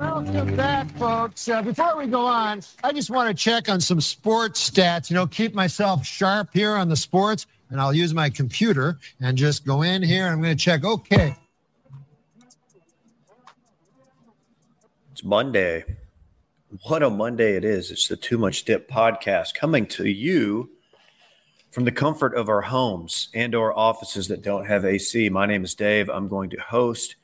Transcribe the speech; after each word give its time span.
Welcome 0.00 0.56
back, 0.56 0.90
folks. 0.92 1.46
Uh, 1.46 1.60
before 1.60 1.98
we 1.98 2.06
go 2.06 2.24
on, 2.24 2.62
I 2.82 2.90
just 2.90 3.10
want 3.10 3.28
to 3.28 3.34
check 3.34 3.68
on 3.68 3.82
some 3.82 4.00
sports 4.00 4.70
stats, 4.70 5.10
you 5.10 5.14
know, 5.14 5.26
keep 5.26 5.52
myself 5.54 6.06
sharp 6.06 6.48
here 6.54 6.74
on 6.74 6.88
the 6.88 6.96
sports, 6.96 7.46
and 7.68 7.78
I'll 7.78 7.92
use 7.92 8.14
my 8.14 8.30
computer 8.30 8.98
and 9.20 9.36
just 9.36 9.66
go 9.66 9.82
in 9.82 10.02
here 10.02 10.26
I'm 10.26 10.40
going 10.40 10.56
to 10.56 10.64
check. 10.64 10.84
Okay. 10.84 11.36
It's 15.12 15.22
Monday. 15.22 15.84
What 16.84 17.02
a 17.02 17.10
Monday 17.10 17.56
it 17.56 17.64
is. 17.64 17.90
It's 17.90 18.08
the 18.08 18.16
Too 18.16 18.38
Much 18.38 18.64
Dip 18.64 18.88
podcast 18.88 19.52
coming 19.52 19.84
to 19.88 20.06
you 20.06 20.70
from 21.70 21.84
the 21.84 21.92
comfort 21.92 22.34
of 22.34 22.48
our 22.48 22.62
homes 22.62 23.28
and 23.34 23.54
our 23.54 23.76
offices 23.76 24.28
that 24.28 24.40
don't 24.40 24.64
have 24.64 24.86
AC. 24.86 25.28
My 25.28 25.44
name 25.44 25.62
is 25.62 25.74
Dave. 25.74 26.08
I'm 26.08 26.26
going 26.26 26.48
to 26.50 26.58
host 26.58 27.16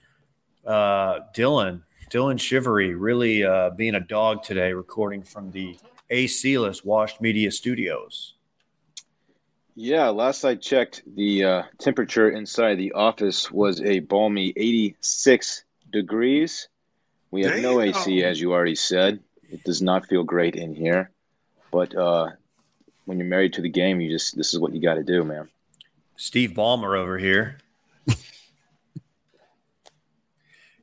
uh, 0.67 1.21
Dylan 1.35 1.85
Dylan 2.11 2.39
Shivery 2.39 2.95
really 2.95 3.45
uh, 3.45 3.71
being 3.71 3.95
a 3.95 4.01
dog 4.01 4.43
today, 4.43 4.73
recording 4.73 5.23
from 5.23 5.51
the 5.51 5.77
AC-less 6.09 6.85
Washed 6.85 7.21
Media 7.21 7.51
Studios. 7.51 8.35
Yeah, 9.75 10.09
last 10.09 10.45
I 10.45 10.55
checked, 10.55 11.03
the 11.07 11.45
uh, 11.45 11.63
temperature 11.79 12.31
inside 12.31 12.77
the 12.77 12.93
office 12.93 13.51
was 13.51 13.81
a 13.83 13.99
balmy 13.99 14.53
86 14.57 15.65
degrees. 15.93 16.69
We 17.31 17.43
have 17.43 17.55
Damn. 17.55 17.63
no 17.63 17.81
AC, 17.81 18.25
as 18.25 18.41
you 18.41 18.53
already 18.53 18.77
said. 18.77 19.21
It 19.51 19.65
does 19.65 19.83
not 19.83 20.07
feel 20.07 20.23
great 20.23 20.57
in 20.57 20.75
here, 20.75 21.11
but 21.71 21.95
uh, 21.95 22.31
when 23.05 23.19
you're 23.19 23.29
married 23.29 23.55
to 23.55 23.63
the 23.63 23.69
game, 23.69 24.01
you 24.01 24.11
just 24.11 24.37
this 24.37 24.55
is 24.55 24.61
what 24.61 24.73
you 24.73 24.81
got 24.81 24.95
to 24.95 25.05
do, 25.05 25.25
man. 25.25 25.49
Steve 26.17 26.51
Ballmer 26.51 26.99
over 26.99 27.19
here. 27.19 27.59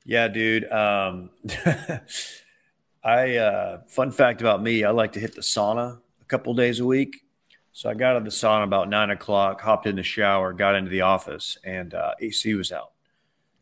Yeah, 0.05 0.27
dude. 0.27 0.69
Um, 0.71 1.29
I 3.03 3.37
uh, 3.37 3.81
fun 3.87 4.11
fact 4.11 4.41
about 4.41 4.61
me, 4.61 4.83
I 4.83 4.91
like 4.91 5.13
to 5.13 5.19
hit 5.19 5.35
the 5.35 5.41
sauna 5.41 5.99
a 6.21 6.25
couple 6.25 6.53
days 6.53 6.79
a 6.79 6.85
week. 6.85 7.23
So 7.71 7.89
I 7.89 7.95
got 7.95 8.11
out 8.11 8.17
of 8.17 8.23
the 8.23 8.29
sauna 8.29 8.63
about 8.63 8.87
nine 8.87 9.09
o'clock, 9.09 9.61
hopped 9.61 9.87
in 9.87 9.95
the 9.95 10.03
shower, 10.03 10.53
got 10.53 10.75
into 10.75 10.89
the 10.91 11.01
office, 11.01 11.57
and 11.63 11.93
uh, 11.93 12.13
AC 12.19 12.53
was 12.53 12.71
out. 12.71 12.91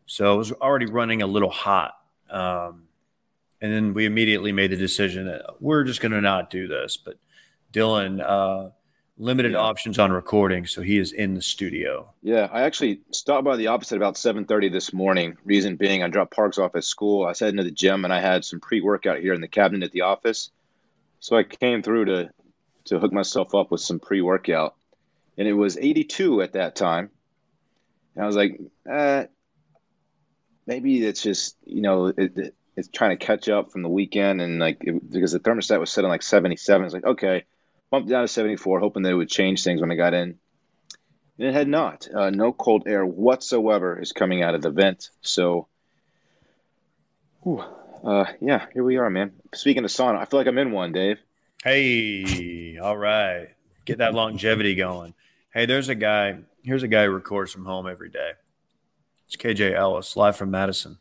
So 0.05 0.33
it 0.33 0.38
was 0.38 0.51
already 0.51 0.85
running 0.85 1.21
a 1.21 1.27
little 1.27 1.49
hot. 1.49 1.93
Um, 2.29 2.83
and 3.61 3.71
then 3.71 3.94
we 3.94 4.05
immediately 4.05 4.51
made 4.51 4.71
the 4.71 4.75
decision 4.75 5.27
that 5.27 5.61
we're 5.61 5.83
just 5.83 6.01
going 6.01 6.11
to 6.11 6.21
not 6.21 6.49
do 6.49 6.67
this. 6.67 6.97
But 6.97 7.17
Dylan, 7.71 8.21
uh, 8.21 8.71
limited 9.22 9.52
yeah. 9.52 9.59
options 9.59 10.00
on 10.00 10.11
recording, 10.11 10.66
so 10.66 10.81
he 10.81 10.97
is 10.97 11.11
in 11.11 11.36
the 11.36 11.41
studio. 11.41 12.11
Yeah, 12.23 12.50
I 12.52 12.64
actually 12.64 13.02
stopped 13.11 13.45
by 13.45 13.55
the 13.55 13.67
office 13.67 13.91
at 13.91 13.97
about 13.97 14.16
7:30 14.16 14.72
this 14.72 14.91
morning. 14.91 15.38
Reason 15.45 15.75
being, 15.75 16.03
I 16.03 16.08
dropped 16.08 16.33
Parks 16.33 16.58
off 16.58 16.75
at 16.75 16.83
school. 16.83 17.25
I 17.25 17.30
headed 17.30 17.50
into 17.50 17.63
the 17.63 17.72
gym, 17.72 18.03
and 18.03 18.13
I 18.13 18.19
had 18.19 18.44
some 18.44 18.59
pre-workout 18.59 19.19
here 19.19 19.33
in 19.33 19.41
the 19.41 19.47
cabinet 19.47 19.86
at 19.86 19.91
the 19.91 20.02
office. 20.02 20.50
So 21.19 21.38
I 21.38 21.44
came 21.44 21.83
through 21.83 22.05
to 22.05 22.31
to 22.86 23.00
hook 23.00 23.13
myself 23.13 23.53
up 23.53 23.69
with 23.69 23.81
some 23.81 24.00
pre-workout, 24.00 24.75
and 25.38 25.47
it 25.47 25.53
was 25.53 25.78
82 25.78 26.41
at 26.41 26.53
that 26.53 26.75
time. 26.75 27.11
And 28.16 28.23
I 28.23 28.28
was 28.28 28.35
like, 28.35 28.59
eh, 28.89 29.28
maybe 30.66 31.06
it's 31.06 31.22
just 31.22 31.56
you 31.63 31.81
know 31.81 32.08
it, 32.08 32.38
it, 32.38 32.56
it's 32.75 32.88
trying 32.88 33.17
to 33.17 33.23
catch 33.23 33.50
up 33.50 33.72
from 33.72 33.83
the 33.83 33.89
weekend, 33.89 34.41
and 34.41 34.59
like 34.59 34.80
it, 34.81 35.11
because 35.11 35.31
the 35.31 35.39
thermostat 35.39 35.80
was 35.80 35.91
set 35.91 36.06
on 36.06 36.09
like 36.09 36.23
77. 36.23 36.85
It's 36.85 36.94
like 36.95 37.06
okay 37.06 37.45
bumped 37.92 38.09
down 38.09 38.23
to 38.23 38.28
74, 38.28 38.80
hoping 38.80 39.03
that 39.03 39.11
it 39.11 39.16
would 39.16 39.30
change 39.30 39.64
things 39.64 39.81
when 39.81 39.92
I 39.92 39.95
got 39.95 40.16
in. 40.16 40.39
And 41.38 41.47
it 41.47 41.53
had 41.53 41.67
not. 41.67 42.08
Uh, 42.11 42.30
no 42.30 42.53
cold 42.53 42.84
air 42.88 43.06
whatsoever 43.06 44.00
is 44.00 44.14
coming 44.14 44.42
out 44.42 44.56
of 44.56 44.61
the 44.61 44.72
vent. 44.72 45.09
So, 45.22 45.67
whew, 47.42 47.64
uh, 48.03 48.25
yeah, 48.39 48.66
here 48.73 48.84
we 48.84 48.97
are, 48.97 49.09
man. 49.09 49.34
Speaking 49.53 49.84
of 49.84 49.92
sauna, 49.92 50.17
I 50.17 50.25
feel 50.25 50.39
like 50.39 50.47
I'm 50.47 50.58
in 50.58 50.72
one, 50.72 50.94
Dave. 50.94 51.19
Hey, 51.64 52.80
all 52.81 52.97
right. 52.97 53.50
Get 53.86 54.00
that 54.00 54.14
longevity 54.14 54.75
going. 54.75 55.14
Hey, 55.53 55.66
there's 55.66 55.89
a 55.89 55.95
guy. 55.95 56.40
Here's 56.63 56.84
a 56.84 56.88
guy 56.88 57.06
who 57.06 57.12
records 57.12 57.51
from 57.51 57.66
home 57.66 57.88
every 57.88 58.09
day. 58.09 58.31
It's 59.28 59.35
KJ 59.35 59.74
Ellis, 59.74 60.16
live 60.16 60.35
from 60.35 60.51
Madison. 60.51 60.97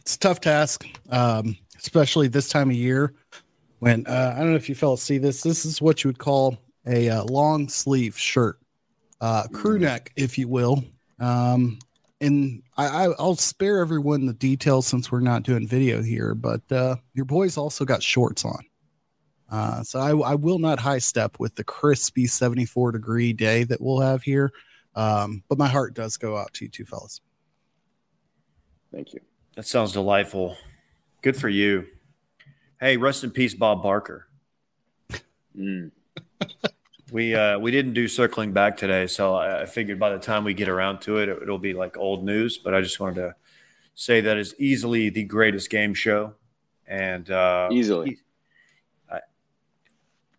It's 0.00 0.16
a 0.16 0.18
tough 0.18 0.40
task, 0.40 0.86
um, 1.08 1.56
especially 1.78 2.28
this 2.28 2.48
time 2.48 2.70
of 2.70 2.76
year 2.76 3.14
when 3.84 4.06
uh, 4.06 4.32
I 4.34 4.40
don't 4.40 4.48
know 4.48 4.56
if 4.56 4.70
you 4.70 4.74
fellas 4.74 5.02
see 5.02 5.18
this. 5.18 5.42
This 5.42 5.66
is 5.66 5.82
what 5.82 6.02
you 6.02 6.08
would 6.08 6.18
call 6.18 6.56
a 6.86 7.10
uh, 7.10 7.24
long 7.24 7.68
sleeve 7.68 8.18
shirt, 8.18 8.58
uh, 9.20 9.46
crew 9.48 9.74
mm-hmm. 9.74 9.84
neck, 9.84 10.10
if 10.16 10.38
you 10.38 10.48
will. 10.48 10.82
Um, 11.20 11.78
and 12.18 12.62
I, 12.78 13.08
will 13.08 13.36
spare 13.36 13.80
everyone 13.80 14.24
the 14.24 14.32
details 14.32 14.86
since 14.86 15.12
we're 15.12 15.20
not 15.20 15.42
doing 15.42 15.68
video 15.68 16.02
here, 16.02 16.34
but 16.34 16.62
uh, 16.72 16.96
your 17.12 17.26
boys 17.26 17.58
also 17.58 17.84
got 17.84 18.02
shorts 18.02 18.46
on. 18.46 18.64
Uh, 19.50 19.82
so 19.82 20.00
I, 20.00 20.30
I, 20.30 20.34
will 20.34 20.58
not 20.58 20.78
high 20.78 20.98
step 20.98 21.38
with 21.38 21.54
the 21.54 21.64
crispy 21.64 22.26
74 22.26 22.92
degree 22.92 23.34
day 23.34 23.64
that 23.64 23.82
we'll 23.82 24.00
have 24.00 24.22
here. 24.22 24.50
Um, 24.94 25.42
but 25.50 25.58
my 25.58 25.68
heart 25.68 25.92
does 25.92 26.16
go 26.16 26.38
out 26.38 26.54
to 26.54 26.64
you 26.64 26.70
two 26.70 26.86
fellas. 26.86 27.20
Thank 28.90 29.12
you. 29.12 29.20
That 29.56 29.66
sounds 29.66 29.92
delightful. 29.92 30.56
Good 31.20 31.36
for 31.36 31.50
you. 31.50 31.86
Hey, 32.84 32.98
rest 32.98 33.24
in 33.24 33.30
peace, 33.30 33.54
Bob 33.54 33.82
Barker. 33.82 34.28
Mm. 35.58 35.90
we 37.12 37.34
uh, 37.34 37.58
we 37.58 37.70
didn't 37.70 37.94
do 37.94 38.06
circling 38.06 38.52
back 38.52 38.76
today, 38.76 39.06
so 39.06 39.34
I 39.34 39.64
figured 39.64 39.98
by 39.98 40.10
the 40.10 40.18
time 40.18 40.44
we 40.44 40.52
get 40.52 40.68
around 40.68 41.00
to 41.00 41.16
it, 41.16 41.30
it'll 41.30 41.56
be 41.56 41.72
like 41.72 41.96
old 41.96 42.26
news. 42.26 42.58
But 42.58 42.74
I 42.74 42.82
just 42.82 43.00
wanted 43.00 43.14
to 43.14 43.36
say 43.94 44.20
that 44.20 44.36
is 44.36 44.54
easily 44.58 45.08
the 45.08 45.24
greatest 45.24 45.70
game 45.70 45.94
show, 45.94 46.34
and 46.86 47.30
uh, 47.30 47.70
easily, 47.72 48.10
he, 48.10 48.16
I, 49.10 49.20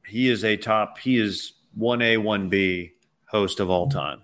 he 0.05 0.29
is 0.29 0.43
a 0.43 0.55
top. 0.55 0.99
He 0.99 1.17
is 1.17 1.53
one 1.73 2.03
A, 2.03 2.17
one 2.17 2.49
B 2.49 2.91
host 3.25 3.59
of 3.59 3.71
all 3.71 3.89
time. 3.89 4.21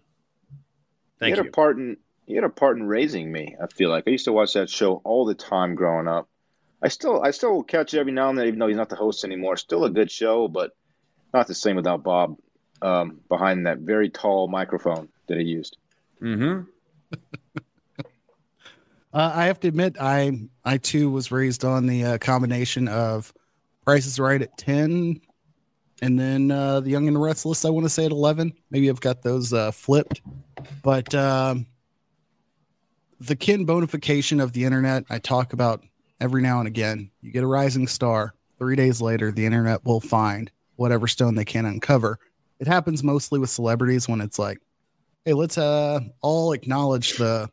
Thank 1.18 1.34
he 1.34 1.38
had 1.38 1.46
you. 1.46 1.50
A 1.50 1.52
part 1.52 1.78
in, 1.80 1.98
he 2.28 2.36
had 2.36 2.44
a 2.44 2.50
part 2.50 2.78
in 2.78 2.84
raising 2.84 3.32
me. 3.32 3.56
I 3.60 3.66
feel 3.66 3.90
like 3.90 4.04
I 4.06 4.12
used 4.12 4.26
to 4.26 4.32
watch 4.32 4.54
that 4.54 4.70
show 4.70 5.02
all 5.04 5.26
the 5.26 5.34
time 5.34 5.74
growing 5.74 6.08
up. 6.08 6.28
I 6.82 6.88
still 6.88 7.22
I 7.22 7.32
still 7.32 7.64
catch 7.64 7.94
it 7.94 8.00
every 8.00 8.12
now 8.12 8.30
and 8.30 8.38
then, 8.38 8.48
even 8.48 8.60
though 8.60 8.68
he's 8.68 8.78
not 8.78 8.90
the 8.90 8.96
host 8.96 9.24
anymore. 9.24 9.56
Still 9.58 9.86
a 9.86 9.90
good 9.90 10.10
show, 10.10 10.48
but 10.48 10.72
not 11.34 11.48
the 11.48 11.54
same 11.54 11.76
without 11.76 12.04
Bob 12.04 12.38
um, 12.82 13.20
behind 13.30 13.68
that 13.68 13.80
very 13.80 14.10
tall 14.10 14.48
microphone 14.48 15.10
that 15.28 15.38
he 15.38 15.44
used. 15.44 15.78
Hmm. 16.20 16.62
uh, 18.04 18.04
I 19.14 19.46
have 19.46 19.60
to 19.62 19.68
admit, 19.68 19.98
I 20.00 20.48
I 20.66 20.78
too 20.78 21.12
was 21.12 21.32
raised 21.32 21.64
on 21.64 21.86
the 21.86 22.04
uh, 22.04 22.18
combination 22.18 22.88
of 22.88 23.32
prices 23.86 24.20
right 24.20 24.42
at 24.42 24.58
ten, 24.58 25.22
and 26.02 26.20
then 26.20 26.50
uh, 26.50 26.80
the 26.80 26.90
Young 26.90 27.08
and 27.08 27.16
the 27.16 27.22
Restless. 27.22 27.64
I 27.64 27.70
want 27.70 27.86
to 27.86 27.90
say 27.90 28.06
at 28.06 28.12
eleven. 28.12 28.54
Maybe 28.72 28.90
I've 28.90 29.02
got 29.02 29.22
those 29.22 29.54
uh, 29.54 29.72
flipped, 29.72 30.22
but 30.82 31.14
um, 31.14 31.68
the 33.20 33.36
kin 33.36 33.68
bonification 33.68 34.42
of 34.42 34.54
the 34.54 34.66
internet. 34.66 35.04
I 35.12 35.20
talk 35.20 35.54
about 35.54 35.84
every 36.22 36.42
now 36.42 36.60
and 36.60 36.68
again. 36.68 37.10
You 37.22 37.32
get 37.32 37.44
a 37.44 37.48
rising 37.48 37.88
star. 37.88 38.34
Three 38.60 38.76
days 38.76 39.02
later, 39.02 39.32
the 39.32 39.46
internet 39.46 39.84
will 39.84 40.00
find 40.00 40.52
whatever 40.76 41.08
stone 41.08 41.36
they 41.36 41.44
can 41.44 41.66
uncover. 41.66 42.20
It 42.60 42.68
happens 42.68 43.04
mostly 43.04 43.40
with 43.40 43.50
celebrities 43.50 44.08
when 44.08 44.22
it's 44.22 44.38
like, 44.38 44.60
hey, 45.26 45.34
let's 45.34 45.58
uh, 45.58 46.00
all 46.22 46.54
acknowledge 46.54 47.18
the 47.18 47.50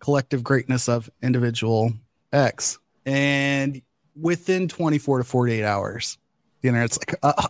collective 0.00 0.44
greatness 0.44 0.88
of 0.88 1.08
individual 1.22 1.92
X. 2.32 2.78
And 3.06 3.80
within 4.14 4.68
24 4.68 5.18
to 5.18 5.24
48 5.24 5.64
hours, 5.64 6.18
the 6.60 6.68
internet's 6.68 6.98
like, 6.98 7.18
uh, 7.22 7.48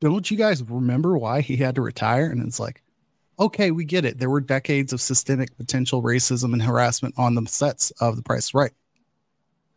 don't 0.00 0.30
you 0.30 0.36
guys 0.36 0.62
remember 0.62 1.16
why 1.16 1.40
he 1.40 1.56
had 1.56 1.74
to 1.76 1.82
retire? 1.82 2.26
And 2.26 2.46
it's 2.46 2.60
like, 2.60 2.82
okay, 3.38 3.70
we 3.70 3.86
get 3.86 4.04
it. 4.04 4.18
There 4.18 4.30
were 4.30 4.42
decades 4.42 4.92
of 4.92 5.00
systemic 5.00 5.56
potential 5.56 6.02
racism 6.02 6.52
and 6.52 6.62
harassment 6.62 7.14
on 7.16 7.34
the 7.34 7.46
sets 7.46 7.92
of 7.92 8.16
The 8.16 8.22
Price 8.22 8.52
Right 8.52 8.72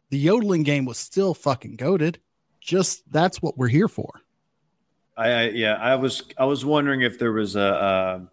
the 0.09 0.18
yodeling 0.18 0.63
game 0.63 0.85
was 0.85 0.97
still 0.97 1.34
fucking 1.34 1.76
goaded. 1.76 2.20
Just 2.59 3.11
that's 3.11 3.41
what 3.41 3.58
we're 3.58 3.67
here 3.67 3.87
for. 3.87 4.22
I, 5.16 5.29
I, 5.29 5.43
yeah, 5.49 5.76
I 5.76 5.96
was 5.96 6.23
I 6.37 6.46
was 6.46 6.66
wondering 6.66 7.02
if 7.02 7.17
there 7.17 7.31
was 7.31 7.55
a 7.55 8.29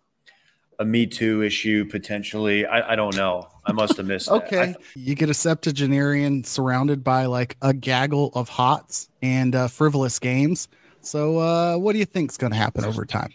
a, 0.78 0.82
a 0.82 0.84
Me 0.84 1.06
Too 1.06 1.42
issue 1.42 1.84
potentially. 1.84 2.66
I, 2.66 2.92
I 2.92 2.96
don't 2.96 3.16
know. 3.16 3.48
I 3.64 3.72
must 3.72 3.96
have 3.96 4.06
missed. 4.06 4.28
okay, 4.30 4.66
th- 4.66 4.76
you 4.94 5.14
get 5.14 5.30
a 5.30 5.34
septuagenarian 5.34 6.44
surrounded 6.44 7.02
by 7.02 7.26
like 7.26 7.56
a 7.62 7.72
gaggle 7.72 8.32
of 8.34 8.48
hots 8.48 9.08
and 9.22 9.54
uh, 9.54 9.68
frivolous 9.68 10.18
games. 10.18 10.68
So, 11.00 11.38
uh, 11.38 11.76
what 11.76 11.92
do 11.92 11.98
you 11.98 12.06
think's 12.06 12.36
going 12.36 12.52
to 12.52 12.58
happen 12.58 12.84
over 12.84 13.04
time? 13.04 13.32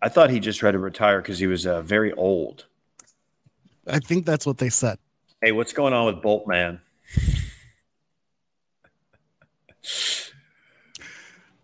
I 0.00 0.08
thought 0.08 0.30
he 0.30 0.38
just 0.38 0.60
tried 0.60 0.72
to 0.72 0.78
retire 0.78 1.20
because 1.20 1.38
he 1.38 1.46
was 1.46 1.66
uh, 1.66 1.82
very 1.82 2.12
old. 2.12 2.66
I 3.86 3.98
think 3.98 4.26
that's 4.26 4.46
what 4.46 4.58
they 4.58 4.68
said. 4.68 4.98
Hey, 5.42 5.52
what's 5.52 5.72
going 5.72 5.92
on 5.92 6.06
with 6.06 6.22
Boltman? 6.22 6.80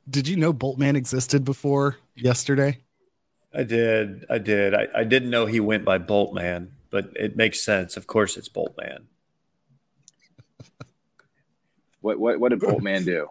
Did 0.08 0.26
you 0.26 0.36
know 0.36 0.52
Boltman 0.52 0.96
existed 0.96 1.44
before 1.44 1.98
yesterday? 2.16 2.78
I 3.54 3.62
did. 3.64 4.24
I 4.28 4.38
did. 4.38 4.74
I, 4.74 4.88
I 4.94 5.04
didn't 5.04 5.30
know 5.30 5.46
he 5.46 5.60
went 5.60 5.84
by 5.84 5.98
Boltman, 5.98 6.70
but 6.90 7.10
it 7.16 7.36
makes 7.36 7.60
sense. 7.60 7.96
Of 7.96 8.06
course, 8.06 8.36
it's 8.36 8.48
Boltman. 8.48 9.04
What 12.02 12.18
what 12.18 12.40
what 12.40 12.48
did 12.48 12.60
Boltman 12.60 13.04
do? 13.04 13.28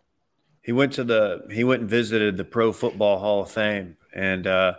He 0.62 0.72
went 0.74 0.94
to 0.94 1.04
the 1.04 1.48
he 1.52 1.64
went 1.64 1.82
and 1.82 1.90
visited 1.90 2.38
the 2.38 2.44
Pro 2.44 2.72
Football 2.72 3.18
Hall 3.18 3.42
of 3.42 3.50
Fame, 3.50 3.98
and 4.14 4.46
uh, 4.46 4.76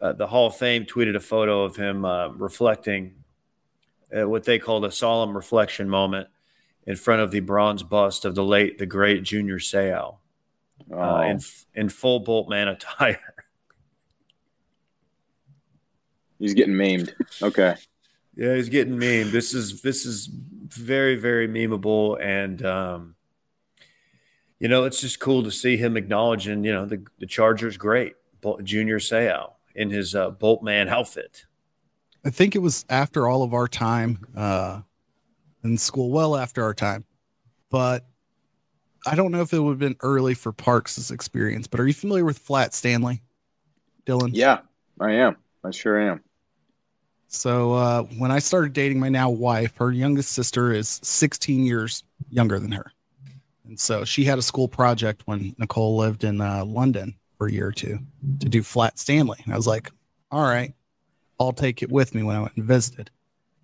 uh, 0.00 0.14
the 0.14 0.26
Hall 0.26 0.48
of 0.48 0.56
Fame 0.56 0.84
tweeted 0.84 1.14
a 1.14 1.20
photo 1.20 1.62
of 1.62 1.76
him 1.76 2.04
uh, 2.04 2.30
reflecting 2.30 3.22
uh, 4.12 4.28
what 4.28 4.42
they 4.42 4.58
called 4.58 4.84
a 4.84 4.90
solemn 4.90 5.36
reflection 5.36 5.88
moment 5.88 6.26
in 6.86 6.96
front 6.96 7.22
of 7.22 7.30
the 7.30 7.40
bronze 7.40 7.82
bust 7.82 8.24
of 8.24 8.34
the 8.34 8.44
late 8.44 8.78
the 8.78 8.86
great 8.86 9.22
Junior 9.22 9.58
Seau 9.58 10.16
Oh, 10.92 11.00
uh, 11.00 11.22
in 11.22 11.40
in 11.74 11.88
full 11.88 12.24
Boltman 12.24 12.70
attire. 12.70 13.18
he's 16.38 16.54
getting 16.54 16.76
maimed. 16.76 17.14
Okay. 17.42 17.76
Yeah, 18.36 18.56
he's 18.56 18.68
getting 18.68 18.98
meme. 18.98 19.30
This 19.30 19.54
is 19.54 19.82
this 19.82 20.04
is 20.04 20.28
very 20.32 21.16
very 21.16 21.48
memeable, 21.48 22.20
and 22.20 22.64
um, 22.64 23.14
you 24.58 24.68
know 24.68 24.84
it's 24.84 25.00
just 25.00 25.20
cool 25.20 25.42
to 25.44 25.50
see 25.50 25.76
him 25.76 25.96
acknowledging 25.96 26.64
you 26.64 26.72
know 26.72 26.84
the 26.84 27.04
the 27.18 27.26
Chargers 27.26 27.76
great 27.76 28.14
Junior 28.62 28.98
Seau 28.98 29.52
in 29.74 29.90
his 29.90 30.14
uh, 30.14 30.32
Boltman 30.32 30.88
outfit. 30.88 31.46
I 32.24 32.30
think 32.30 32.54
it 32.54 32.60
was 32.60 32.84
after 32.88 33.28
all 33.28 33.42
of 33.42 33.54
our 33.54 33.68
time 33.68 34.26
uh, 34.36 34.80
in 35.64 35.78
school, 35.78 36.10
well 36.10 36.36
after 36.36 36.62
our 36.62 36.74
time. 36.74 37.04
But 37.70 38.06
I 39.06 39.14
don't 39.16 39.32
know 39.32 39.40
if 39.40 39.52
it 39.52 39.58
would 39.58 39.72
have 39.72 39.78
been 39.78 39.96
early 40.00 40.34
for 40.34 40.52
Parks' 40.52 41.10
experience. 41.10 41.66
But 41.66 41.80
are 41.80 41.86
you 41.86 41.94
familiar 41.94 42.24
with 42.24 42.38
Flat 42.38 42.72
Stanley, 42.74 43.22
Dylan? 44.06 44.30
Yeah, 44.32 44.60
I 45.00 45.12
am. 45.12 45.36
I 45.64 45.70
sure 45.70 45.98
am. 45.98 46.20
So 47.28 47.72
uh, 47.72 48.02
when 48.18 48.30
I 48.30 48.38
started 48.38 48.72
dating 48.72 49.00
my 49.00 49.08
now 49.08 49.28
wife, 49.28 49.76
her 49.78 49.90
youngest 49.90 50.32
sister 50.32 50.72
is 50.72 51.00
16 51.02 51.66
years 51.66 52.04
younger 52.30 52.60
than 52.60 52.70
her, 52.72 52.92
and 53.66 53.78
so 53.78 54.04
she 54.04 54.24
had 54.24 54.38
a 54.38 54.42
school 54.42 54.68
project 54.68 55.22
when 55.24 55.54
Nicole 55.58 55.96
lived 55.96 56.22
in 56.22 56.40
uh, 56.40 56.64
London 56.64 57.16
for 57.36 57.48
a 57.48 57.52
year 57.52 57.66
or 57.66 57.72
two 57.72 57.98
to 58.38 58.48
do 58.48 58.62
Flat 58.62 58.98
Stanley. 58.98 59.38
And 59.44 59.52
I 59.52 59.56
was 59.56 59.66
like, 59.66 59.90
"All 60.30 60.44
right, 60.44 60.74
I'll 61.40 61.52
take 61.52 61.82
it 61.82 61.90
with 61.90 62.14
me 62.14 62.22
when 62.22 62.36
I 62.36 62.40
went 62.40 62.56
and 62.56 62.64
visited." 62.64 63.10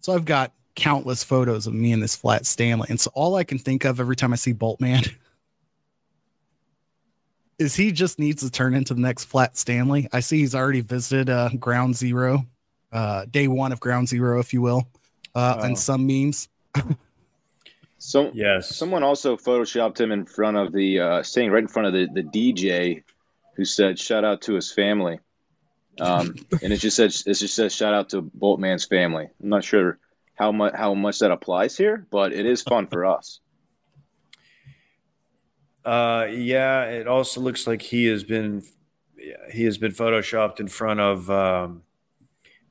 So 0.00 0.14
I've 0.14 0.24
got 0.24 0.52
countless 0.80 1.22
photos 1.22 1.66
of 1.66 1.74
me 1.74 1.92
in 1.92 2.00
this 2.00 2.16
Flat 2.16 2.46
Stanley, 2.46 2.86
and 2.90 2.98
so 2.98 3.10
all 3.14 3.36
I 3.36 3.44
can 3.44 3.58
think 3.58 3.84
of 3.84 4.00
every 4.00 4.16
time 4.16 4.32
I 4.32 4.36
see 4.36 4.54
Boltman 4.54 5.08
is 7.58 7.74
he 7.76 7.92
just 7.92 8.18
needs 8.18 8.42
to 8.42 8.50
turn 8.50 8.74
into 8.74 8.94
the 8.94 9.00
next 9.00 9.24
Flat 9.24 9.56
Stanley. 9.56 10.08
I 10.12 10.20
see 10.20 10.38
he's 10.38 10.54
already 10.54 10.80
visited 10.80 11.28
uh, 11.30 11.50
Ground 11.58 11.96
Zero 11.96 12.46
uh, 12.92 13.24
day 13.30 13.48
one 13.48 13.72
of 13.72 13.80
ground 13.80 14.08
zero, 14.08 14.40
if 14.40 14.52
you 14.52 14.60
will, 14.60 14.88
uh, 15.34 15.56
Oh. 15.58 15.62
and 15.64 15.78
some 15.78 16.06
memes. 16.06 16.48
So 18.02 18.30
Yes, 18.32 18.74
someone 18.74 19.02
also 19.02 19.36
photoshopped 19.36 20.00
him 20.00 20.10
in 20.10 20.24
front 20.24 20.56
of 20.56 20.72
the 20.72 21.00
uh, 21.00 21.22
staying 21.22 21.50
right 21.50 21.60
in 21.62 21.68
front 21.68 21.86
of 21.86 21.92
the, 21.92 22.06
the 22.06 22.22
DJ 22.22 23.02
who 23.56 23.66
said 23.66 23.98
shout 23.98 24.24
out 24.24 24.40
to 24.42 24.54
his 24.54 24.72
family. 24.72 25.20
Um, 26.00 26.34
and 26.62 26.72
it 26.72 26.78
just 26.78 26.96
says 26.96 27.24
it 27.26 27.34
just 27.34 27.54
says 27.54 27.74
shout 27.74 27.92
out 27.92 28.08
to 28.08 28.22
Boltman's 28.22 28.86
family. 28.86 29.28
I'm 29.42 29.48
not 29.50 29.64
sure 29.64 29.98
how 30.40 30.50
much 30.50 30.74
how 30.74 30.94
much 30.94 31.18
that 31.18 31.30
applies 31.30 31.76
here, 31.76 32.06
but 32.10 32.32
it 32.32 32.46
is 32.46 32.62
fun 32.62 32.88
for 32.88 33.06
us. 33.06 33.40
Uh, 35.82 36.26
yeah, 36.30 36.84
it 36.84 37.08
also 37.08 37.40
looks 37.40 37.66
like 37.66 37.80
he 37.80 38.04
has 38.04 38.22
been 38.22 38.62
he 39.50 39.64
has 39.64 39.78
been 39.78 39.90
photoshopped 39.90 40.60
in 40.60 40.68
front 40.68 41.00
of 41.00 41.30
um, 41.30 41.82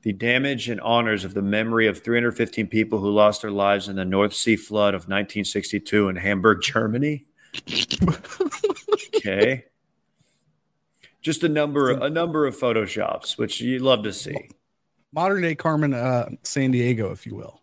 the 0.02 0.12
damage 0.12 0.68
and 0.68 0.80
honors 0.80 1.24
of 1.24 1.34
the 1.34 1.42
memory 1.42 1.88
of 1.88 2.04
315 2.04 2.68
people 2.68 3.00
who 3.00 3.10
lost 3.10 3.42
their 3.42 3.50
lives 3.50 3.88
in 3.88 3.96
the 3.96 4.04
North 4.04 4.32
Sea 4.32 4.54
flood 4.54 4.94
of 4.94 5.08
1962 5.08 6.08
in 6.08 6.16
Hamburg, 6.16 6.62
Germany. 6.62 7.26
okay, 9.16 9.64
just 11.20 11.42
a 11.42 11.48
number 11.48 11.90
a 11.90 12.08
number 12.08 12.46
of 12.46 12.56
photoshops, 12.56 13.36
which 13.36 13.60
you 13.60 13.80
love 13.80 14.04
to 14.04 14.12
see. 14.12 14.50
Modern 15.12 15.42
day 15.42 15.56
Carmen 15.56 15.94
uh, 15.94 16.28
San 16.44 16.70
Diego, 16.70 17.10
if 17.10 17.26
you 17.26 17.34
will. 17.34 17.59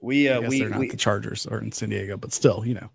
We 0.00 0.28
uh, 0.28 0.40
we, 0.40 0.66
we 0.66 0.88
the 0.88 0.96
Chargers 0.96 1.46
are 1.46 1.60
in 1.60 1.72
San 1.72 1.90
Diego, 1.90 2.16
but 2.16 2.32
still, 2.32 2.62
you 2.64 2.74
know. 2.74 2.90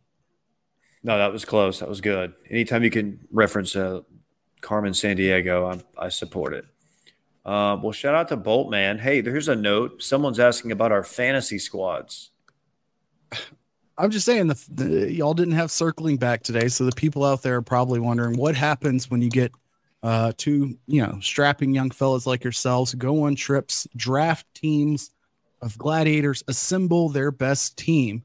no, 1.04 1.18
that 1.18 1.32
was 1.32 1.44
close. 1.46 1.80
That 1.80 1.90
was 1.90 2.02
good. 2.02 2.34
Anytime 2.50 2.84
you 2.84 2.90
can 2.90 3.20
reference 3.32 3.76
uh, 3.76 4.02
Carmen 4.62 4.94
Sandiego, 4.94 5.84
I, 5.98 6.06
I 6.06 6.10
support 6.10 6.54
it. 6.54 6.66
Uh, 7.46 7.78
well, 7.82 7.92
shout 7.92 8.16
out 8.16 8.30
to 8.30 8.38
Boltman. 8.38 9.00
Hey, 9.00 9.20
there's 9.20 9.50
a 9.50 9.56
note. 9.56 10.02
Someone's 10.02 10.40
asking 10.40 10.72
about 10.72 10.94
our 10.94 11.04
fantasy 11.04 11.60
squads. 11.60 12.32
I'm 13.98 14.10
just 14.10 14.26
saying 14.26 14.48
the, 14.48 14.66
the 14.70 15.14
y'all 15.14 15.34
didn't 15.34 15.54
have 15.54 15.70
circling 15.70 16.18
back 16.18 16.42
today, 16.42 16.68
so 16.70 16.86
the 16.86 16.94
people 16.94 17.24
out 17.26 17.44
there 17.44 17.58
are 17.58 17.62
probably 17.62 18.00
wondering 18.00 18.38
what 18.38 18.56
happens 18.56 19.12
when 19.12 19.22
you 19.22 19.30
get 19.30 19.52
uh, 20.02 20.32
two, 20.38 20.78
you 20.88 21.02
know, 21.02 21.20
strapping 21.22 21.76
young 21.76 21.92
fellas 21.92 22.26
like 22.26 22.44
yourselves 22.44 22.94
go 22.96 23.24
on 23.24 23.36
trips, 23.36 23.88
draft 23.96 24.48
teams 24.56 25.12
of 25.64 25.78
gladiators, 25.78 26.44
assemble 26.48 27.10
their 27.10 27.32
best 27.32 27.78
team, 27.78 28.24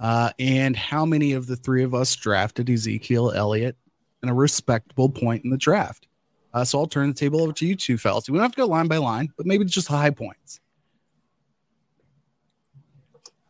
uh, 0.00 0.30
and 0.38 0.76
how 0.76 1.04
many 1.04 1.32
of 1.32 1.46
the 1.46 1.56
three 1.56 1.82
of 1.82 1.92
us 1.92 2.14
drafted 2.14 2.70
Ezekiel 2.70 3.32
Elliott 3.32 3.76
in 4.22 4.28
a 4.28 4.34
respectable 4.34 5.08
point 5.08 5.44
in 5.44 5.50
the 5.50 5.58
draft. 5.58 6.06
Uh, 6.54 6.64
so 6.64 6.78
I'll 6.78 6.86
turn 6.86 7.08
the 7.08 7.14
table 7.14 7.42
over 7.42 7.52
to 7.52 7.66
you 7.66 7.74
two 7.74 7.98
fellas. 7.98 8.28
We 8.28 8.34
don't 8.34 8.42
have 8.42 8.52
to 8.52 8.56
go 8.56 8.66
line 8.66 8.86
by 8.86 8.98
line, 8.98 9.28
but 9.36 9.44
maybe 9.44 9.64
just 9.64 9.88
high 9.88 10.10
points. 10.10 10.60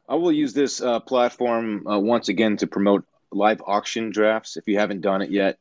I 0.09 0.15
will 0.15 0.33
use 0.33 0.55
this 0.55 0.81
uh, 0.81 1.01
platform 1.01 1.87
uh, 1.87 1.99
once 1.99 2.31
again 2.31 2.57
to 2.59 2.67
promote 2.67 3.05
live 3.31 3.61
auction 3.65 4.11
drafts. 4.11 4.57
If 4.57 4.67
you 4.67 4.79
haven't 4.79 5.03
done 5.03 5.21
it 5.21 5.31
yet, 5.31 5.59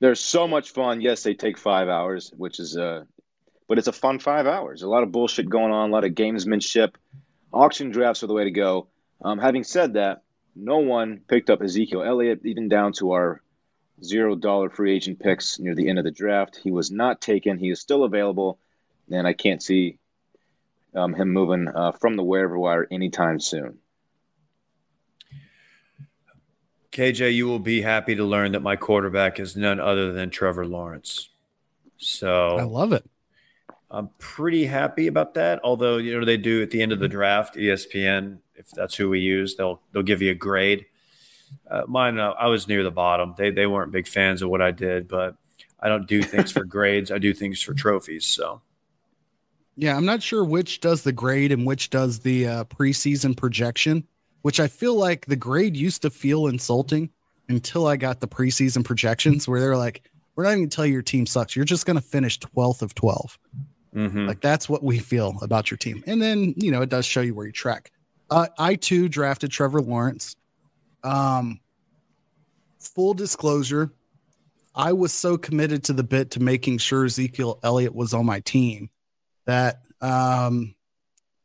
they're 0.00 0.14
so 0.14 0.46
much 0.46 0.70
fun. 0.70 1.00
Yes, 1.00 1.22
they 1.22 1.32
take 1.32 1.56
five 1.56 1.88
hours, 1.88 2.30
which 2.36 2.60
is 2.60 2.76
uh, 2.76 3.04
but 3.70 3.78
it's 3.78 3.86
a 3.86 3.92
fun 3.92 4.18
five 4.18 4.48
hours. 4.48 4.82
A 4.82 4.88
lot 4.88 5.04
of 5.04 5.12
bullshit 5.12 5.48
going 5.48 5.70
on, 5.70 5.90
a 5.90 5.92
lot 5.92 6.02
of 6.02 6.10
gamesmanship. 6.10 6.94
Auction 7.52 7.92
drafts 7.92 8.24
are 8.24 8.26
the 8.26 8.34
way 8.34 8.42
to 8.42 8.50
go. 8.50 8.88
Um, 9.22 9.38
having 9.38 9.62
said 9.62 9.92
that, 9.92 10.24
no 10.56 10.78
one 10.78 11.20
picked 11.28 11.50
up 11.50 11.62
Ezekiel 11.62 12.02
Elliott, 12.02 12.40
even 12.44 12.68
down 12.68 12.94
to 12.94 13.12
our 13.12 13.40
zero 14.02 14.34
dollar 14.34 14.70
free 14.70 14.92
agent 14.92 15.20
picks 15.20 15.60
near 15.60 15.76
the 15.76 15.88
end 15.88 16.00
of 16.00 16.04
the 16.04 16.10
draft. 16.10 16.58
He 16.60 16.72
was 16.72 16.90
not 16.90 17.20
taken. 17.20 17.58
He 17.58 17.70
is 17.70 17.78
still 17.78 18.02
available, 18.02 18.58
and 19.08 19.24
I 19.24 19.34
can't 19.34 19.62
see 19.62 19.98
um, 20.92 21.14
him 21.14 21.32
moving 21.32 21.68
uh, 21.68 21.92
from 21.92 22.16
the 22.16 22.24
waiver 22.24 22.58
wire 22.58 22.88
anytime 22.90 23.38
soon. 23.38 23.78
KJ, 26.90 27.34
you 27.34 27.46
will 27.46 27.60
be 27.60 27.82
happy 27.82 28.16
to 28.16 28.24
learn 28.24 28.50
that 28.50 28.62
my 28.62 28.74
quarterback 28.74 29.38
is 29.38 29.56
none 29.56 29.78
other 29.78 30.12
than 30.12 30.30
Trevor 30.30 30.66
Lawrence. 30.66 31.28
So 31.98 32.58
I 32.58 32.64
love 32.64 32.92
it. 32.92 33.08
I'm 33.90 34.08
pretty 34.18 34.66
happy 34.66 35.08
about 35.08 35.34
that. 35.34 35.60
Although 35.64 35.96
you 35.96 36.18
know 36.18 36.24
they 36.24 36.36
do 36.36 36.62
at 36.62 36.70
the 36.70 36.80
end 36.82 36.92
of 36.92 37.00
the 37.00 37.08
draft, 37.08 37.56
E 37.56 37.62
ESPN, 37.62 38.38
if 38.54 38.70
that's 38.70 38.94
who 38.94 39.08
we 39.10 39.20
use, 39.20 39.56
they'll 39.56 39.80
they'll 39.92 40.02
give 40.02 40.22
you 40.22 40.30
a 40.30 40.34
grade. 40.34 40.86
Uh, 41.68 41.82
mine, 41.88 42.18
uh, 42.18 42.30
I 42.30 42.46
was 42.46 42.68
near 42.68 42.84
the 42.84 42.92
bottom. 42.92 43.34
They 43.36 43.50
they 43.50 43.66
weren't 43.66 43.90
big 43.90 44.06
fans 44.06 44.42
of 44.42 44.50
what 44.50 44.62
I 44.62 44.70
did, 44.70 45.08
but 45.08 45.36
I 45.80 45.88
don't 45.88 46.06
do 46.06 46.22
things 46.22 46.52
for 46.52 46.64
grades. 46.76 47.10
I 47.10 47.18
do 47.18 47.34
things 47.34 47.60
for 47.60 47.74
trophies. 47.74 48.26
So 48.26 48.62
Yeah, 49.76 49.96
I'm 49.96 50.06
not 50.06 50.22
sure 50.22 50.44
which 50.44 50.80
does 50.80 51.02
the 51.02 51.12
grade 51.12 51.50
and 51.50 51.66
which 51.66 51.90
does 51.90 52.20
the 52.20 52.46
uh, 52.46 52.64
preseason 52.64 53.36
projection, 53.36 54.06
which 54.42 54.60
I 54.60 54.68
feel 54.68 54.94
like 54.94 55.26
the 55.26 55.36
grade 55.36 55.76
used 55.76 56.02
to 56.02 56.10
feel 56.10 56.46
insulting 56.46 57.10
until 57.48 57.88
I 57.88 57.96
got 57.96 58.20
the 58.20 58.28
preseason 58.28 58.84
projections 58.84 59.48
where 59.48 59.58
they're 59.58 59.76
like, 59.76 60.08
we're 60.36 60.44
not 60.44 60.50
even 60.50 60.62
gonna 60.62 60.70
tell 60.70 60.86
you 60.86 60.92
your 60.92 61.02
team 61.02 61.26
sucks. 61.26 61.56
You're 61.56 61.64
just 61.64 61.84
going 61.84 61.96
to 61.96 62.02
finish 62.02 62.38
12th 62.38 62.82
of 62.82 62.94
12. 62.94 63.38
Mhm. 63.94 64.28
Like 64.28 64.40
that's 64.40 64.68
what 64.68 64.82
we 64.82 64.98
feel 64.98 65.36
about 65.42 65.70
your 65.70 65.78
team. 65.78 66.02
And 66.06 66.20
then, 66.20 66.54
you 66.56 66.70
know, 66.70 66.82
it 66.82 66.88
does 66.88 67.06
show 67.06 67.20
you 67.20 67.34
where 67.34 67.46
you 67.46 67.52
track. 67.52 67.92
Uh, 68.30 68.46
I 68.58 68.76
too 68.76 69.08
drafted 69.08 69.50
Trevor 69.50 69.80
Lawrence. 69.80 70.36
Um, 71.02 71.60
full 72.78 73.14
disclosure, 73.14 73.92
I 74.74 74.92
was 74.92 75.12
so 75.12 75.36
committed 75.36 75.84
to 75.84 75.92
the 75.92 76.04
bit 76.04 76.32
to 76.32 76.40
making 76.40 76.78
sure 76.78 77.04
Ezekiel 77.04 77.58
Elliott 77.62 77.94
was 77.94 78.14
on 78.14 78.26
my 78.26 78.40
team 78.40 78.90
that 79.46 79.82
um, 80.00 80.74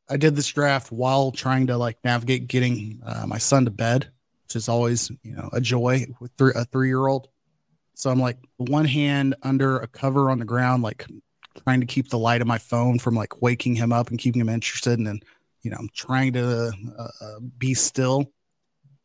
I 0.09 0.17
did 0.17 0.35
this 0.35 0.47
draft 0.47 0.91
while 0.91 1.31
trying 1.31 1.67
to 1.67 1.77
like 1.77 1.97
navigate 2.03 2.47
getting 2.47 3.01
uh, 3.05 3.25
my 3.25 3.39
son 3.39 3.65
to 3.65 3.71
bed, 3.71 4.09
which 4.43 4.55
is 4.55 4.69
always 4.69 5.09
you 5.23 5.35
know 5.35 5.49
a 5.51 5.59
joy 5.59 6.05
with 6.19 6.31
three, 6.37 6.51
a 6.55 6.65
three 6.65 6.87
year 6.87 7.07
old. 7.07 7.27
So 7.95 8.09
I'm 8.09 8.19
like 8.19 8.37
one 8.57 8.85
hand 8.85 9.35
under 9.41 9.77
a 9.77 9.87
cover 9.87 10.29
on 10.29 10.37
the 10.37 10.45
ground, 10.45 10.83
like 10.83 11.07
trying 11.63 11.81
to 11.81 11.87
keep 11.87 12.09
the 12.09 12.19
light 12.19 12.41
of 12.41 12.47
my 12.47 12.57
phone 12.57 12.99
from 12.99 13.15
like 13.15 13.41
waking 13.41 13.75
him 13.75 13.91
up 13.91 14.09
and 14.09 14.19
keeping 14.19 14.41
him 14.41 14.49
interested, 14.49 14.97
and 14.97 15.07
then 15.07 15.19
you 15.61 15.71
know 15.71 15.77
I'm 15.79 15.89
trying 15.93 16.33
to 16.33 16.71
uh, 16.97 17.07
uh, 17.21 17.39
be 17.57 17.73
still. 17.73 18.31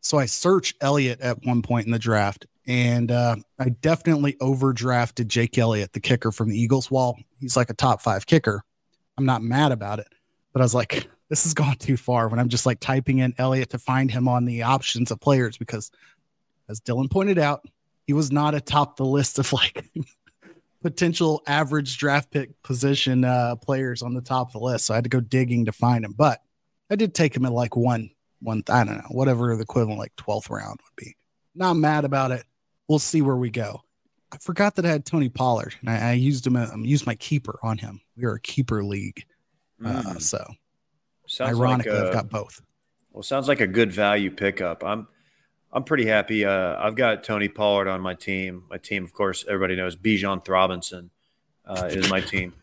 So 0.03 0.19
I 0.19 0.27
search 0.27 0.75
Elliott 0.81 1.21
at 1.21 1.45
one 1.45 1.63
point 1.63 1.87
in 1.87 1.93
the 1.93 1.99
draft, 1.99 2.47
and 2.67 3.11
uh, 3.11 3.37
I 3.59 3.71
definitely 3.71 4.35
overdrafted 4.35 5.27
Jake 5.27 5.59
Elliott, 5.59 5.93
the 5.93 6.01
kicker 6.01 6.33
from 6.33 6.49
the 6.49 6.61
Eagles. 6.61 6.91
While 6.91 7.19
he's 7.39 7.57
like 7.57 7.71
a 7.71 7.75
top 7.75 8.01
five 8.01 8.27
kicker, 8.27 8.63
I'm 9.19 9.27
not 9.27 9.43
mad 9.43 9.73
about 9.73 9.99
it, 9.99 10.09
but 10.53 10.63
I 10.63 10.65
was 10.65 10.75
like, 10.75 11.09
this 11.29 11.45
has 11.45 11.55
gone 11.55 11.77
too 11.77 11.97
far 11.97 12.29
when 12.29 12.39
I'm 12.39 12.49
just 12.49 12.67
like 12.67 12.81
typing 12.81 13.19
in 13.19 13.35
Elliott 13.39 13.71
to 13.71 13.79
find 13.79 14.11
him 14.11 14.29
on 14.29 14.45
the 14.45 14.63
options 14.63 15.11
of 15.11 15.21
players 15.21 15.57
because, 15.57 15.91
as 16.69 16.81
Dylan 16.81 17.11
pointed 17.11 17.39
out, 17.39 17.65
he 18.07 18.13
was 18.13 18.33
not 18.33 18.55
atop 18.55 18.97
the 18.97 19.05
list 19.05 19.39
of 19.39 19.53
like 19.53 19.85
potential 20.83 21.43
average 21.47 21.99
draft 21.99 22.31
pick 22.31 22.63
position 22.63 23.25
uh, 23.25 23.57
players 23.57 24.03
on 24.03 24.15
the 24.15 24.21
top 24.21 24.49
of 24.49 24.53
the 24.53 24.59
list. 24.61 24.87
So 24.87 24.95
I 24.95 24.97
had 24.97 25.05
to 25.05 25.11
go 25.11 25.21
digging 25.21 25.67
to 25.67 25.73
find 25.73 26.05
him, 26.05 26.13
but 26.17 26.41
I 26.91 26.97
did 26.97 27.15
take 27.15 27.37
him 27.37 27.45
at 27.45 27.53
like 27.53 27.77
one, 27.77 28.11
one, 28.41 28.63
I 28.69 28.85
don't 28.85 28.97
know, 28.97 29.09
whatever 29.11 29.55
the 29.55 29.63
equivalent 29.63 29.99
like 29.99 30.15
12th 30.17 30.51
round 30.51 30.81
would 30.83 31.05
be. 31.05 31.17
Not 31.55 31.75
mad 31.75 32.05
about 32.05 32.31
it. 32.31 32.45
We'll 32.89 32.99
see 32.99 33.23
where 33.23 33.37
we 33.37 33.51
go. 33.51 33.83
I 34.33 34.39
forgot 34.39 34.77
that 34.77 34.87
I 34.87 34.89
had 34.89 35.05
Tony 35.05 35.29
Pollard 35.29 35.75
and 35.81 35.91
I, 35.91 36.11
I 36.11 36.13
used 36.13 36.47
him, 36.47 36.57
I 36.57 36.65
um, 36.65 36.85
used 36.85 37.07
my 37.07 37.15
keeper 37.17 37.59
on 37.63 37.79
him. 37.79 38.01
We 38.17 38.25
are 38.25 38.35
a 38.35 38.41
keeper 38.41 38.83
league. 38.85 39.25
Uh, 39.85 40.03
mm. 40.03 40.23
so 40.23 40.45
sounds 41.27 41.59
ironically, 41.59 41.93
like 41.93 42.03
a, 42.03 42.07
I've 42.09 42.13
got 42.13 42.29
both. 42.29 42.61
Well, 43.13 43.23
sounds 43.23 43.49
like 43.49 43.61
a 43.61 43.67
good 43.67 43.93
value 43.93 44.31
pickup. 44.31 44.85
I'm, 44.85 45.09
I'm 45.73 45.85
pretty 45.85 46.07
happy. 46.07 46.45
Uh, 46.45 46.77
I've 46.79 46.97
got 46.97 47.23
Tony 47.23 47.49
Pollard 47.49 47.89
on 47.89 48.01
my 48.01 48.15
team. 48.15 48.65
My 48.69 48.79
team, 48.79 49.05
of 49.05 49.13
course, 49.13 49.45
everybody 49.47 49.77
knows 49.77 49.95
Bijan 49.95 50.47
Robinson 50.49 51.11
uh, 51.65 51.89
is 51.91 52.11
my 52.11 52.21
team, 52.21 52.55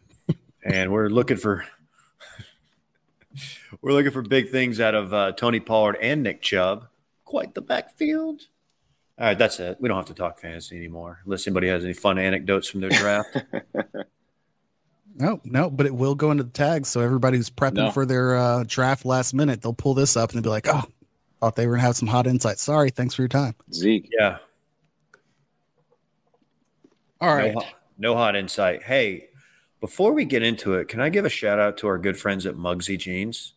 and 0.64 0.92
we're 0.92 1.08
looking 1.08 1.38
for 1.38 1.66
we're 3.82 3.94
looking 3.94 4.12
for 4.12 4.22
big 4.22 4.52
things 4.52 4.82
out 4.82 4.94
of 4.94 5.14
uh, 5.14 5.32
Tony 5.32 5.60
Pollard 5.60 5.98
and 6.02 6.24
Nick 6.24 6.42
Chubb. 6.42 6.88
Quite 7.24 7.54
the 7.54 7.62
backfield. 7.62 8.44
All 9.20 9.26
right, 9.26 9.38
that's 9.38 9.60
it. 9.60 9.78
We 9.80 9.88
don't 9.88 9.98
have 9.98 10.06
to 10.08 10.14
talk 10.14 10.40
fantasy 10.40 10.78
anymore, 10.78 11.22
unless 11.26 11.48
anybody 11.48 11.70
has 11.70 11.84
any 11.84 11.94
fun 11.94 12.20
anecdotes 12.20 12.70
from 12.70 12.82
their 12.82 12.92
draft. 12.92 13.36
no, 15.16 15.42
no, 15.44 15.70
but 15.72 15.86
it 15.86 15.96
will 15.96 16.14
go 16.14 16.30
into 16.30 16.44
the 16.44 16.52
tags. 16.52 16.90
So 16.90 17.02
everybody 17.02 17.38
who's 17.38 17.50
prepping 17.50 17.74
no. 17.76 17.92
for 17.92 18.06
their 18.06 18.36
uh, 18.36 18.64
draft 18.68 19.06
last 19.06 19.34
minute, 19.34 19.62
they'll 19.62 19.74
pull 19.74 19.94
this 19.94 20.16
up 20.16 20.32
and 20.32 20.38
they'll 20.38 20.44
be 20.44 20.50
like, 20.50 20.68
"Oh, 20.68 20.84
Thought 21.40 21.56
they 21.56 21.68
were 21.68 21.74
gonna 21.74 21.84
have 21.84 21.96
some 21.96 22.08
hot 22.08 22.28
insights. 22.28 22.62
Sorry. 22.62 22.90
Thanks 22.90 23.14
for 23.14 23.22
your 23.22 23.30
time. 23.30 23.56
Zeke. 23.72 24.10
Yeah. 24.18 24.38
All 27.22 27.36
right. 27.36 27.54
No, 27.54 27.64
no 27.98 28.16
hot 28.16 28.36
insight. 28.36 28.84
Hey, 28.84 29.30
before 29.80 30.14
we 30.14 30.26
get 30.26 30.44
into 30.44 30.74
it, 30.74 30.88
can 30.88 31.00
I 31.00 31.10
give 31.10 31.26
a 31.26 31.30
shout 31.30 31.60
out 31.60 31.78
to 31.78 31.88
our 31.88 31.98
good 31.98 32.18
friends 32.18 32.46
at 32.46 32.56
Mugsy 32.56 32.98
Jeans? 32.98 33.54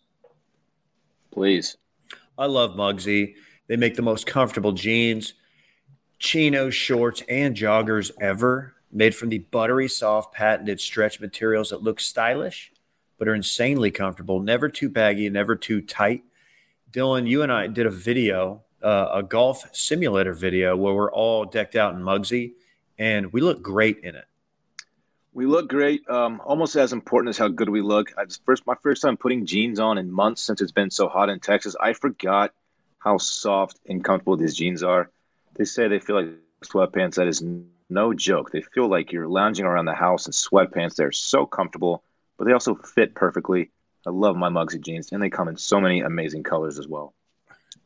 Please. 1.31 1.77
I 2.37 2.47
love 2.47 2.73
Mugsy. 2.73 3.35
They 3.67 3.77
make 3.77 3.97
the 3.97 4.03
most 4.03 4.27
comfortable 4.27 4.73
jeans, 4.73 5.35
chinos, 6.19 6.75
shorts, 6.75 7.23
and 7.29 7.57
joggers 7.57 8.11
ever, 8.21 8.75
made 8.91 9.15
from 9.15 9.29
the 9.29 9.39
buttery 9.39 9.89
soft 9.89 10.35
patented 10.35 10.81
stretch 10.81 11.21
materials 11.21 11.71
that 11.71 11.83
look 11.83 12.01
stylish 12.01 12.73
but 13.21 13.29
are 13.29 13.35
insanely 13.35 13.91
comfortable, 13.91 14.41
never 14.41 14.71
too 14.71 14.89
baggy, 14.89 15.29
never 15.29 15.55
too 15.55 15.83
tight. 15.83 16.25
Dylan, 16.92 17.28
you 17.28 17.42
and 17.42 17.52
I 17.52 17.68
did 17.68 17.87
a 17.87 17.90
video, 17.90 18.62
uh, 18.82 19.09
a 19.14 19.23
golf 19.23 19.64
simulator 19.73 20.32
video 20.32 20.76
where 20.76 20.92
we're 20.92 21.12
all 21.12 21.44
decked 21.44 21.76
out 21.76 21.94
in 21.94 22.00
Mugsy, 22.00 22.54
and 22.99 23.32
we 23.32 23.40
look 23.40 23.62
great 23.62 23.99
in 23.99 24.16
it. 24.16 24.25
We 25.32 25.47
look 25.47 25.68
great. 25.68 26.09
Um, 26.09 26.42
almost 26.44 26.75
as 26.75 26.92
important 26.92 27.30
as 27.30 27.38
how 27.38 27.47
good 27.47 27.68
we 27.68 27.82
look. 27.82 28.12
I 28.18 28.25
just 28.25 28.44
first 28.44 28.66
my 28.66 28.75
first 28.82 29.02
time 29.02 29.16
putting 29.16 29.47
jeans 29.47 29.78
on 29.78 29.99
in 29.99 30.11
months 30.11 30.42
since 30.42 30.61
it's 30.61 30.73
been 30.73 30.90
so 30.90 31.09
hot 31.09 31.28
in 31.28 31.38
Texas. 31.38 31.76
I 31.80 31.92
forgot 31.92 32.52
how 32.99 33.18
soft 33.18 33.78
and 33.87 34.02
comfortable 34.02 34.37
these 34.37 34.56
jeans 34.56 34.82
are. 34.82 35.09
They 35.54 35.64
say 35.64 35.87
they 35.87 36.00
feel 36.00 36.16
like 36.16 36.30
sweatpants. 36.64 37.14
That 37.14 37.28
is 37.28 37.44
no 37.88 38.12
joke. 38.12 38.50
They 38.50 38.62
feel 38.62 38.88
like 38.88 39.12
you're 39.12 39.28
lounging 39.28 39.64
around 39.64 39.85
the 39.85 39.94
house 39.94 40.26
in 40.26 40.32
sweatpants. 40.32 40.97
They're 40.97 41.12
so 41.12 41.47
comfortable, 41.47 42.02
but 42.37 42.47
they 42.47 42.52
also 42.52 42.75
fit 42.75 43.14
perfectly. 43.14 43.70
I 44.07 44.11
love 44.11 44.37
my 44.37 44.49
Mugsy 44.49 44.80
jeans, 44.80 45.12
and 45.12 45.23
they 45.23 45.30
come 45.30 45.49
in 45.49 45.57
so 45.57 45.80
many 45.80 46.00
amazing 46.00 46.42
colors 46.42 46.78
as 46.78 46.88
well. 46.88 47.14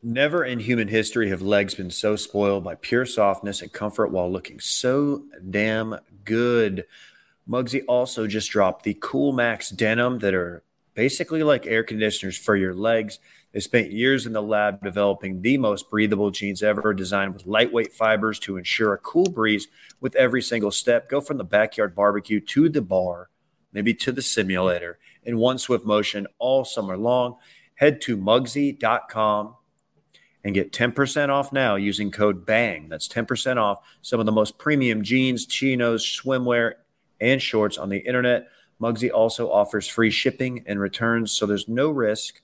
Never 0.01 0.45
in 0.45 0.59
human 0.59 0.87
history 0.87 1.29
have 1.29 1.41
legs 1.41 1.75
been 1.75 1.89
so 1.89 2.15
spoiled 2.15 2.63
by 2.63 2.75
pure 2.75 3.05
softness 3.05 3.61
and 3.61 3.73
comfort 3.73 4.11
while 4.11 4.31
looking 4.31 4.59
so 4.59 5.23
damn 5.49 5.97
good. 6.23 6.85
Mugsy 7.49 7.83
also 7.87 8.27
just 8.27 8.49
dropped 8.51 8.83
the 8.83 8.97
Cool 9.01 9.33
Max 9.33 9.69
denim 9.69 10.19
that 10.19 10.33
are 10.33 10.63
basically 10.93 11.43
like 11.43 11.67
air 11.67 11.83
conditioners 11.83 12.37
for 12.37 12.55
your 12.55 12.73
legs. 12.73 13.19
They 13.51 13.59
spent 13.59 13.91
years 13.91 14.25
in 14.25 14.33
the 14.33 14.41
lab 14.41 14.83
developing 14.83 15.41
the 15.41 15.57
most 15.57 15.89
breathable 15.89 16.31
jeans 16.31 16.63
ever, 16.63 16.93
designed 16.93 17.33
with 17.33 17.45
lightweight 17.45 17.93
fibers 17.93 18.39
to 18.39 18.57
ensure 18.57 18.93
a 18.93 18.97
cool 18.99 19.25
breeze 19.25 19.67
with 19.99 20.15
every 20.15 20.41
single 20.41 20.71
step. 20.71 21.09
Go 21.09 21.19
from 21.19 21.37
the 21.37 21.43
backyard 21.43 21.95
barbecue 21.95 22.39
to 22.39 22.69
the 22.69 22.81
bar, 22.81 23.29
maybe 23.73 23.93
to 23.95 24.11
the 24.11 24.21
simulator 24.21 24.97
in 25.25 25.37
one 25.37 25.57
swift 25.57 25.85
motion 25.85 26.27
all 26.39 26.65
summer 26.65 26.97
long. 26.97 27.35
Head 27.75 28.01
to 28.01 28.17
mugsy.com 28.17 29.55
and 30.43 30.53
get 30.53 30.71
10% 30.71 31.29
off 31.29 31.51
now 31.51 31.75
using 31.75 32.11
code 32.11 32.45
BANG. 32.45 32.87
That's 32.87 33.07
10% 33.07 33.57
off 33.57 33.79
some 34.01 34.19
of 34.19 34.25
the 34.25 34.31
most 34.31 34.57
premium 34.57 35.01
jeans, 35.01 35.45
chinos, 35.45 36.05
swimwear, 36.05 36.73
and 37.19 37.41
shorts 37.41 37.77
on 37.77 37.89
the 37.89 37.97
internet. 37.97 38.47
Mugsy 38.79 39.11
also 39.11 39.51
offers 39.51 39.87
free 39.87 40.11
shipping 40.11 40.63
and 40.67 40.79
returns, 40.79 41.31
so 41.31 41.45
there's 41.45 41.67
no 41.67 41.89
risk 41.89 42.41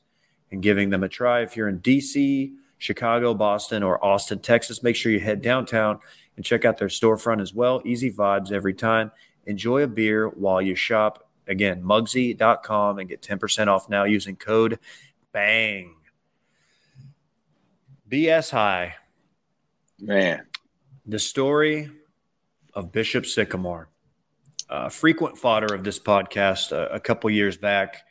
in 0.50 0.62
giving 0.62 0.90
them 0.90 1.04
a 1.04 1.10
try. 1.10 1.42
If 1.42 1.56
you're 1.56 1.68
in 1.68 1.80
DC, 1.80 2.54
Chicago, 2.78 3.34
Boston, 3.36 3.84
or 3.84 4.04
Austin, 4.04 4.40
Texas, 4.40 4.82
make 4.82 4.96
sure 4.96 5.12
you 5.12 5.20
head 5.20 5.42
downtown 5.42 6.00
and 6.36 6.44
check 6.44 6.66
out 6.66 6.78
their 6.78 6.88
storefront 6.88 7.42
as 7.42 7.54
well. 7.54 7.82
Easy 7.86 8.12
vibes 8.12 8.52
every 8.52 8.74
time. 8.74 9.12
Enjoy 9.46 9.84
a 9.84 9.88
beer 9.88 10.28
while 10.28 10.62
you 10.62 10.74
shop. 10.74 11.30
Again, 11.52 11.84
mugsy.com 11.84 12.98
and 12.98 13.10
get 13.10 13.22
10% 13.22 13.68
off 13.68 13.90
now 13.90 14.06
using 14.06 14.38
code 14.38 14.80
BANG. 15.34 15.96
BS 18.10 18.52
High. 18.52 18.96
Man. 20.00 20.48
The 21.06 21.20
story 21.20 21.92
of 22.74 22.94
Bishop 22.94 23.26
Sycamore. 23.26 23.90
Uh, 24.70 24.88
frequent 24.88 25.38
fodder 25.38 25.76
of 25.76 25.84
this 25.84 26.00
podcast 26.00 26.72
uh, 26.72 26.88
a 26.90 27.02
couple 27.02 27.30
years 27.30 27.58
back. 27.58 28.06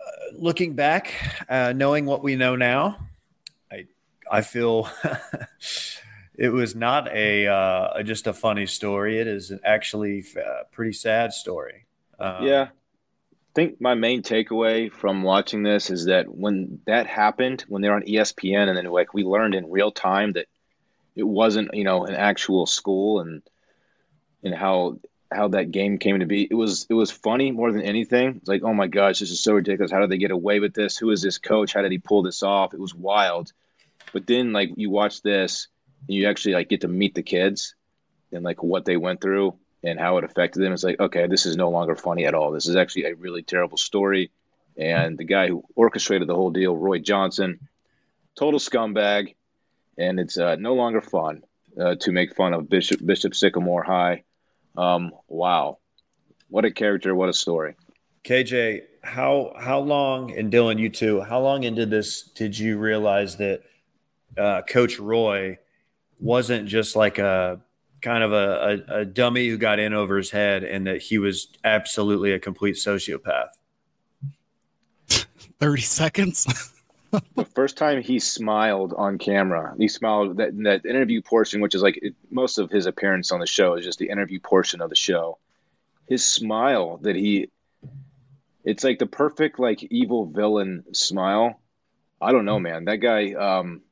Uh, 0.00 0.36
looking 0.38 0.76
back, 0.76 1.12
uh, 1.48 1.72
knowing 1.74 2.06
what 2.06 2.22
we 2.22 2.36
know 2.36 2.54
now, 2.54 2.96
I 3.72 3.86
I 4.30 4.42
feel 4.42 4.88
it 6.40 6.48
was 6.48 6.74
not 6.74 7.06
a 7.12 7.46
uh, 7.46 8.02
just 8.02 8.26
a 8.26 8.32
funny 8.32 8.64
story. 8.64 9.18
It 9.18 9.26
is 9.26 9.52
actually 9.62 10.24
a 10.36 10.40
uh, 10.40 10.62
pretty 10.72 10.94
sad 10.94 11.34
story. 11.34 11.84
Um, 12.18 12.46
yeah, 12.46 12.68
I 12.70 13.52
think 13.54 13.78
my 13.78 13.94
main 13.94 14.22
takeaway 14.22 14.90
from 14.90 15.22
watching 15.22 15.62
this 15.62 15.90
is 15.90 16.06
that 16.06 16.34
when 16.34 16.80
that 16.86 17.06
happened, 17.06 17.66
when 17.68 17.82
they're 17.82 17.94
on 17.94 18.04
ESPN, 18.04 18.68
and 18.68 18.76
then 18.76 18.86
like 18.86 19.12
we 19.12 19.22
learned 19.22 19.54
in 19.54 19.70
real 19.70 19.92
time 19.92 20.32
that 20.32 20.46
it 21.14 21.24
wasn't 21.24 21.74
you 21.74 21.84
know 21.84 22.06
an 22.06 22.14
actual 22.14 22.64
school, 22.64 23.20
and 23.20 23.42
and 24.42 24.54
how 24.54 24.98
how 25.30 25.48
that 25.48 25.70
game 25.70 25.98
came 25.98 26.20
to 26.20 26.26
be. 26.26 26.48
It 26.50 26.54
was 26.54 26.86
it 26.88 26.94
was 26.94 27.10
funny 27.10 27.50
more 27.50 27.70
than 27.70 27.82
anything. 27.82 28.36
It's 28.36 28.48
like, 28.48 28.62
oh 28.62 28.72
my 28.72 28.86
gosh, 28.86 29.18
this 29.18 29.30
is 29.30 29.42
so 29.42 29.52
ridiculous. 29.52 29.92
How 29.92 30.00
did 30.00 30.08
they 30.08 30.16
get 30.16 30.30
away 30.30 30.58
with 30.58 30.72
this? 30.72 30.96
Who 30.96 31.10
is 31.10 31.20
this 31.20 31.36
coach? 31.36 31.74
How 31.74 31.82
did 31.82 31.92
he 31.92 31.98
pull 31.98 32.22
this 32.22 32.42
off? 32.42 32.72
It 32.72 32.80
was 32.80 32.94
wild. 32.94 33.52
But 34.14 34.26
then 34.26 34.54
like 34.54 34.70
you 34.76 34.88
watch 34.88 35.20
this 35.20 35.68
you 36.06 36.28
actually 36.28 36.54
like 36.54 36.68
get 36.68 36.82
to 36.82 36.88
meet 36.88 37.14
the 37.14 37.22
kids 37.22 37.74
and 38.32 38.44
like 38.44 38.62
what 38.62 38.84
they 38.84 38.96
went 38.96 39.20
through 39.20 39.54
and 39.82 39.98
how 39.98 40.18
it 40.18 40.24
affected 40.24 40.62
them. 40.62 40.72
It's 40.72 40.84
like, 40.84 41.00
okay, 41.00 41.26
this 41.26 41.46
is 41.46 41.56
no 41.56 41.70
longer 41.70 41.96
funny 41.96 42.26
at 42.26 42.34
all. 42.34 42.52
This 42.52 42.66
is 42.66 42.76
actually 42.76 43.04
a 43.04 43.14
really 43.14 43.42
terrible 43.42 43.78
story. 43.78 44.30
And 44.76 45.18
the 45.18 45.24
guy 45.24 45.48
who 45.48 45.64
orchestrated 45.74 46.28
the 46.28 46.34
whole 46.34 46.50
deal, 46.50 46.76
Roy 46.76 46.98
Johnson, 46.98 47.68
total 48.36 48.60
scumbag. 48.60 49.34
And 49.98 50.20
it's 50.20 50.38
uh, 50.38 50.56
no 50.56 50.74
longer 50.74 51.00
fun 51.00 51.42
uh, 51.78 51.96
to 51.96 52.12
make 52.12 52.34
fun 52.34 52.54
of 52.54 52.68
Bishop 52.68 53.04
Bishop 53.04 53.34
Sycamore 53.34 53.82
High. 53.82 54.24
Um, 54.76 55.12
wow, 55.28 55.78
what 56.48 56.64
a 56.64 56.70
character! 56.70 57.14
What 57.14 57.28
a 57.28 57.32
story. 57.32 57.74
KJ, 58.24 58.82
how 59.02 59.52
how 59.58 59.80
long 59.80 60.30
and 60.30 60.52
Dylan, 60.52 60.78
you 60.78 60.88
too, 60.88 61.20
how 61.22 61.40
long 61.40 61.64
into 61.64 61.86
this 61.86 62.22
did 62.22 62.58
you 62.58 62.78
realize 62.78 63.36
that 63.36 63.62
uh, 64.38 64.62
Coach 64.62 64.98
Roy 64.98 65.58
wasn't 66.20 66.68
just 66.68 66.96
like 66.96 67.18
a 67.18 67.60
kind 68.02 68.22
of 68.22 68.32
a, 68.32 68.82
a, 68.88 69.00
a 69.00 69.04
dummy 69.04 69.48
who 69.48 69.58
got 69.58 69.78
in 69.78 69.92
over 69.92 70.16
his 70.16 70.30
head 70.30 70.64
and 70.64 70.86
that 70.86 71.02
he 71.02 71.18
was 71.18 71.48
absolutely 71.64 72.32
a 72.32 72.38
complete 72.38 72.76
sociopath. 72.76 73.48
30 75.60 75.82
seconds. 75.82 76.72
the 77.34 77.44
first 77.44 77.76
time 77.76 78.02
he 78.02 78.18
smiled 78.18 78.94
on 78.96 79.18
camera, 79.18 79.74
he 79.76 79.88
smiled 79.88 80.36
that 80.36 80.56
that 80.62 80.86
interview 80.86 81.20
portion, 81.20 81.60
which 81.60 81.74
is 81.74 81.82
like 81.82 81.98
it, 82.02 82.14
most 82.30 82.58
of 82.58 82.70
his 82.70 82.86
appearance 82.86 83.32
on 83.32 83.40
the 83.40 83.46
show 83.46 83.74
is 83.74 83.84
just 83.84 83.98
the 83.98 84.08
interview 84.08 84.40
portion 84.40 84.80
of 84.80 84.90
the 84.90 84.96
show. 84.96 85.38
His 86.08 86.24
smile 86.24 86.98
that 87.02 87.16
he, 87.16 87.50
it's 88.64 88.84
like 88.84 88.98
the 88.98 89.06
perfect 89.06 89.58
like 89.58 89.82
evil 89.84 90.26
villain 90.26 90.84
smile. 90.92 91.60
I 92.20 92.32
don't 92.32 92.44
know, 92.44 92.58
man. 92.60 92.84
That 92.84 92.96
guy, 92.96 93.32
um, 93.32 93.82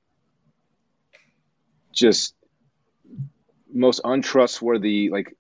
just 1.99 2.35
most 3.73 4.01
untrustworthy 4.05 5.11
like 5.11 5.37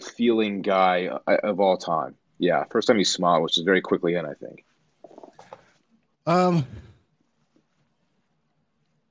feeling 0.00 0.62
guy 0.62 1.06
uh, 1.06 1.36
of 1.42 1.60
all 1.60 1.76
time. 1.76 2.14
Yeah, 2.38 2.64
first 2.70 2.88
time 2.88 2.98
he 2.98 3.04
smiled, 3.04 3.42
which 3.42 3.58
is 3.58 3.64
very 3.64 3.80
quickly 3.80 4.14
in, 4.14 4.26
I 4.26 4.34
think. 4.34 4.64
Um, 6.26 6.66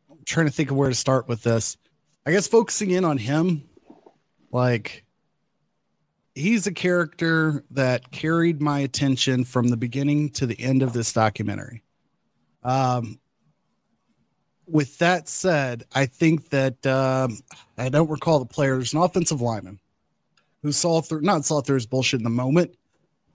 I'm 0.10 0.20
trying 0.26 0.48
to 0.48 0.52
think 0.52 0.72
of 0.72 0.78
where 0.78 0.90
to 0.90 0.96
start 0.96 1.28
with 1.28 1.44
this. 1.44 1.78
I 2.26 2.32
guess 2.32 2.48
focusing 2.48 2.92
in 2.92 3.06
on 3.06 3.18
him, 3.18 3.64
like 4.52 5.06
he's 6.36 6.68
a 6.68 6.74
character 6.74 7.64
that 7.72 8.12
carried 8.12 8.62
my 8.62 8.80
attention 8.80 9.44
from 9.44 9.70
the 9.70 9.78
beginning 9.78 10.30
to 10.32 10.46
the 10.46 10.60
end 10.60 10.84
of 10.84 10.94
this 10.94 11.12
documentary. 11.14 11.84
Um, 12.64 13.20
with 14.72 14.98
that 15.00 15.28
said, 15.28 15.84
I 15.94 16.06
think 16.06 16.50
that 16.50 16.86
um, 16.88 17.40
I 17.78 17.90
don't 17.90 18.10
recall 18.10 18.40
the 18.40 18.46
player. 18.46 18.76
There's 18.76 18.94
an 18.94 19.02
offensive 19.02 19.42
lineman 19.42 19.80
who 20.64 20.72
saw 20.72 21.02
through, 21.02 21.22
not 21.22 21.46
saw 21.46 21.62
through 21.62 21.76
his 21.76 21.86
bullshit 21.86 22.20
in 22.20 22.24
the 22.24 22.30
moment, 22.30 22.76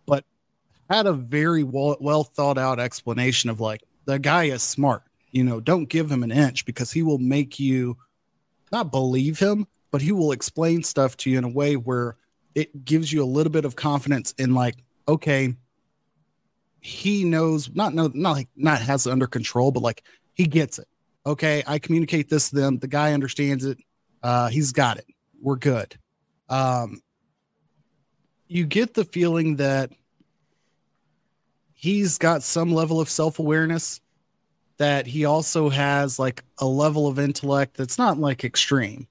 but 0.07 0.25
had 0.89 1.07
a 1.07 1.13
very 1.13 1.63
well, 1.63 1.97
well 2.01 2.25
thought 2.25 2.59
out 2.59 2.81
explanation 2.81 3.51
of 3.51 3.61
like, 3.61 3.83
the 4.07 4.19
guy 4.19 4.45
is 4.45 4.63
smart. 4.63 5.03
You 5.33 5.45
know, 5.45 5.61
don't 5.61 5.89
give 5.89 6.11
him 6.11 6.23
an 6.23 6.31
inch 6.31 6.65
because 6.65 6.93
he 6.93 7.03
will 7.03 7.19
make 7.19 7.59
you 7.59 7.97
not 8.73 8.91
believe 8.91 9.39
him, 9.39 9.67
but 9.91 10.01
he 10.01 10.13
will 10.13 10.33
explain 10.33 10.83
stuff 10.83 11.17
to 11.19 11.31
you 11.31 11.39
in 11.39 11.45
a 11.45 11.49
way 11.49 11.77
where 11.77 12.17
it 12.55 12.85
gives 12.85 13.13
you 13.13 13.23
a 13.23 13.27
little 13.27 13.53
bit 13.53 13.65
of 13.65 13.77
confidence 13.77 14.33
in 14.39 14.55
like, 14.55 14.77
okay, 15.09 15.55
he 16.81 17.25
knows 17.25 17.69
not 17.75 17.95
know 17.95 18.11
not 18.15 18.33
like 18.33 18.49
not 18.57 18.81
has 18.81 19.07
it 19.07 19.11
under 19.11 19.27
control, 19.27 19.73
but 19.73 19.83
like 19.83 20.05
he 20.35 20.47
gets 20.47 20.79
it. 20.79 20.87
Okay, 21.27 21.65
I 21.67 21.81
communicate 21.81 22.29
this 22.29 22.51
to 22.51 22.57
them. 22.57 22.79
The 22.79 22.87
guy 22.87 23.13
understands 23.13 23.65
it. 23.65 23.79
Uh, 24.23 24.49
he's 24.49 24.71
got 24.71 24.99
it. 24.99 25.07
We're 25.43 25.57
good. 25.57 25.99
Um, 26.49 27.01
you 28.47 28.65
get 28.65 28.95
the 28.95 29.05
feeling 29.05 29.57
that 29.57 29.91
he's 31.75 32.17
got 32.17 32.45
some 32.45 32.73
level 32.73 33.01
of 33.01 33.11
self 33.11 33.41
awareness, 33.41 34.01
that 34.79 35.07
he 35.07 35.25
also 35.25 35.69
has 35.69 36.19
like 36.19 36.45
a 36.59 36.67
level 36.67 37.09
of 37.09 37.19
intellect 37.19 37.77
that's 37.77 37.99
not 37.99 38.19
like 38.19 38.45
extreme, 38.45 39.09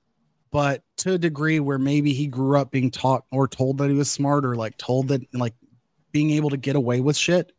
but 0.51 0.83
to 0.97 1.13
a 1.13 1.17
degree 1.17 1.59
where 1.59 1.77
maybe 1.77 2.13
he 2.13 2.27
grew 2.27 2.57
up 2.57 2.71
being 2.71 2.91
taught 2.91 3.25
or 3.29 3.45
told 3.45 3.77
that 3.79 3.89
he 3.89 3.95
was 3.95 4.09
smart 4.09 4.45
or 4.45 4.55
like 4.55 4.77
told 4.77 5.09
that 5.09 5.21
like 5.33 5.53
being 6.13 6.31
able 6.31 6.49
to 6.49 6.57
get 6.57 6.77
away 6.77 7.01
with 7.01 7.17
shit 7.17 7.51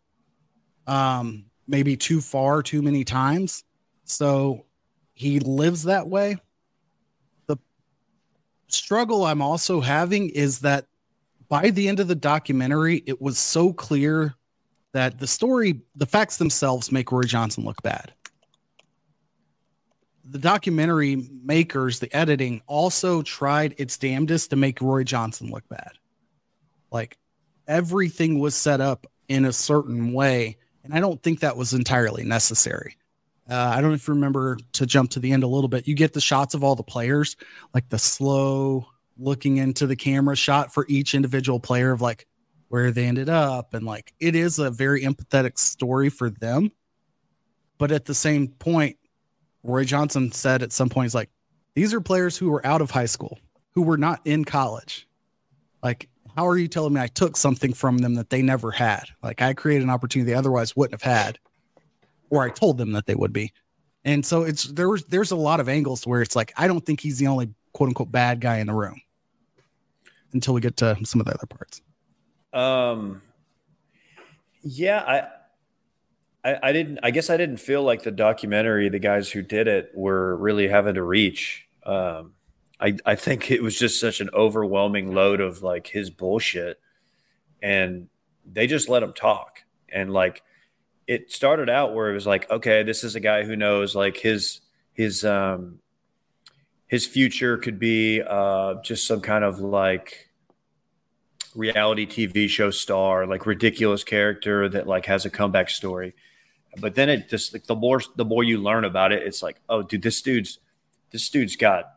um 0.87 1.45
maybe 1.69 1.95
too 1.95 2.23
far 2.23 2.63
too 2.63 2.81
many 2.81 3.05
times 3.05 3.65
so 4.09 4.65
he 5.15 5.41
lives 5.41 5.85
that 5.85 6.09
way 6.09 6.37
the 7.47 7.57
struggle 8.69 9.25
i'm 9.25 9.43
also 9.43 9.81
having 9.81 10.31
is 10.31 10.61
that 10.61 10.87
by 11.49 11.71
the 11.71 11.89
end 11.89 12.01
of 12.01 12.09
the 12.09 12.15
documentary 12.15 13.03
it 13.07 13.21
was 13.21 13.39
so 13.39 13.73
clear 13.73 14.35
that 14.93 15.19
the 15.19 15.27
story 15.27 15.83
the 15.95 16.07
facts 16.07 16.39
themselves 16.39 16.91
make 16.91 17.13
roy 17.13 17.23
johnson 17.23 17.65
look 17.65 17.83
bad 17.83 18.13
the 20.29 20.39
documentary 20.39 21.29
makers, 21.45 22.01
the 22.01 22.15
editing, 22.15 22.61
also 22.67 23.23
tried 23.23 23.75
its 23.79 23.97
damnedest 23.97 24.51
to 24.51 24.57
make 24.57 24.81
Roy 24.81 25.05
Johnson 25.05 25.51
look 25.51 25.69
bad. 25.69 25.93
Like 26.91 27.17
everything 27.69 28.39
was 28.39 28.55
set 28.55 28.81
up 28.81 29.07
in 29.29 29.45
a 29.45 29.53
certain 29.53 30.13
way, 30.13 30.59
and 30.85 30.95
I 30.95 31.01
don't 31.01 31.23
think 31.23 31.41
that 31.41 31.57
was 31.57 31.73
entirely 31.73 32.25
necessary. 32.25 32.97
Uh, 33.49 33.55
I 33.55 33.81
don't 33.81 33.91
know 33.91 33.95
if 33.95 34.09
you 34.09 34.15
remember 34.15 34.59
to 34.73 34.87
jump 34.87 35.11
to 35.13 35.21
the 35.21 35.33
end 35.33 35.45
a 35.45 35.47
little 35.47 35.69
bit. 35.69 35.87
You 35.87 35.95
get 35.95 36.13
the 36.13 36.21
shots 36.21 36.55
of 36.55 36.65
all 36.65 36.75
the 36.75 36.83
players, 36.83 37.37
like 37.75 37.89
the 37.89 37.99
slow 37.99 38.89
looking 39.19 39.59
into 39.59 39.87
the 39.87 39.97
camera 39.97 40.37
shot 40.37 40.75
for 40.75 40.85
each 40.89 41.15
individual 41.15 41.61
player 41.61 41.93
of 41.93 42.01
like 42.01 42.27
where 42.69 42.91
they 42.91 43.05
ended 43.05 43.29
up, 43.29 43.75
and 43.75 43.87
like 43.87 44.13
it 44.19 44.35
is 44.35 44.59
a 44.59 44.71
very 44.71 45.03
empathetic 45.03 45.59
story 45.59 46.09
for 46.09 46.31
them. 46.31 46.73
But 47.79 47.93
at 47.93 48.07
the 48.07 48.15
same 48.15 48.49
point, 48.49 48.97
Roy 49.63 49.85
Johnson 49.85 50.33
said 50.33 50.63
at 50.63 50.73
some 50.73 50.89
point, 50.89 51.07
he's 51.07 51.15
like, 51.15 51.31
these 51.75 51.93
are 51.93 52.01
players 52.01 52.37
who 52.37 52.51
were 52.51 52.67
out 52.67 52.81
of 52.81 52.91
high 52.91 53.07
school, 53.07 53.39
who 53.75 53.83
were 53.83 53.99
not 53.99 54.21
in 54.25 54.45
college. 54.45 55.07
Like, 55.83 56.09
how 56.35 56.47
are 56.47 56.57
you 56.57 56.69
telling 56.69 56.95
me 56.95 57.01
I 57.01 57.07
took 57.07 57.37
something 57.37 57.73
from 57.73 57.99
them 57.99 58.15
that 58.15 58.31
they 58.31 58.43
never 58.43 58.71
had? 58.71 59.05
Like, 59.23 59.43
I 59.43 59.55
created 59.55 59.85
an 59.85 59.91
opportunity 59.91 60.31
they 60.31 60.39
otherwise 60.39 60.75
wouldn't 60.75 61.01
have 61.01 61.13
had, 61.13 61.39
or 62.31 62.43
I 62.43 62.51
told 62.51 62.79
them 62.79 62.93
that 62.93 63.07
they 63.07 63.15
would 63.15 63.33
be. 63.33 63.53
And 64.05 64.25
so 64.25 64.43
it's 64.43 64.65
there 64.65 64.89
was 64.89 65.05
there's 65.05 65.33
a 65.33 65.37
lot 65.37 65.61
of 65.61 65.69
angles 65.69 66.07
where 66.07 66.23
it's 66.23 66.37
like 66.37 66.53
I 66.57 66.69
don't 66.69 66.85
think 66.85 67.01
he's 67.01 67.19
the 67.19 67.27
only 67.27 67.51
quote 67.73 67.89
unquote 67.89 68.13
bad 68.13 68.41
guy 68.41 68.59
in 68.59 68.67
the 68.67 68.75
room 68.75 69.01
until 70.33 70.55
we 70.55 70.61
get 70.61 70.77
to 70.79 70.97
some 71.05 71.21
of 71.21 71.27
the 71.27 71.35
other 71.35 71.47
parts. 71.47 71.83
Um, 72.53 73.23
yeah, 74.63 75.01
I 75.01 75.29
I, 76.47 76.69
I 76.69 76.73
didn't. 76.73 77.01
I 77.03 77.11
guess 77.11 77.29
I 77.29 77.37
didn't 77.37 77.57
feel 77.59 77.83
like 77.83 78.05
the 78.05 78.13
documentary, 78.13 78.89
the 78.89 79.01
guys 79.01 79.31
who 79.31 79.43
did 79.43 79.67
it, 79.67 79.91
were 79.95 80.37
really 80.37 80.69
having 80.69 80.95
to 80.95 81.03
reach. 81.03 81.67
Um, 81.85 82.35
I 82.81 82.97
I 83.05 83.17
think 83.17 83.51
it 83.51 83.63
was 83.63 83.77
just 83.77 83.99
such 83.99 84.21
an 84.21 84.31
overwhelming 84.33 85.13
load 85.13 85.41
of 85.41 85.63
like 85.63 85.89
his 85.89 86.11
bullshit, 86.11 86.79
and 87.61 88.09
they 88.51 88.69
just 88.69 88.89
let 88.89 89.03
him 89.03 89.13
talk. 89.13 89.65
And 89.89 90.13
like, 90.13 90.43
it 91.07 91.33
started 91.33 91.71
out 91.71 91.95
where 91.95 92.11
it 92.11 92.15
was 92.15 92.27
like, 92.27 92.51
okay, 92.51 92.83
this 92.83 93.05
is 93.05 93.15
a 93.15 93.21
guy 93.21 93.45
who 93.45 93.57
knows 93.57 93.95
like 93.95 94.17
his 94.17 94.61
his 94.93 95.25
um 95.25 95.79
his 96.87 97.07
future 97.07 97.57
could 97.59 97.79
be 97.79 98.23
uh 98.23 98.75
just 98.83 99.07
some 99.07 99.21
kind 99.21 99.45
of 99.45 99.61
like 99.61 100.31
reality 101.55 102.07
TV 102.07 102.49
show 102.49 102.71
star, 102.71 103.27
like 103.27 103.47
ridiculous 103.47 104.05
character 104.05 104.69
that 104.69 104.87
like 104.87 105.07
has 105.07 105.25
a 105.25 105.31
comeback 105.31 105.71
story. 105.71 106.15
But 106.79 106.95
then 106.95 107.09
it 107.09 107.29
just 107.29 107.53
like 107.53 107.65
the 107.65 107.75
more 107.75 108.03
the 108.17 108.25
more 108.25 108.45
you 108.45 108.59
learn 108.59 108.85
about 108.85 109.13
it, 109.13 109.23
it's 109.23 109.43
like, 109.43 109.61
oh, 109.69 109.83
dude, 109.83 110.03
this 110.03 110.21
dude's 110.21 110.59
this 111.11 111.29
dude's 111.31 111.57
got 111.57 111.93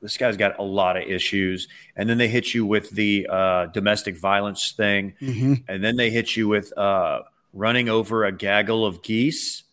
this 0.00 0.16
guy's 0.16 0.36
got 0.36 0.58
a 0.58 0.62
lot 0.62 0.96
of 0.96 1.04
issues. 1.04 1.68
And 1.96 2.08
then 2.08 2.18
they 2.18 2.28
hit 2.28 2.54
you 2.54 2.64
with 2.64 2.90
the 2.90 3.26
uh, 3.28 3.66
domestic 3.66 4.16
violence 4.16 4.72
thing, 4.72 5.14
mm-hmm. 5.20 5.54
and 5.68 5.84
then 5.84 5.96
they 5.96 6.10
hit 6.10 6.36
you 6.36 6.48
with 6.48 6.76
uh, 6.76 7.20
running 7.52 7.88
over 7.88 8.24
a 8.24 8.32
gaggle 8.32 8.86
of 8.86 9.02
geese, 9.02 9.64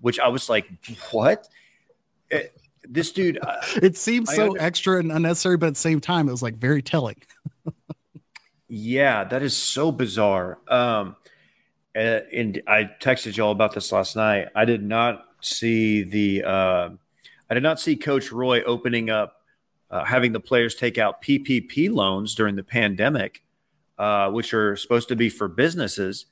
which 0.00 0.18
I 0.18 0.28
was 0.28 0.48
like, 0.48 0.68
what? 1.10 1.48
It, 2.30 2.52
eh, 2.54 2.60
this 2.88 3.10
dude. 3.10 3.38
Uh, 3.42 3.56
it 3.82 3.96
seems 3.96 4.34
so 4.34 4.50
under- 4.50 4.62
extra 4.62 4.98
and 4.98 5.10
unnecessary, 5.10 5.56
but 5.56 5.66
at 5.66 5.74
the 5.74 5.80
same 5.80 6.00
time, 6.00 6.28
it 6.28 6.30
was 6.30 6.42
like 6.42 6.54
very 6.54 6.82
telling. 6.82 7.16
yeah, 8.68 9.24
that 9.24 9.42
is 9.42 9.56
so 9.56 9.90
bizarre. 9.90 10.58
Um, 10.68 11.16
uh, 11.96 12.20
and 12.32 12.62
I 12.66 12.90
texted 13.00 13.36
y'all 13.36 13.52
about 13.52 13.74
this 13.74 13.90
last 13.90 14.16
night. 14.16 14.48
I 14.54 14.64
did 14.64 14.82
not 14.82 15.24
see 15.40 16.02
the 16.02 16.44
uh, 16.44 16.90
I 17.48 17.54
did 17.54 17.62
not 17.62 17.80
see 17.80 17.96
Coach 17.96 18.30
Roy 18.30 18.62
opening 18.62 19.10
up 19.10 19.42
uh, 19.90 20.04
having 20.04 20.32
the 20.32 20.40
players 20.40 20.74
take 20.74 20.98
out 20.98 21.22
PPP 21.22 21.90
loans 21.90 22.34
during 22.34 22.56
the 22.56 22.62
pandemic, 22.62 23.42
uh, 23.98 24.30
which 24.30 24.52
are 24.52 24.76
supposed 24.76 25.08
to 25.08 25.16
be 25.16 25.28
for 25.28 25.48
businesses 25.48 26.26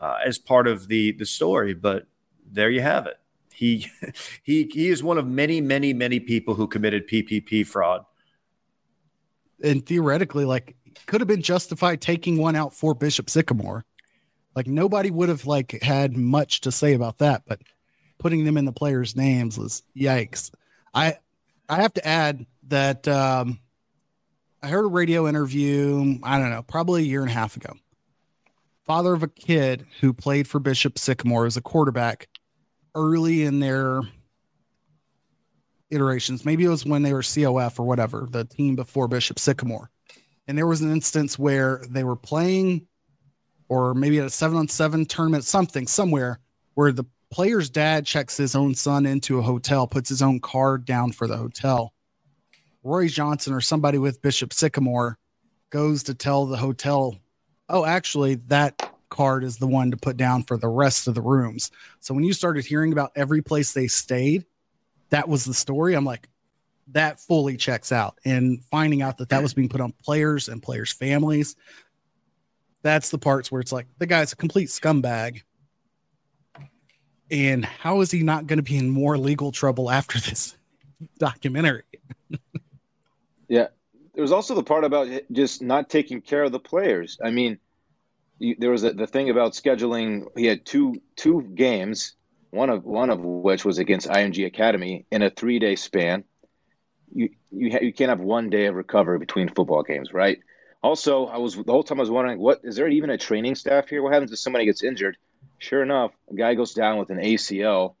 uh, 0.00 0.18
as 0.24 0.38
part 0.38 0.66
of 0.66 0.88
the 0.88 1.12
the 1.12 1.26
story. 1.26 1.74
But 1.74 2.06
there 2.50 2.70
you 2.70 2.82
have 2.82 3.06
it. 3.06 3.16
He 3.52 3.86
he 4.42 4.68
he 4.72 4.88
is 4.88 5.02
one 5.02 5.18
of 5.18 5.26
many 5.26 5.60
many 5.60 5.92
many 5.92 6.20
people 6.20 6.54
who 6.54 6.66
committed 6.66 7.08
PPP 7.08 7.66
fraud. 7.66 8.04
And 9.62 9.84
theoretically, 9.84 10.44
like 10.44 10.76
could 11.06 11.20
have 11.20 11.28
been 11.28 11.42
justified 11.42 12.00
taking 12.00 12.38
one 12.38 12.56
out 12.56 12.74
for 12.74 12.94
Bishop 12.94 13.30
Sycamore 13.30 13.84
like 14.54 14.66
nobody 14.66 15.10
would 15.10 15.28
have 15.28 15.46
like 15.46 15.82
had 15.82 16.16
much 16.16 16.62
to 16.62 16.72
say 16.72 16.94
about 16.94 17.18
that, 17.18 17.42
but 17.46 17.60
putting 18.18 18.44
them 18.44 18.56
in 18.56 18.64
the 18.64 18.72
players' 18.72 19.16
names 19.16 19.58
was 19.58 19.82
yikes. 19.96 20.50
I 20.92 21.16
I 21.68 21.82
have 21.82 21.94
to 21.94 22.06
add 22.06 22.46
that 22.68 23.06
um, 23.06 23.60
I 24.62 24.68
heard 24.68 24.84
a 24.84 24.88
radio 24.88 25.28
interview, 25.28 26.18
I 26.22 26.38
don't 26.38 26.50
know, 26.50 26.62
probably 26.62 27.02
a 27.02 27.06
year 27.06 27.22
and 27.22 27.30
a 27.30 27.34
half 27.34 27.56
ago. 27.56 27.74
Father 28.86 29.12
of 29.12 29.22
a 29.22 29.28
kid 29.28 29.86
who 30.00 30.12
played 30.12 30.48
for 30.48 30.58
Bishop 30.58 30.98
Sycamore 30.98 31.46
as 31.46 31.56
a 31.56 31.62
quarterback 31.62 32.28
early 32.94 33.44
in 33.44 33.60
their 33.60 34.00
iterations. 35.90 36.44
Maybe 36.44 36.64
it 36.64 36.68
was 36.68 36.84
when 36.84 37.02
they 37.02 37.12
were 37.12 37.22
COF 37.22 37.78
or 37.78 37.84
whatever, 37.84 38.26
the 38.30 38.44
team 38.44 38.76
before 38.76 39.08
Bishop 39.08 39.38
Sycamore. 39.38 39.90
And 40.46 40.56
there 40.56 40.66
was 40.66 40.80
an 40.80 40.90
instance 40.90 41.38
where 41.38 41.84
they 41.88 42.04
were 42.04 42.16
playing 42.16 42.86
or 43.68 43.94
maybe 43.94 44.18
at 44.18 44.26
a 44.26 44.30
seven 44.30 44.58
on 44.58 44.68
seven 44.68 45.06
tournament, 45.06 45.44
something 45.44 45.86
somewhere 45.86 46.40
where 46.74 46.90
the 46.90 47.04
player's 47.30 47.70
dad 47.70 48.04
checks 48.04 48.36
his 48.36 48.56
own 48.56 48.74
son 48.74 49.06
into 49.06 49.38
a 49.38 49.42
hotel, 49.42 49.86
puts 49.86 50.08
his 50.08 50.22
own 50.22 50.40
card 50.40 50.84
down 50.84 51.12
for 51.12 51.28
the 51.28 51.36
hotel. 51.36 51.94
Roy 52.82 53.06
Johnson 53.06 53.52
or 53.52 53.60
somebody 53.60 53.98
with 53.98 54.22
Bishop 54.22 54.52
Sycamore 54.52 55.18
goes 55.70 56.02
to 56.02 56.14
tell 56.14 56.46
the 56.46 56.56
hotel, 56.56 57.16
oh, 57.70 57.84
actually, 57.84 58.36
that 58.48 58.92
card 59.08 59.44
is 59.44 59.58
the 59.58 59.66
one 59.66 59.90
to 59.90 59.96
put 59.96 60.16
down 60.16 60.42
for 60.42 60.56
the 60.56 60.68
rest 60.68 61.08
of 61.08 61.14
the 61.14 61.22
rooms. 61.22 61.70
So 62.00 62.14
when 62.14 62.24
you 62.24 62.32
started 62.32 62.64
hearing 62.64 62.92
about 62.92 63.12
every 63.16 63.42
place 63.42 63.72
they 63.72 63.86
stayed, 63.88 64.44
that 65.10 65.28
was 65.28 65.44
the 65.44 65.54
story. 65.54 65.94
I'm 65.94 66.04
like, 66.04 66.28
that 66.92 67.20
fully 67.20 67.56
checks 67.56 67.92
out. 67.92 68.18
And 68.24 68.62
finding 68.64 69.02
out 69.02 69.18
that 69.18 69.28
that 69.30 69.42
was 69.42 69.54
being 69.54 69.68
put 69.68 69.80
on 69.80 69.92
players 70.02 70.48
and 70.48 70.62
players' 70.62 70.92
families, 70.92 71.56
that's 72.82 73.10
the 73.10 73.18
parts 73.18 73.50
where 73.52 73.60
it's 73.60 73.72
like 73.72 73.86
the 73.98 74.06
guy's 74.06 74.32
a 74.32 74.36
complete 74.36 74.68
scumbag. 74.68 75.42
And 77.30 77.64
how 77.64 78.00
is 78.00 78.10
he 78.10 78.22
not 78.22 78.46
going 78.46 78.58
to 78.58 78.62
be 78.62 78.76
in 78.76 78.90
more 78.90 79.16
legal 79.16 79.52
trouble 79.52 79.90
after 79.90 80.18
this 80.18 80.56
documentary? 81.18 81.84
yeah. 83.48 83.68
There's 84.14 84.32
also 84.32 84.54
the 84.54 84.62
part 84.62 84.84
about 84.84 85.08
just 85.30 85.62
not 85.62 85.88
taking 85.88 86.20
care 86.20 86.44
of 86.44 86.52
the 86.52 86.58
players. 86.58 87.18
I 87.22 87.30
mean, 87.30 87.58
you, 88.38 88.56
there 88.58 88.70
was 88.70 88.84
a, 88.84 88.92
the 88.92 89.06
thing 89.06 89.30
about 89.30 89.52
scheduling. 89.52 90.26
He 90.36 90.46
had 90.46 90.64
two 90.64 91.00
two 91.16 91.42
games, 91.54 92.16
one 92.50 92.70
of 92.70 92.84
one 92.84 93.10
of 93.10 93.20
which 93.20 93.64
was 93.64 93.78
against 93.78 94.08
IMG 94.08 94.46
Academy 94.46 95.06
in 95.10 95.22
a 95.22 95.30
three 95.30 95.58
day 95.58 95.76
span. 95.76 96.24
You 97.14 97.30
you 97.50 97.72
ha- 97.72 97.82
you 97.82 97.92
can't 97.92 98.08
have 98.08 98.20
one 98.20 98.50
day 98.50 98.66
of 98.66 98.74
recovery 98.74 99.18
between 99.18 99.48
football 99.48 99.82
games, 99.82 100.12
right? 100.12 100.38
Also, 100.82 101.26
I 101.26 101.36
was 101.36 101.54
the 101.54 101.70
whole 101.70 101.82
time 101.82 101.98
I 101.98 102.02
was 102.02 102.10
wondering, 102.10 102.38
what 102.38 102.60
is 102.64 102.76
there 102.76 102.88
even 102.88 103.10
a 103.10 103.18
training 103.18 103.54
staff 103.54 103.88
here? 103.88 104.02
What 104.02 104.14
happens 104.14 104.32
if 104.32 104.38
somebody 104.38 104.64
gets 104.64 104.82
injured? 104.82 105.16
Sure 105.58 105.82
enough, 105.82 106.12
a 106.30 106.34
guy 106.34 106.54
goes 106.54 106.72
down 106.72 106.98
with 106.98 107.10
an 107.10 107.18
ACL, 107.18 107.96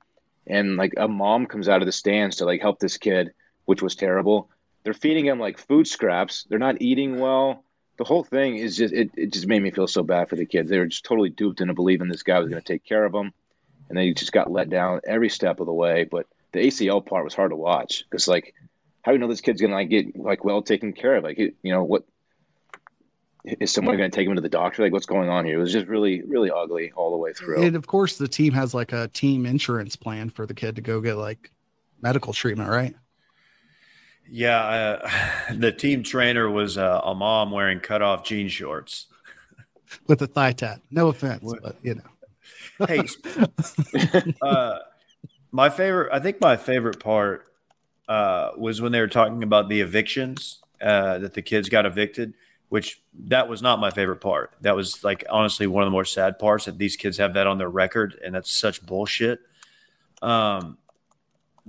and 0.46 0.76
like 0.76 0.94
a 0.96 1.06
mom 1.06 1.46
comes 1.46 1.68
out 1.68 1.82
of 1.82 1.86
the 1.86 1.92
stands 1.92 2.36
to 2.36 2.46
like 2.46 2.62
help 2.62 2.78
this 2.78 2.96
kid, 2.96 3.32
which 3.66 3.82
was 3.82 3.94
terrible. 3.96 4.48
They're 4.82 4.94
feeding 4.94 5.26
him 5.26 5.38
like 5.38 5.58
food 5.58 5.86
scraps. 5.86 6.44
They're 6.48 6.58
not 6.58 6.80
eating 6.80 7.18
well. 7.18 7.64
The 7.98 8.04
whole 8.04 8.24
thing 8.24 8.56
is 8.56 8.76
just 8.76 8.94
it, 8.94 9.10
it 9.16 9.32
just 9.32 9.46
made 9.46 9.62
me 9.62 9.70
feel 9.70 9.86
so 9.86 10.02
bad 10.02 10.28
for 10.28 10.36
the 10.36 10.46
kids. 10.46 10.70
They 10.70 10.78
were 10.78 10.86
just 10.86 11.04
totally 11.04 11.28
duped 11.28 11.60
into 11.60 11.74
believing 11.74 12.08
this 12.08 12.22
guy 12.22 12.38
was 12.38 12.48
going 12.48 12.62
to 12.62 12.66
take 12.66 12.84
care 12.84 13.04
of 13.04 13.12
them, 13.12 13.32
and 13.88 13.98
they 13.98 14.12
just 14.12 14.32
got 14.32 14.50
let 14.50 14.70
down 14.70 15.00
every 15.06 15.28
step 15.28 15.60
of 15.60 15.66
the 15.66 15.72
way. 15.72 16.04
But 16.04 16.26
the 16.52 16.60
ACL 16.60 17.04
part 17.04 17.24
was 17.24 17.34
hard 17.34 17.50
to 17.50 17.56
watch 17.56 18.04
because 18.08 18.26
like 18.26 18.54
how 19.02 19.12
do 19.12 19.16
you 19.16 19.20
know 19.20 19.28
this 19.28 19.40
kid's 19.40 19.60
gonna 19.60 19.74
like 19.74 19.90
get 19.90 20.16
like 20.16 20.44
well 20.44 20.62
taken 20.62 20.92
care 20.92 21.16
of? 21.16 21.24
Like 21.24 21.38
you 21.38 21.52
know 21.64 21.84
what 21.84 22.04
is 23.44 23.72
someone 23.72 23.96
going 23.96 24.10
to 24.10 24.14
take 24.14 24.28
him 24.28 24.34
to 24.34 24.40
the 24.40 24.48
doctor? 24.48 24.82
Like, 24.82 24.92
what's 24.92 25.06
going 25.06 25.28
on 25.28 25.44
here? 25.44 25.56
It 25.56 25.60
was 25.60 25.72
just 25.72 25.86
really, 25.86 26.22
really 26.22 26.50
ugly 26.50 26.92
all 26.94 27.10
the 27.10 27.16
way 27.16 27.32
through. 27.32 27.62
And 27.62 27.74
of 27.76 27.86
course, 27.86 28.18
the 28.18 28.28
team 28.28 28.52
has 28.52 28.74
like 28.74 28.92
a 28.92 29.08
team 29.08 29.46
insurance 29.46 29.96
plan 29.96 30.30
for 30.30 30.46
the 30.46 30.54
kid 30.54 30.76
to 30.76 30.82
go 30.82 31.00
get 31.00 31.16
like 31.16 31.50
medical 32.02 32.32
treatment, 32.32 32.68
right? 32.68 32.94
Yeah, 34.30 34.60
uh, 34.60 35.10
the 35.54 35.72
team 35.72 36.02
trainer 36.02 36.48
was 36.48 36.78
uh, 36.78 37.00
a 37.04 37.14
mom 37.14 37.50
wearing 37.50 37.80
cutoff 37.80 38.24
jean 38.24 38.48
shorts 38.48 39.06
with 40.06 40.22
a 40.22 40.26
thigh 40.26 40.52
tat. 40.52 40.80
No 40.90 41.08
offense, 41.08 41.52
but 41.62 41.76
you 41.82 41.96
know. 41.96 42.02
hey, 42.86 43.02
uh, 44.42 44.78
my 45.52 45.68
favorite. 45.68 46.10
I 46.12 46.20
think 46.20 46.40
my 46.40 46.56
favorite 46.56 47.00
part 47.00 47.46
uh, 48.08 48.52
was 48.56 48.80
when 48.80 48.92
they 48.92 49.00
were 49.00 49.08
talking 49.08 49.42
about 49.42 49.68
the 49.68 49.80
evictions 49.80 50.60
uh, 50.80 51.18
that 51.18 51.34
the 51.34 51.42
kids 51.42 51.68
got 51.68 51.84
evicted 51.84 52.34
which 52.70 53.02
that 53.26 53.48
was 53.48 53.60
not 53.60 53.80
my 53.80 53.90
favorite 53.90 54.20
part. 54.20 54.54
That 54.62 54.76
was 54.76 55.04
like 55.04 55.24
honestly 55.28 55.66
one 55.66 55.82
of 55.82 55.88
the 55.88 55.92
more 55.92 56.04
sad 56.04 56.38
parts 56.38 56.64
that 56.64 56.78
these 56.78 56.96
kids 56.96 57.18
have 57.18 57.34
that 57.34 57.46
on 57.46 57.58
their 57.58 57.68
record, 57.68 58.18
and 58.24 58.34
that's 58.34 58.50
such 58.50 58.86
bullshit. 58.86 59.40
Um, 60.22 60.78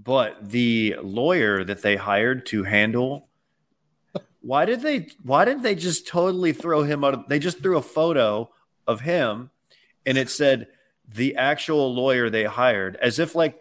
but 0.04 0.52
the 0.52 0.96
lawyer 1.02 1.64
that 1.64 1.82
they 1.82 1.96
hired 1.96 2.46
to 2.48 2.64
handle, 2.64 3.28
why 4.42 4.66
did 4.66 4.82
they? 4.82 5.08
Why 5.24 5.46
didn't 5.46 5.64
they 5.64 5.76
just 5.76 6.08
totally 6.08 6.54
throw 6.54 6.84
him 6.84 7.04
out? 7.04 7.14
Of, 7.14 7.28
they 7.28 7.40
just 7.40 7.62
threw 7.62 7.78
a 7.78 7.82
photo 7.82 8.50
of 8.88 9.02
him, 9.02 9.52
and 10.06 10.18
it 10.18 10.30
said 10.30 10.68
the 11.08 11.36
actual 11.36 11.94
lawyer 11.94 12.30
they 12.30 12.46
hired, 12.46 12.96
as 12.98 13.20
if 13.20 13.36
like 13.36 13.60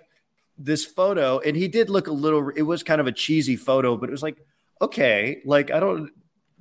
this 0.57 0.85
photo, 0.85 1.39
and 1.41 1.57
he 1.57 1.69
did 1.69 1.91
look 1.91 2.07
a 2.07 2.13
little. 2.13 2.49
It 2.51 2.63
was 2.63 2.83
kind 2.83 3.01
of 3.01 3.07
a 3.07 3.13
cheesy 3.13 3.57
photo, 3.57 3.97
but 3.97 4.09
it 4.09 4.13
was 4.13 4.23
like 4.23 4.39
okay, 4.81 5.43
like 5.45 5.71
I 5.71 5.81
don't 5.81 6.11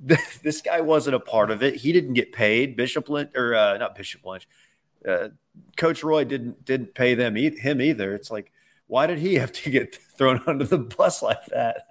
this 0.00 0.62
guy 0.62 0.80
wasn't 0.80 1.16
a 1.16 1.20
part 1.20 1.50
of 1.50 1.62
it. 1.62 1.76
He 1.76 1.92
didn't 1.92 2.14
get 2.14 2.32
paid. 2.32 2.76
Bishop 2.76 3.08
Lynch 3.08 3.30
or 3.34 3.54
uh, 3.54 3.76
not 3.78 3.94
Bishop 3.94 4.24
Lynch, 4.24 4.48
uh, 5.06 5.28
Coach 5.76 6.02
Roy 6.02 6.24
didn't 6.24 6.64
didn't 6.64 6.94
pay 6.94 7.14
them 7.14 7.36
him 7.36 7.80
either. 7.80 8.14
It's 8.14 8.30
like, 8.30 8.50
why 8.90 9.06
did 9.06 9.18
he 9.18 9.36
have 9.36 9.52
to 9.52 9.70
get 9.70 9.94
thrown 10.18 10.42
under 10.46 10.64
the 10.64 10.78
bus 10.78 11.22
like 11.22 11.46
that? 11.46 11.86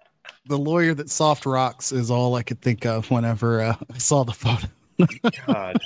The 0.46 0.58
lawyer 0.58 0.94
that 0.96 1.10
soft 1.10 1.46
rocks 1.46 1.92
is 1.92 2.12
all 2.12 2.36
I 2.36 2.44
could 2.44 2.62
think 2.62 2.86
of 2.86 3.10
whenever 3.10 3.62
uh, 3.62 3.76
I 3.94 3.98
saw 3.98 4.24
the 4.24 4.34
photo. 4.34 4.68
God, 5.48 5.78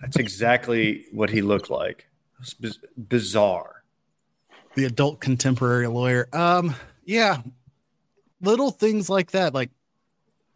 that's 0.00 0.16
exactly 0.16 1.04
what 1.12 1.28
he 1.28 1.42
looked 1.42 1.68
like. 1.68 2.08
Biz- 2.60 2.78
bizarre. 2.96 3.84
The 4.74 4.86
adult 4.86 5.20
contemporary 5.20 5.86
lawyer. 5.86 6.28
Um, 6.32 6.74
yeah, 7.04 7.42
little 8.40 8.70
things 8.70 9.10
like 9.10 9.32
that, 9.32 9.52
like 9.52 9.70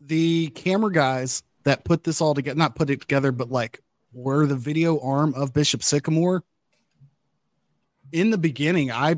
the 0.01 0.49
camera 0.49 0.91
guys 0.91 1.43
that 1.65 1.85
put 1.85 2.05
this 2.05 2.21
all 2.21 2.35
together, 2.35 2.57
not 2.57 2.75
put 2.75 2.89
it 2.89 3.03
together, 3.03 3.31
but 3.31 3.51
like 3.51 3.83
were 4.13 4.47
the 4.47 4.57
video 4.57 4.99
arm 5.01 5.35
of 5.35 5.53
Bishop 5.53 5.83
Sycamore. 5.83 6.43
In 8.11 8.31
the 8.31 8.39
beginning, 8.39 8.91
I 8.91 9.17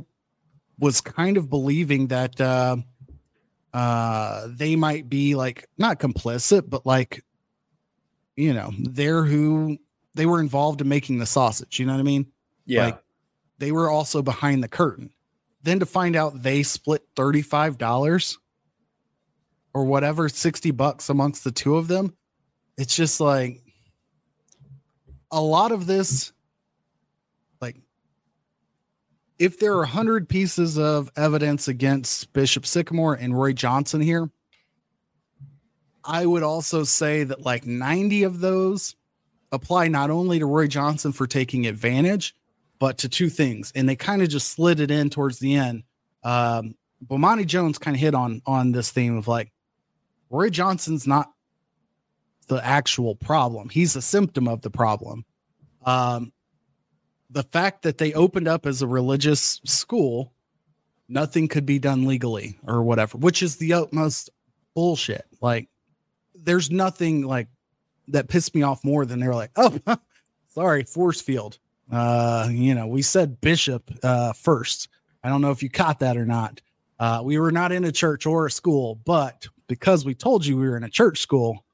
was 0.81 1.01
kind 1.01 1.37
of 1.37 1.49
believing 1.49 2.09
that 2.09 2.41
uh, 2.41 2.77
uh, 3.73 4.49
they 4.49 4.75
might 4.75 5.09
be 5.09 5.35
like 5.35 5.69
not 5.79 6.01
complicit, 6.01 6.69
but 6.69 6.85
like, 6.85 7.23
you 8.35 8.53
know, 8.55 8.73
they're 8.79 9.25
who 9.25 9.79
they 10.15 10.27
were 10.27 10.41
involved 10.41 10.81
in 10.81 10.89
making 10.89 11.19
the 11.19 11.27
sausage. 11.27 11.79
You 11.79 11.87
know 11.87 11.93
what 11.93 12.01
I 12.01 12.05
mean? 12.05 12.27
Yeah. 12.65 12.87
Like 12.87 13.03
they 13.59 13.73
were 13.73 13.91
also 13.91 14.23
behind 14.23 14.63
the 14.63 14.69
curtain. 14.69 15.11
Then 15.63 15.81
to 15.81 15.87
find 15.87 16.17
out 16.17 16.43
they 16.43 16.63
split 16.63 17.03
$35 17.15 18.39
or 19.75 19.85
whatever, 19.85 20.29
60 20.29 20.71
bucks 20.73 21.11
amongst 21.11 21.45
the 21.45 21.53
two 21.53 21.77
of 21.77 21.87
them. 21.87 22.17
It's 22.79 22.97
just 22.97 23.21
like 23.21 23.63
a 25.31 25.41
lot 25.41 25.71
of 25.71 25.87
this, 25.87 26.33
like, 27.61 27.77
if 29.41 29.59
there 29.59 29.73
are 29.73 29.79
100 29.79 30.29
pieces 30.29 30.79
of 30.79 31.11
evidence 31.17 31.67
against 31.67 32.31
Bishop 32.35 32.67
Sycamore 32.67 33.15
and 33.15 33.37
Roy 33.37 33.55
Johnson 33.55 34.03
here, 34.03 34.31
I 36.05 36.27
would 36.27 36.43
also 36.43 36.85
say 36.85 37.25
that 37.25 37.41
like 37.41 37.65
90 37.65 38.25
of 38.25 38.41
those 38.41 38.95
apply 39.51 39.89
not 39.89 40.11
only 40.11 40.39
to 40.39 40.47
Roy 40.47 40.67
Johnson 40.67 41.13
for 41.13 41.27
taking 41.27 41.67
advantage, 41.67 42.37
but 42.79 42.99
to 42.99 43.09
two 43.09 43.31
things. 43.31 43.73
And 43.75 43.89
they 43.89 43.97
kind 43.97 44.21
of 44.21 44.29
just 44.29 44.49
slid 44.49 44.79
it 44.79 44.91
in 44.91 45.09
towards 45.09 45.39
the 45.39 45.55
end. 45.55 45.85
Um, 46.23 46.75
Bomani 47.07 47.47
Jones 47.47 47.79
kind 47.79 47.97
of 47.97 48.01
hit 48.01 48.15
on 48.15 48.43
on 48.45 48.73
this 48.73 48.91
theme 48.91 49.17
of 49.17 49.27
like 49.27 49.51
Roy 50.29 50.51
Johnson's 50.51 51.07
not 51.07 51.33
the 52.49 52.65
actual 52.65 53.15
problem. 53.15 53.71
He's 53.71 53.97
a 53.97 54.03
symptom 54.03 54.49
of 54.49 54.61
the 54.61 54.71
problem. 54.71 55.25
Um, 55.87 56.31
the 57.31 57.45
fact 57.45 57.83
that 57.83 57.99
they 57.99 58.13
opened 58.13 58.49
up 58.49 58.67
as 58.67 58.83
a 58.83 58.87
religious 58.87 59.61
school, 59.65 60.33
nothing 61.09 61.49
could 61.49 61.65
be 61.65 61.79
done 61.79 62.07
legally 62.07 62.59
or 62.67 62.83
whatever, 62.83 63.17
which 63.19 63.43
is 63.43 63.57
the 63.57 63.73
utmost 63.73 64.31
bullshit. 64.75 65.25
Like, 65.41 65.69
there's 66.35 66.71
nothing 66.71 67.23
like 67.23 67.49
that 68.09 68.29
pissed 68.29 68.55
me 68.55 68.63
off 68.63 68.83
more 68.83 69.07
than 69.07 69.21
they're 69.21 69.35
like, 69.35 69.53
oh, 69.57 69.79
sorry, 70.49 70.85
force 70.85 71.21
field. 71.21 71.59
Uh, 71.91 72.49
you 72.51 72.75
know, 72.75 72.87
we 72.87 73.03
said 73.03 73.41
bishop 73.41 73.91
uh, 74.03 74.33
first. 74.33 74.89
I 75.23 75.29
don't 75.29 75.41
know 75.41 75.51
if 75.51 75.63
you 75.63 75.71
caught 75.71 76.01
that 76.01 76.17
or 76.17 76.27
not. 76.27 76.61
Uh, 76.99 77.23
we 77.25 77.39
were 77.39 77.53
not 77.53 77.73
in 77.73 77.85
a 77.85 77.93
church 77.93 78.27
or 78.27 78.47
a 78.47 78.51
school, 78.51 79.01
but 79.05 79.47
because 79.69 80.05
we 80.05 80.15
told 80.15 80.45
you 80.45 80.57
we 80.57 80.69
were 80.69 80.77
in 80.77 80.85
a 80.85 80.91
church 80.91 81.21
school, 81.21 81.65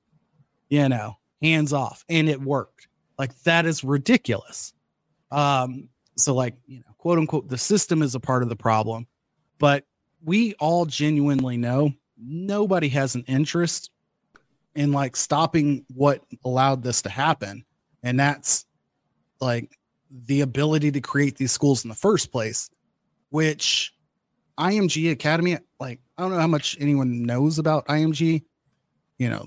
you 0.69 0.88
know, 0.88 1.16
hands 1.42 1.73
off. 1.73 2.05
And 2.09 2.29
it 2.29 2.40
worked. 2.40 2.88
Like 3.19 3.37
that 3.42 3.66
is 3.66 3.83
ridiculous. 3.83 4.73
Um, 5.31 5.89
so 6.17 6.35
like, 6.35 6.55
you 6.67 6.79
know, 6.79 6.95
quote 6.99 7.19
unquote, 7.19 7.49
the 7.49 7.59
system 7.59 8.03
is 8.03 8.15
a 8.15 8.21
part 8.21 8.43
of 8.43 8.49
the 8.49 8.57
problem, 8.57 9.07
but 9.59 9.85
we 10.25 10.55
all 10.55 10.87
genuinely 10.87 11.57
know 11.57 11.93
nobody 12.19 12.89
has 12.89 13.15
an 13.15 13.25
interest 13.27 13.91
in 14.75 14.93
like 14.93 15.17
stopping 15.17 15.85
what 15.95 16.23
allowed 16.45 16.83
this 16.83 17.03
to 17.03 17.09
happen. 17.09 17.65
And 18.03 18.19
that's 18.19 18.67
like 19.41 19.79
the 20.11 20.43
ability 20.43 20.93
to 20.93 21.01
create 21.01 21.37
these 21.37 21.53
schools 21.53 21.85
in 21.85 21.89
the 21.89 21.95
first 21.95 22.31
place, 22.31 22.71
which 23.31 23.95
IMG 24.59 25.11
Academy, 25.11 25.59
like 25.81 26.01
I 26.17 26.23
don't 26.23 26.31
know 26.31 26.41
how 26.41 26.47
much 26.47 26.77
anyone 26.81 27.23
knows 27.23 27.59
about 27.59 27.87
IMG. 27.87 28.43
You 29.19 29.31
know, 29.31 29.47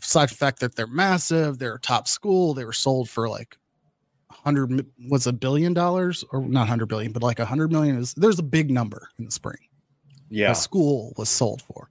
aside 0.00 0.28
from 0.28 0.34
the 0.34 0.38
fact 0.38 0.60
that 0.60 0.74
they're 0.74 0.86
massive, 0.86 1.58
they're 1.58 1.74
a 1.74 1.80
top 1.80 2.08
school. 2.08 2.54
They 2.54 2.64
were 2.64 2.72
sold 2.72 3.08
for 3.08 3.28
like 3.28 3.56
hundred 4.42 4.86
was 5.08 5.26
a 5.26 5.32
billion 5.32 5.72
dollars, 5.72 6.24
or 6.32 6.42
not 6.42 6.68
hundred 6.68 6.86
billion, 6.86 7.12
but 7.12 7.22
like 7.22 7.38
a 7.38 7.44
hundred 7.44 7.72
million 7.72 7.98
is 7.98 8.14
there's 8.14 8.38
a 8.38 8.42
big 8.44 8.70
number 8.70 9.08
in 9.18 9.24
the 9.24 9.30
spring. 9.30 9.58
Yeah, 10.28 10.52
a 10.52 10.54
school 10.54 11.12
was 11.16 11.28
sold 11.28 11.62
for. 11.62 11.88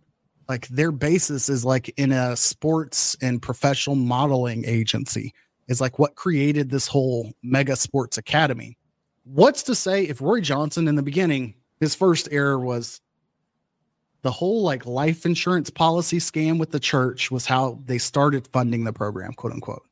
Like 0.49 0.67
their 0.67 0.91
basis 0.91 1.47
is 1.47 1.63
like 1.63 1.93
in 1.97 2.11
a 2.11 2.35
sports 2.35 3.15
and 3.21 3.41
professional 3.41 3.95
modeling 3.95 4.65
agency. 4.65 5.33
Is 5.67 5.79
like 5.79 5.99
what 5.99 6.15
created 6.15 6.69
this 6.69 6.87
whole 6.87 7.31
mega 7.41 7.77
sports 7.77 8.17
academy. 8.17 8.77
What's 9.23 9.63
to 9.63 9.75
say 9.75 10.03
if 10.03 10.19
Roy 10.19 10.41
Johnson 10.41 10.89
in 10.89 10.95
the 10.95 11.03
beginning, 11.03 11.53
his 11.79 11.95
first 11.95 12.27
error 12.31 12.59
was 12.59 12.99
the 14.21 14.31
whole 14.31 14.63
like 14.63 14.85
life 14.85 15.25
insurance 15.25 15.69
policy 15.69 16.17
scam 16.17 16.59
with 16.59 16.71
the 16.71 16.79
church 16.79 17.31
was 17.31 17.45
how 17.45 17.79
they 17.85 17.97
started 17.97 18.47
funding 18.47 18.83
the 18.83 18.91
program, 18.91 19.33
quote 19.33 19.53
unquote. 19.53 19.83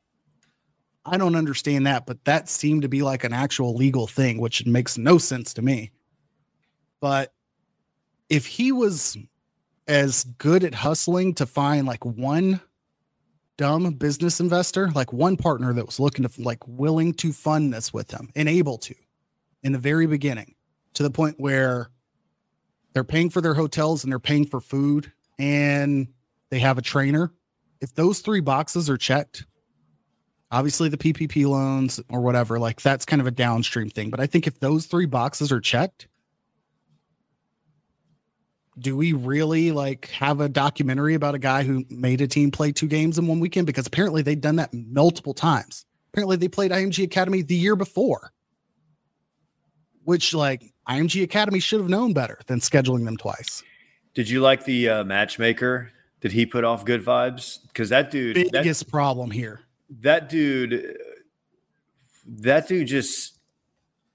I 1.04 1.16
don't 1.16 1.34
understand 1.34 1.86
that, 1.86 2.06
but 2.06 2.24
that 2.24 2.48
seemed 2.48 2.82
to 2.82 2.88
be 2.88 3.02
like 3.02 3.24
an 3.24 3.32
actual 3.32 3.74
legal 3.74 4.06
thing, 4.06 4.38
which 4.38 4.66
makes 4.66 4.98
no 4.98 5.18
sense 5.18 5.54
to 5.54 5.62
me. 5.62 5.92
But 7.00 7.32
if 8.28 8.46
he 8.46 8.70
was 8.70 9.16
as 9.88 10.24
good 10.38 10.62
at 10.62 10.74
hustling 10.74 11.34
to 11.34 11.46
find 11.46 11.86
like 11.86 12.04
one 12.04 12.60
dumb 13.56 13.92
business 13.94 14.40
investor, 14.40 14.90
like 14.94 15.12
one 15.12 15.36
partner 15.36 15.72
that 15.72 15.84
was 15.84 15.98
looking 15.98 16.26
to 16.26 16.42
like 16.42 16.66
willing 16.66 17.12
to 17.14 17.32
fund 17.32 17.74
this 17.74 17.92
with 17.92 18.10
him 18.10 18.30
and 18.36 18.48
able 18.48 18.78
to 18.78 18.94
in 19.62 19.72
the 19.72 19.78
very 19.78 20.06
beginning 20.06 20.54
to 20.94 21.02
the 21.02 21.10
point 21.10 21.34
where 21.38 21.90
they're 22.92 23.04
paying 23.04 23.30
for 23.30 23.40
their 23.40 23.54
hotels 23.54 24.02
and 24.02 24.12
they're 24.12 24.18
paying 24.18 24.46
for 24.46 24.60
food 24.60 25.12
and 25.38 26.08
they 26.50 26.58
have 26.58 26.78
a 26.78 26.82
trainer. 26.82 27.32
If 27.80 27.94
those 27.94 28.20
three 28.20 28.40
boxes 28.40 28.90
are 28.90 28.96
checked, 28.96 29.46
obviously 30.50 30.88
the 30.88 30.96
PPP 30.96 31.46
loans 31.46 32.00
or 32.08 32.20
whatever, 32.20 32.58
like 32.58 32.80
that's 32.80 33.04
kind 33.04 33.20
of 33.20 33.26
a 33.26 33.30
downstream 33.30 33.90
thing. 33.90 34.10
But 34.10 34.20
I 34.20 34.26
think 34.26 34.46
if 34.46 34.60
those 34.60 34.86
three 34.86 35.06
boxes 35.06 35.52
are 35.52 35.60
checked, 35.60 36.08
do 38.78 38.96
we 38.96 39.12
really 39.12 39.72
like 39.72 40.06
have 40.08 40.40
a 40.40 40.48
documentary 40.48 41.14
about 41.14 41.34
a 41.34 41.38
guy 41.38 41.62
who 41.62 41.84
made 41.90 42.20
a 42.20 42.26
team 42.26 42.50
play 42.50 42.72
two 42.72 42.88
games 42.88 43.18
in 43.18 43.26
one 43.26 43.40
weekend? 43.40 43.66
Because 43.66 43.86
apparently 43.86 44.22
they've 44.22 44.40
done 44.40 44.56
that 44.56 44.72
multiple 44.72 45.34
times. 45.34 45.84
Apparently 46.12 46.36
they 46.36 46.48
played 46.48 46.70
IMG 46.70 47.04
Academy 47.04 47.42
the 47.42 47.54
year 47.54 47.76
before, 47.76 48.32
which 50.04 50.34
like 50.34 50.72
IMG 50.88 51.22
Academy 51.22 51.60
should 51.60 51.80
have 51.80 51.88
known 51.88 52.12
better 52.12 52.40
than 52.46 52.58
scheduling 52.58 53.04
them 53.04 53.16
twice. 53.16 53.62
Did 54.14 54.28
you 54.28 54.40
like 54.40 54.64
the 54.64 54.88
uh, 54.88 55.04
matchmaker? 55.04 55.92
Did 56.20 56.32
he 56.32 56.46
put 56.46 56.64
off 56.64 56.84
good 56.84 57.04
vibes? 57.04 57.58
Because 57.68 57.90
that 57.90 58.10
dude, 58.10 58.50
biggest 58.50 58.84
that, 58.84 58.90
problem 58.90 59.30
here. 59.30 59.60
That 59.98 60.28
dude, 60.28 60.96
that 62.26 62.68
dude 62.68 62.86
just 62.86 63.38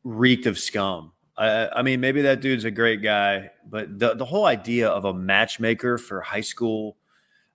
reeked 0.04 0.46
of 0.46 0.58
scum. 0.58 1.12
I, 1.38 1.68
I 1.68 1.82
mean, 1.82 2.00
maybe 2.00 2.22
that 2.22 2.40
dude's 2.40 2.64
a 2.64 2.72
great 2.72 3.02
guy, 3.02 3.52
but 3.70 4.00
the 4.00 4.16
the 4.16 4.26
whole 4.26 4.46
idea 4.46 4.88
of 4.88 5.06
a 5.06 5.14
matchmaker 5.14 5.98
for 5.98 6.22
high 6.22 6.42
school 6.42 6.98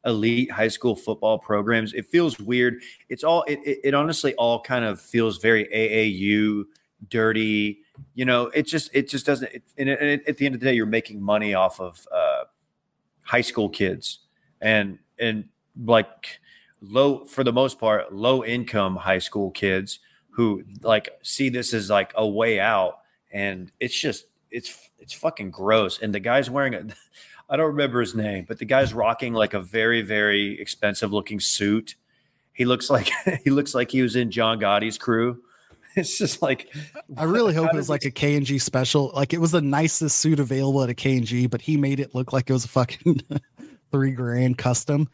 elite 0.04 0.50
high 0.50 0.68
school 0.68 0.96
football 0.96 1.38
programs 1.38 1.92
it 1.92 2.06
feels 2.06 2.40
weird 2.40 2.80
it's 3.10 3.22
all 3.22 3.42
it, 3.42 3.58
it, 3.66 3.80
it 3.84 3.94
honestly 3.94 4.34
all 4.36 4.58
kind 4.58 4.82
of 4.82 4.98
feels 4.98 5.36
very 5.36 5.66
aau 5.66 6.64
dirty 7.08 7.80
you 8.14 8.24
know 8.24 8.46
it 8.46 8.62
just 8.62 8.90
it 8.94 9.08
just 9.08 9.26
doesn't 9.26 9.50
it, 9.52 9.62
and, 9.76 9.90
at 9.90 10.38
the 10.38 10.46
end 10.46 10.54
of 10.54 10.60
the 10.60 10.64
day 10.64 10.72
you're 10.72 10.86
making 10.86 11.20
money 11.20 11.52
off 11.52 11.80
of 11.80 12.06
uh, 12.12 12.44
high 13.24 13.40
school 13.42 13.68
kids 13.68 14.20
and 14.62 14.98
and 15.18 15.44
like 15.84 16.40
low 16.82 17.24
for 17.24 17.44
the 17.44 17.52
most 17.52 17.78
part 17.78 18.12
low 18.12 18.44
income 18.44 18.96
high 18.96 19.18
school 19.18 19.50
kids 19.50 19.98
who 20.30 20.64
like 20.82 21.10
see 21.22 21.48
this 21.48 21.74
as 21.74 21.90
like 21.90 22.12
a 22.14 22.26
way 22.26 22.58
out 22.58 23.00
and 23.32 23.70
it's 23.80 23.98
just 23.98 24.24
it's 24.50 24.90
it's 24.98 25.12
fucking 25.12 25.50
gross. 25.50 26.00
And 26.00 26.14
the 26.14 26.20
guy's 26.20 26.50
wearing 26.50 26.74
a 26.74 26.86
I 27.48 27.56
don't 27.56 27.66
remember 27.66 28.00
his 28.00 28.14
name, 28.14 28.44
but 28.46 28.58
the 28.58 28.64
guy's 28.64 28.94
rocking 28.94 29.34
like 29.34 29.54
a 29.54 29.60
very 29.60 30.02
very 30.02 30.60
expensive 30.60 31.12
looking 31.12 31.40
suit. 31.40 31.96
He 32.52 32.64
looks 32.64 32.90
like 32.90 33.10
he 33.44 33.50
looks 33.50 33.74
like 33.74 33.90
he 33.90 34.02
was 34.02 34.16
in 34.16 34.30
John 34.30 34.58
Gotti's 34.58 34.98
crew. 34.98 35.42
It's 35.96 36.16
just 36.18 36.40
like 36.40 36.72
I 37.16 37.24
really 37.24 37.52
hope 37.52 37.74
it 37.74 37.76
was 37.76 37.90
like 37.90 38.04
a 38.04 38.12
K 38.12 38.36
and 38.36 38.46
G 38.46 38.60
special. 38.60 39.10
Like 39.12 39.32
it 39.32 39.40
was 39.40 39.50
the 39.50 39.60
nicest 39.60 40.18
suit 40.18 40.38
available 40.38 40.84
at 40.84 40.88
a 40.88 40.94
K 40.94 41.16
and 41.16 41.26
G, 41.26 41.48
but 41.48 41.60
he 41.60 41.76
made 41.76 41.98
it 41.98 42.14
look 42.14 42.32
like 42.32 42.48
it 42.48 42.52
was 42.52 42.64
a 42.64 42.68
fucking 42.68 43.22
three 43.90 44.12
grand 44.12 44.56
custom. 44.56 45.08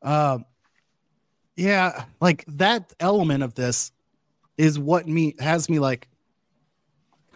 Um, 0.00 0.46
yeah, 1.62 2.04
like 2.20 2.44
that 2.48 2.92
element 2.98 3.44
of 3.44 3.54
this 3.54 3.92
is 4.58 4.78
what 4.78 5.06
me 5.06 5.34
has 5.38 5.68
me 5.68 5.78
like 5.78 6.08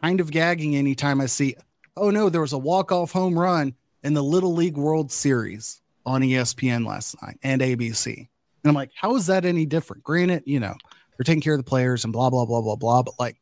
kind 0.03 0.21
of 0.21 0.31
gagging 0.31 0.77
anytime 0.77 1.21
I 1.21 1.27
see, 1.27 1.55
oh 1.97 2.11
no, 2.11 2.29
there 2.29 2.41
was 2.41 2.53
a 2.53 2.59
walk-off 2.59 3.12
home 3.12 3.39
run 3.39 3.75
in 4.03 4.15
the 4.15 4.23
Little 4.23 4.53
League 4.53 4.77
World 4.77 5.12
Series 5.12 5.81
on 6.05 6.23
ESPN 6.23 6.87
last 6.87 7.21
night 7.23 7.39
and 7.43 7.62
ABC. 7.62 8.17
And 8.17 8.29
I'm 8.65 8.75
like, 8.75 8.91
how 8.95 9.15
is 9.15 9.27
that 9.27 9.45
any 9.45 9.65
different? 9.65 10.03
Granted, 10.03 10.43
you 10.45 10.59
know, 10.59 10.75
they're 11.17 11.25
taking 11.25 11.41
care 11.41 11.55
of 11.55 11.61
the 11.61 11.65
players 11.65 12.03
and 12.03 12.12
blah, 12.12 12.29
blah, 12.29 12.45
blah, 12.47 12.61
blah, 12.61 12.77
blah. 12.77 13.03
But 13.03 13.15
like 13.19 13.37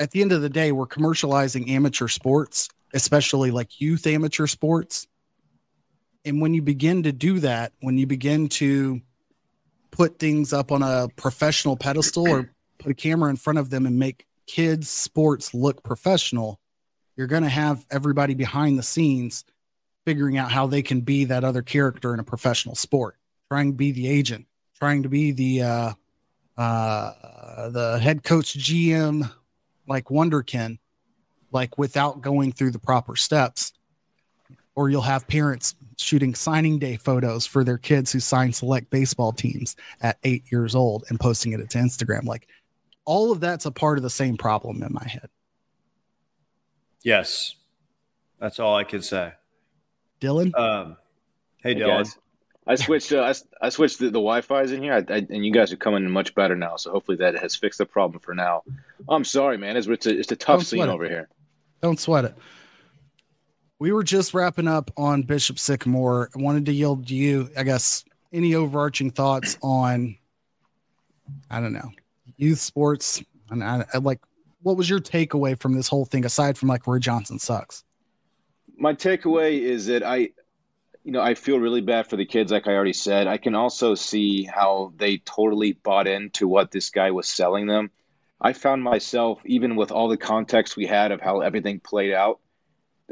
at 0.00 0.10
the 0.10 0.22
end 0.22 0.32
of 0.32 0.40
the 0.40 0.48
day, 0.48 0.72
we're 0.72 0.86
commercializing 0.86 1.68
amateur 1.68 2.08
sports, 2.08 2.68
especially 2.94 3.50
like 3.50 3.80
youth 3.80 4.06
amateur 4.06 4.46
sports. 4.46 5.06
And 6.24 6.40
when 6.40 6.54
you 6.54 6.62
begin 6.62 7.02
to 7.02 7.12
do 7.12 7.40
that, 7.40 7.72
when 7.80 7.98
you 7.98 8.06
begin 8.06 8.48
to 8.50 9.02
put 9.92 10.18
things 10.18 10.52
up 10.52 10.72
on 10.72 10.82
a 10.82 11.06
professional 11.14 11.76
pedestal 11.76 12.28
or 12.28 12.50
put 12.78 12.90
a 12.90 12.94
camera 12.94 13.30
in 13.30 13.36
front 13.36 13.58
of 13.58 13.70
them 13.70 13.86
and 13.86 13.98
make 13.98 14.26
kids 14.46 14.90
sports 14.90 15.54
look 15.54 15.84
professional, 15.84 16.58
you're 17.16 17.28
going 17.28 17.44
to 17.44 17.48
have 17.48 17.86
everybody 17.90 18.34
behind 18.34 18.78
the 18.78 18.82
scenes 18.82 19.44
figuring 20.04 20.36
out 20.36 20.50
how 20.50 20.66
they 20.66 20.82
can 20.82 21.02
be 21.02 21.26
that 21.26 21.44
other 21.44 21.62
character 21.62 22.12
in 22.12 22.18
a 22.18 22.24
professional 22.24 22.74
sport, 22.74 23.16
trying 23.48 23.70
to 23.70 23.76
be 23.76 23.92
the 23.92 24.08
agent, 24.08 24.46
trying 24.78 25.04
to 25.04 25.08
be 25.08 25.30
the 25.30 25.62
uh, 25.62 25.92
uh, 26.56 27.68
the 27.68 27.98
head 28.02 28.24
coach, 28.24 28.58
GM, 28.58 29.30
like 29.86 30.06
Wonderkin, 30.06 30.78
like 31.52 31.78
without 31.78 32.20
going 32.20 32.50
through 32.52 32.72
the 32.72 32.78
proper 32.78 33.14
steps. 33.14 33.72
Or 34.74 34.88
you'll 34.88 35.02
have 35.02 35.28
parents 35.28 35.74
shooting 36.02 36.34
signing 36.34 36.78
day 36.78 36.96
photos 36.96 37.46
for 37.46 37.64
their 37.64 37.78
kids 37.78 38.12
who 38.12 38.20
sign 38.20 38.52
select 38.52 38.90
baseball 38.90 39.32
teams 39.32 39.76
at 40.00 40.18
eight 40.24 40.44
years 40.50 40.74
old 40.74 41.04
and 41.08 41.18
posting 41.18 41.52
it 41.52 41.70
to 41.70 41.78
Instagram. 41.78 42.24
Like 42.24 42.48
all 43.04 43.32
of 43.32 43.40
that's 43.40 43.66
a 43.66 43.70
part 43.70 43.98
of 43.98 44.02
the 44.02 44.10
same 44.10 44.36
problem 44.36 44.82
in 44.82 44.92
my 44.92 45.06
head. 45.06 45.28
Yes. 47.02 47.56
That's 48.38 48.58
all 48.60 48.76
I 48.76 48.84
could 48.84 49.04
say. 49.04 49.32
Dylan? 50.20 50.56
Um, 50.58 50.96
hey, 51.62 51.74
hey 51.74 51.80
Dylan. 51.80 52.04
Guys. 52.04 52.18
I 52.64 52.76
switched. 52.76 53.12
Uh, 53.12 53.22
I, 53.22 53.66
I 53.66 53.68
switched 53.70 53.98
the, 53.98 54.04
the 54.04 54.12
Wi-Fi's 54.12 54.70
in 54.70 54.82
here, 54.82 54.92
I, 54.92 54.98
I, 55.12 55.16
and 55.18 55.44
you 55.44 55.52
guys 55.52 55.72
are 55.72 55.76
coming 55.76 56.04
in 56.04 56.10
much 56.12 56.32
better 56.34 56.54
now. 56.54 56.76
So 56.76 56.92
hopefully 56.92 57.16
that 57.16 57.36
has 57.36 57.56
fixed 57.56 57.78
the 57.78 57.86
problem 57.86 58.20
for 58.20 58.34
now. 58.34 58.62
I'm 59.08 59.24
sorry, 59.24 59.58
man. 59.58 59.76
It's 59.76 59.88
it's 59.88 60.06
a, 60.06 60.18
it's 60.18 60.30
a 60.30 60.36
tough 60.36 60.62
scene 60.62 60.88
over 60.88 61.04
here. 61.04 61.28
Don't 61.80 61.98
sweat 61.98 62.24
it. 62.24 62.36
We 63.82 63.90
were 63.90 64.04
just 64.04 64.32
wrapping 64.32 64.68
up 64.68 64.92
on 64.96 65.22
Bishop 65.22 65.58
Sycamore. 65.58 66.30
I 66.36 66.40
wanted 66.40 66.66
to 66.66 66.72
yield 66.72 67.08
to 67.08 67.16
you, 67.16 67.50
I 67.56 67.64
guess, 67.64 68.04
any 68.32 68.54
overarching 68.54 69.10
thoughts 69.10 69.58
on, 69.60 70.18
I 71.50 71.60
don't 71.60 71.72
know, 71.72 71.90
youth 72.36 72.60
sports. 72.60 73.24
And 73.50 73.64
I, 73.64 73.84
I 73.92 73.98
like, 73.98 74.20
what 74.60 74.76
was 74.76 74.88
your 74.88 75.00
takeaway 75.00 75.58
from 75.58 75.74
this 75.74 75.88
whole 75.88 76.04
thing 76.04 76.24
aside 76.24 76.56
from 76.56 76.68
like 76.68 76.86
where 76.86 77.00
Johnson 77.00 77.40
sucks? 77.40 77.82
My 78.76 78.94
takeaway 78.94 79.58
is 79.58 79.86
that 79.86 80.04
I, 80.04 80.30
you 81.02 81.10
know, 81.10 81.20
I 81.20 81.34
feel 81.34 81.58
really 81.58 81.80
bad 81.80 82.06
for 82.06 82.14
the 82.14 82.24
kids, 82.24 82.52
like 82.52 82.68
I 82.68 82.74
already 82.74 82.92
said. 82.92 83.26
I 83.26 83.38
can 83.38 83.56
also 83.56 83.96
see 83.96 84.44
how 84.44 84.92
they 84.96 85.18
totally 85.18 85.72
bought 85.72 86.06
into 86.06 86.46
what 86.46 86.70
this 86.70 86.90
guy 86.90 87.10
was 87.10 87.26
selling 87.26 87.66
them. 87.66 87.90
I 88.40 88.52
found 88.52 88.84
myself, 88.84 89.40
even 89.44 89.74
with 89.74 89.90
all 89.90 90.06
the 90.08 90.16
context 90.16 90.76
we 90.76 90.86
had 90.86 91.10
of 91.10 91.20
how 91.20 91.40
everything 91.40 91.80
played 91.80 92.12
out, 92.12 92.38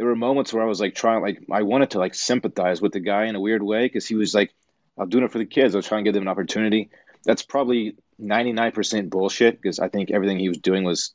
there 0.00 0.08
were 0.08 0.16
moments 0.16 0.50
where 0.50 0.62
I 0.62 0.66
was 0.66 0.80
like 0.80 0.94
trying, 0.94 1.20
like, 1.20 1.42
I 1.52 1.60
wanted 1.60 1.90
to 1.90 1.98
like 1.98 2.14
sympathize 2.14 2.80
with 2.80 2.92
the 2.92 3.00
guy 3.00 3.26
in 3.26 3.36
a 3.36 3.40
weird 3.40 3.62
way 3.62 3.84
because 3.84 4.06
he 4.06 4.14
was 4.14 4.34
like, 4.34 4.50
I'm 4.96 5.10
doing 5.10 5.24
it 5.24 5.30
for 5.30 5.36
the 5.36 5.44
kids. 5.44 5.74
I 5.74 5.78
was 5.78 5.86
trying 5.86 6.04
to 6.04 6.08
give 6.08 6.14
them 6.14 6.22
an 6.22 6.28
opportunity. 6.28 6.88
That's 7.26 7.42
probably 7.42 7.96
99% 8.18 9.10
bullshit 9.10 9.60
because 9.60 9.78
I 9.78 9.90
think 9.90 10.10
everything 10.10 10.38
he 10.38 10.48
was 10.48 10.56
doing 10.56 10.84
was, 10.84 11.12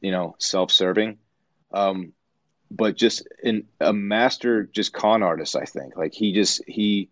you 0.00 0.10
know, 0.10 0.34
self 0.40 0.72
serving. 0.72 1.18
Um, 1.72 2.12
but 2.72 2.96
just 2.96 3.22
in 3.40 3.68
a 3.80 3.92
master, 3.92 4.64
just 4.64 4.92
con 4.92 5.22
artist, 5.22 5.54
I 5.54 5.66
think. 5.66 5.96
Like 5.96 6.12
he 6.12 6.32
just, 6.32 6.62
he, 6.66 7.10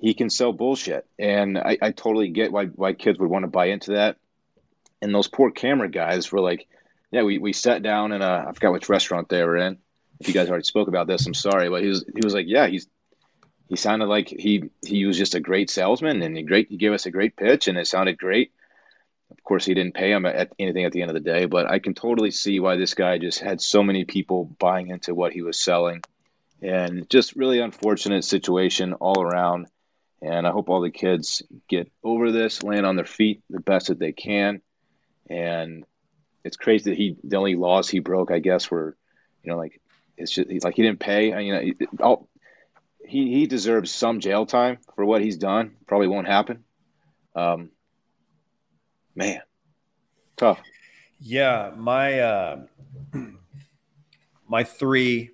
he 0.00 0.12
can 0.12 0.28
sell 0.28 0.52
bullshit. 0.52 1.06
And 1.20 1.56
I, 1.56 1.78
I 1.80 1.92
totally 1.92 2.30
get 2.30 2.50
why, 2.50 2.66
why 2.66 2.94
kids 2.94 3.20
would 3.20 3.30
want 3.30 3.44
to 3.44 3.48
buy 3.48 3.66
into 3.66 3.92
that. 3.92 4.16
And 5.00 5.14
those 5.14 5.28
poor 5.28 5.52
camera 5.52 5.88
guys 5.88 6.32
were 6.32 6.40
like, 6.40 6.66
yeah, 7.12 7.22
we, 7.22 7.38
we 7.38 7.52
sat 7.52 7.84
down 7.84 8.10
in 8.10 8.22
a, 8.22 8.46
I 8.48 8.52
forgot 8.52 8.72
which 8.72 8.88
restaurant 8.88 9.28
they 9.28 9.44
were 9.44 9.56
in. 9.56 9.78
If 10.22 10.28
you 10.28 10.34
guys 10.34 10.48
already 10.48 10.62
spoke 10.62 10.86
about 10.86 11.08
this, 11.08 11.26
I'm 11.26 11.34
sorry, 11.34 11.68
but 11.68 11.82
he 11.82 11.88
was, 11.88 12.04
he 12.04 12.20
was 12.22 12.32
like, 12.32 12.46
yeah, 12.48 12.68
he's, 12.68 12.86
he 13.68 13.74
sounded 13.74 14.06
like 14.06 14.28
he 14.28 14.70
he 14.86 15.04
was 15.04 15.18
just 15.18 15.34
a 15.34 15.40
great 15.40 15.68
salesman 15.68 16.22
and 16.22 16.36
he 16.36 16.44
great 16.44 16.68
he 16.68 16.76
gave 16.76 16.92
us 16.92 17.06
a 17.06 17.10
great 17.10 17.36
pitch 17.36 17.66
and 17.66 17.76
it 17.76 17.88
sounded 17.88 18.18
great. 18.18 18.52
Of 19.32 19.42
course, 19.42 19.64
he 19.64 19.74
didn't 19.74 19.94
pay 19.94 20.12
him 20.12 20.26
at 20.26 20.52
anything 20.60 20.84
at 20.84 20.92
the 20.92 21.02
end 21.02 21.10
of 21.10 21.14
the 21.14 21.20
day, 21.20 21.46
but 21.46 21.68
I 21.68 21.80
can 21.80 21.94
totally 21.94 22.30
see 22.30 22.60
why 22.60 22.76
this 22.76 22.94
guy 22.94 23.18
just 23.18 23.40
had 23.40 23.60
so 23.60 23.82
many 23.82 24.04
people 24.04 24.44
buying 24.44 24.88
into 24.90 25.12
what 25.12 25.32
he 25.32 25.42
was 25.42 25.58
selling, 25.58 26.02
and 26.60 27.10
just 27.10 27.34
really 27.34 27.58
unfortunate 27.58 28.24
situation 28.24 28.92
all 28.92 29.20
around. 29.20 29.66
And 30.20 30.46
I 30.46 30.52
hope 30.52 30.68
all 30.68 30.82
the 30.82 30.90
kids 30.90 31.42
get 31.68 31.90
over 32.04 32.30
this, 32.30 32.62
land 32.62 32.86
on 32.86 32.94
their 32.94 33.04
feet 33.04 33.42
the 33.50 33.60
best 33.60 33.88
that 33.88 33.98
they 33.98 34.12
can. 34.12 34.60
And 35.28 35.84
it's 36.44 36.56
crazy 36.56 36.90
that 36.90 36.96
he 36.96 37.16
the 37.24 37.38
only 37.38 37.56
laws 37.56 37.88
he 37.88 37.98
broke, 37.98 38.30
I 38.30 38.38
guess, 38.38 38.70
were, 38.70 38.96
you 39.42 39.50
know, 39.50 39.58
like 39.58 39.80
it's 40.16 40.32
just 40.32 40.64
like 40.64 40.74
he 40.74 40.82
didn't 40.82 41.00
pay. 41.00 41.32
I 41.32 41.38
mean, 41.38 41.76
all, 42.00 42.28
he 43.06 43.32
he 43.32 43.46
deserves 43.46 43.90
some 43.90 44.20
jail 44.20 44.46
time 44.46 44.78
for 44.94 45.04
what 45.04 45.22
he's 45.22 45.36
done. 45.36 45.76
Probably 45.86 46.08
won't 46.08 46.26
happen. 46.26 46.64
Um, 47.34 47.70
Man, 49.14 49.40
tough. 50.36 50.60
Yeah, 51.20 51.72
my 51.76 52.20
uh, 52.20 52.60
my 54.48 54.64
three 54.64 55.30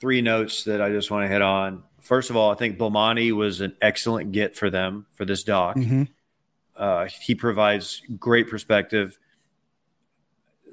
three 0.00 0.20
notes 0.20 0.64
that 0.64 0.82
I 0.82 0.90
just 0.90 1.10
want 1.10 1.24
to 1.24 1.28
hit 1.28 1.42
on. 1.42 1.82
First 2.00 2.30
of 2.30 2.36
all, 2.36 2.52
I 2.52 2.54
think 2.54 2.78
Bomani 2.78 3.32
was 3.32 3.60
an 3.60 3.74
excellent 3.80 4.32
get 4.32 4.54
for 4.54 4.70
them 4.70 5.06
for 5.12 5.24
this 5.24 5.42
doc. 5.42 5.76
Mm-hmm. 5.76 6.02
Uh, 6.76 7.06
he 7.06 7.34
provides 7.34 8.02
great 8.18 8.48
perspective. 8.48 9.18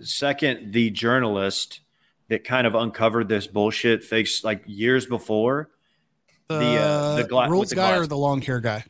Second, 0.02 0.74
the 0.74 0.90
journalist 0.90 1.80
that 2.30 2.44
kind 2.44 2.66
of 2.68 2.76
uncovered 2.76 3.28
this 3.30 3.48
bullshit 3.48 4.04
fakes 4.04 4.44
like 4.44 4.64
years 4.66 5.06
before. 5.06 5.70
The, 6.48 6.60
The, 6.60 6.78
uh, 6.80 7.16
the 7.18 7.24
gla- 7.26 7.50
rules 7.50 7.70
the 7.70 7.76
guy 7.76 7.98
or 7.98 8.06
the 8.08 8.18
long 8.18 8.42
hair 8.42 8.60
guy? 8.60 8.86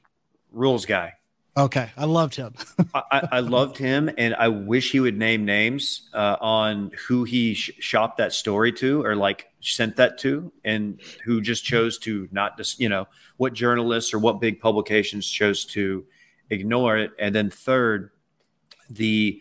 Rules 0.51 0.85
guy. 0.85 1.13
Okay, 1.55 1.91
I 1.95 2.05
loved 2.05 2.35
him. 2.35 2.55
I, 2.95 3.01
I- 3.11 3.27
I 3.33 3.39
loved 3.41 3.77
him, 3.77 4.09
and 4.17 4.33
I 4.35 4.47
wish 4.47 4.91
he 4.91 4.99
would 4.99 5.17
name 5.17 5.45
names 5.45 6.09
uh, 6.13 6.35
on 6.41 6.91
who 7.07 7.25
he 7.25 7.53
sh- 7.53 7.71
shopped 7.79 8.17
that 8.17 8.33
story 8.33 8.71
to, 8.73 9.03
or 9.05 9.15
like 9.15 9.47
sent 9.61 9.95
that 9.97 10.17
to, 10.19 10.51
and 10.63 10.99
who 11.25 11.41
just 11.41 11.63
chose 11.63 11.99
to 11.99 12.27
not 12.31 12.57
just 12.57 12.79
you 12.79 12.89
know 12.89 13.07
what 13.37 13.53
journalists 13.53 14.13
or 14.15 14.19
what 14.19 14.41
big 14.41 14.59
publications 14.59 15.29
chose 15.29 15.63
to 15.65 16.05
ignore 16.49 16.97
it. 16.97 17.11
And 17.19 17.35
then 17.35 17.51
third, 17.51 18.09
the 18.89 19.39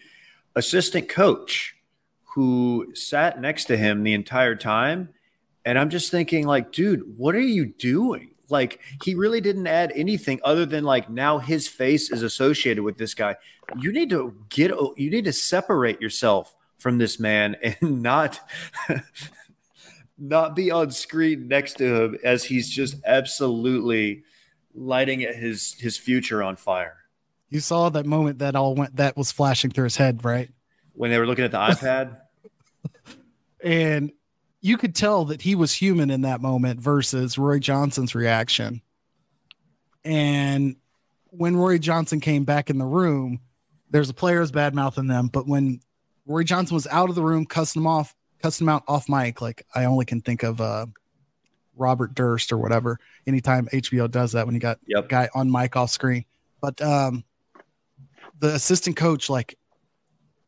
assistant 0.55 1.09
coach 1.09 1.75
who 2.35 2.93
sat 2.95 3.41
next 3.41 3.67
to 3.67 3.77
him 3.77 4.03
the 4.03 4.15
entire 4.15 4.55
time, 4.55 5.11
and 5.65 5.79
I'm 5.79 5.91
just 5.91 6.11
thinking 6.11 6.47
like, 6.47 6.73
dude, 6.73 7.17
what 7.17 7.35
are 7.35 7.41
you 7.41 7.67
doing? 7.67 8.31
Like 8.49 8.81
he 9.03 9.15
really 9.15 9.41
didn't 9.41 9.67
add 9.67 9.93
anything 9.95 10.41
other 10.45 10.67
than 10.67 10.85
like 10.85 11.09
now 11.09 11.39
his 11.39 11.67
face 11.67 12.11
is 12.11 12.23
associated 12.23 12.83
with 12.83 12.99
this 12.99 13.15
guy. 13.15 13.37
You 13.79 13.93
need 13.93 14.11
to 14.11 14.37
get 14.51 14.71
you 14.71 15.11
need 15.11 15.25
to 15.25 15.33
separate 15.33 16.01
yourself 16.01 16.55
from 16.79 16.99
this 16.99 17.19
man 17.19 17.57
and 17.63 18.03
not 18.03 18.41
not 20.19 20.55
be 20.55 20.71
on 20.71 20.91
screen 20.91 21.49
next 21.49 21.79
to 21.79 22.03
him 22.03 22.19
as 22.23 22.45
he's 22.45 22.69
just 22.69 22.97
absolutely 23.05 24.25
lighting 24.75 25.21
his 25.21 25.75
his 25.75 25.97
future 25.97 26.43
on 26.43 26.57
fire. 26.57 26.97
You 27.49 27.61
saw 27.61 27.89
that 27.91 28.07
moment 28.07 28.39
that 28.39 28.55
all 28.55 28.75
went 28.75 28.97
that 28.97 29.17
was 29.17 29.33
flashing 29.33 29.71
through 29.71 29.85
his 29.85 29.97
head, 29.97 30.25
right? 30.25 30.51
When 30.95 31.11
they 31.11 31.19
were 31.19 31.27
looking 31.27 31.45
at 31.45 31.51
the 31.51 31.59
iPad, 31.59 32.19
And 33.63 34.13
you 34.61 34.77
could 34.77 34.95
tell 34.95 35.25
that 35.27 35.43
he 35.43 35.55
was 35.55 35.73
human 35.73 36.11
in 36.11 36.23
that 36.23 36.41
moment 36.41 36.81
versus 36.81 37.37
Roy 37.39 37.59
Johnson's 37.59 38.15
reaction. 38.15 38.81
And 40.05 40.77
when 41.27 41.57
Roy 41.57 41.79
Johnson 41.79 42.21
came 42.21 42.45
back 42.45 42.71
in 42.71 42.79
the 42.79 42.85
room, 42.85 43.41
there's 43.91 44.11
a 44.11 44.15
player's 44.15 44.51
bad 44.51 44.75
mouthing 44.75 45.07
them. 45.07 45.29
But 45.29 45.47
when 45.47 45.81
Roy 46.27 46.45
Johnson 46.45 46.75
was 46.75 46.87
out 46.89 47.09
of 47.09 47.15
the 47.15 47.23
room, 47.23 47.47
cussing 47.47 47.83
him 47.83 47.87
off, 47.87 48.15
cussing 48.41 48.65
him 48.65 48.69
out 48.71 48.85
off 48.89 49.09
mic, 49.09 49.41
like 49.41 49.65
I 49.75 49.85
only 49.85 50.05
can 50.05 50.21
think 50.21 50.43
of 50.43 50.61
uh, 50.61 50.87
Robert 51.77 52.15
Durst 52.15 52.53
or 52.53 52.59
whatever. 52.59 52.99
Anytime 53.27 53.67
HBO 53.73 54.11
does 54.11 54.33
that 54.33 54.47
when 54.47 54.55
you 54.55 54.61
got 54.61 54.79
Yep. 54.87 55.09
guy 55.09 55.29
on 55.35 55.51
mic 55.51 55.77
off 55.77 55.91
screen. 55.91 56.25
But 56.61 56.81
um, 56.81 57.25
the 58.39 58.55
assistant 58.55 58.97
coach, 58.97 59.29
like, 59.29 59.59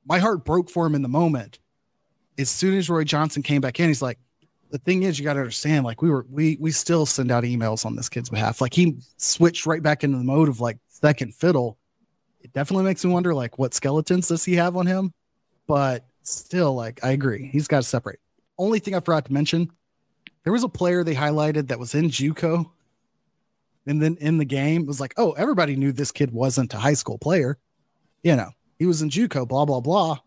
my 0.07 0.19
heart 0.19 0.45
broke 0.45 0.71
for 0.71 0.87
him 0.87 0.95
in 0.95 1.03
the 1.03 1.09
moment. 1.09 1.59
As 2.39 2.51
soon 2.51 2.77
as 2.77 2.91
Roy 2.91 3.05
Johnson 3.05 3.43
came 3.43 3.61
back 3.61 3.79
in, 3.81 3.89
he's 3.89 4.03
like, 4.03 4.19
the 4.71 4.79
thing 4.79 5.05
is, 5.05 5.19
you 5.19 5.25
got 5.25 5.35
to 5.35 5.41
understand, 5.41 5.85
like, 5.85 6.03
we 6.03 6.11
were, 6.11 6.27
we, 6.31 6.57
we 6.61 6.73
still 6.73 7.07
send 7.07 7.31
out 7.31 7.45
emails 7.45 7.87
on 7.87 7.95
this 7.95 8.09
kid's 8.09 8.29
behalf. 8.29 8.61
Like, 8.61 8.75
he 8.75 8.99
switched 9.19 9.67
right 9.67 9.83
back 9.83 10.03
into 10.03 10.19
the 10.19 10.25
mode 10.25 10.49
of 10.49 10.61
like 10.61 10.79
second 10.89 11.35
fiddle. 11.35 11.79
It 12.41 12.53
definitely 12.53 12.85
makes 12.85 13.05
me 13.05 13.13
wonder, 13.13 13.35
like, 13.35 13.59
what 13.59 13.73
skeletons 13.73 14.29
does 14.29 14.45
he 14.45 14.55
have 14.55 14.77
on 14.77 14.87
him? 14.87 15.13
But 15.67 16.05
still, 16.23 16.75
like, 16.75 17.05
I 17.05 17.11
agree. 17.11 17.49
He's 17.53 17.69
got 17.69 17.79
to 17.79 17.83
separate. 17.89 18.19
Only 18.59 18.81
thing 18.81 18.95
I 18.95 19.01
forgot 19.01 19.27
to 19.27 19.33
mention 19.33 19.71
there 20.43 20.53
was 20.53 20.65
a 20.65 20.69
player 20.69 21.05
they 21.05 21.15
highlighted 21.15 21.69
that 21.69 21.79
was 21.79 21.95
in 21.95 22.11
Juco 22.11 22.71
and 23.87 24.01
then 24.01 24.17
in 24.21 24.39
the 24.39 24.45
game 24.45 24.83
it 24.83 24.87
was 24.87 25.01
like 25.01 25.15
oh 25.17 25.33
everybody 25.33 25.77
knew 25.77 25.93
this 25.93 26.13
kid 26.13 26.31
wasn't 26.31 26.73
a 26.75 26.79
high 26.79 26.95
school 26.95 27.19
player 27.19 27.59
you 28.23 28.35
know 28.35 28.51
he 28.79 28.87
was 28.87 29.03
in 29.03 29.11
juco 29.11 29.47
blah 29.47 29.65
blah 29.65 29.81
blah 29.81 30.19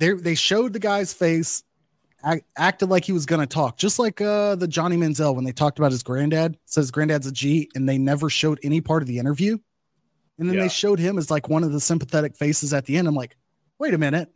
they 0.00 0.12
they 0.14 0.34
showed 0.34 0.72
the 0.72 0.78
guy's 0.80 1.12
face 1.12 1.62
act, 2.24 2.44
acted 2.56 2.88
like 2.90 3.04
he 3.04 3.12
was 3.12 3.26
going 3.26 3.40
to 3.40 3.46
talk 3.46 3.76
just 3.76 3.98
like 4.00 4.20
uh 4.20 4.56
the 4.56 4.66
johnny 4.66 4.96
manziel 4.96 5.34
when 5.36 5.44
they 5.44 5.52
talked 5.52 5.78
about 5.78 5.92
his 5.92 6.02
granddad 6.02 6.58
says 6.64 6.90
granddad's 6.90 7.26
a 7.28 7.32
g 7.32 7.70
and 7.76 7.88
they 7.88 7.98
never 7.98 8.28
showed 8.28 8.58
any 8.64 8.80
part 8.80 9.02
of 9.02 9.06
the 9.06 9.18
interview 9.18 9.56
and 10.38 10.48
then 10.48 10.56
Yeah. 10.56 10.62
they 10.62 10.68
showed 10.68 10.98
him 10.98 11.18
as 11.18 11.30
like 11.30 11.48
one 11.48 11.62
of 11.62 11.70
the 11.72 11.80
sympathetic 11.80 12.36
faces 12.36 12.72
at 12.74 12.86
the 12.86 12.96
end 12.96 13.06
i'm 13.06 13.14
like 13.14 13.36
wait 13.78 13.94
a 13.94 13.98
minute 13.98 14.28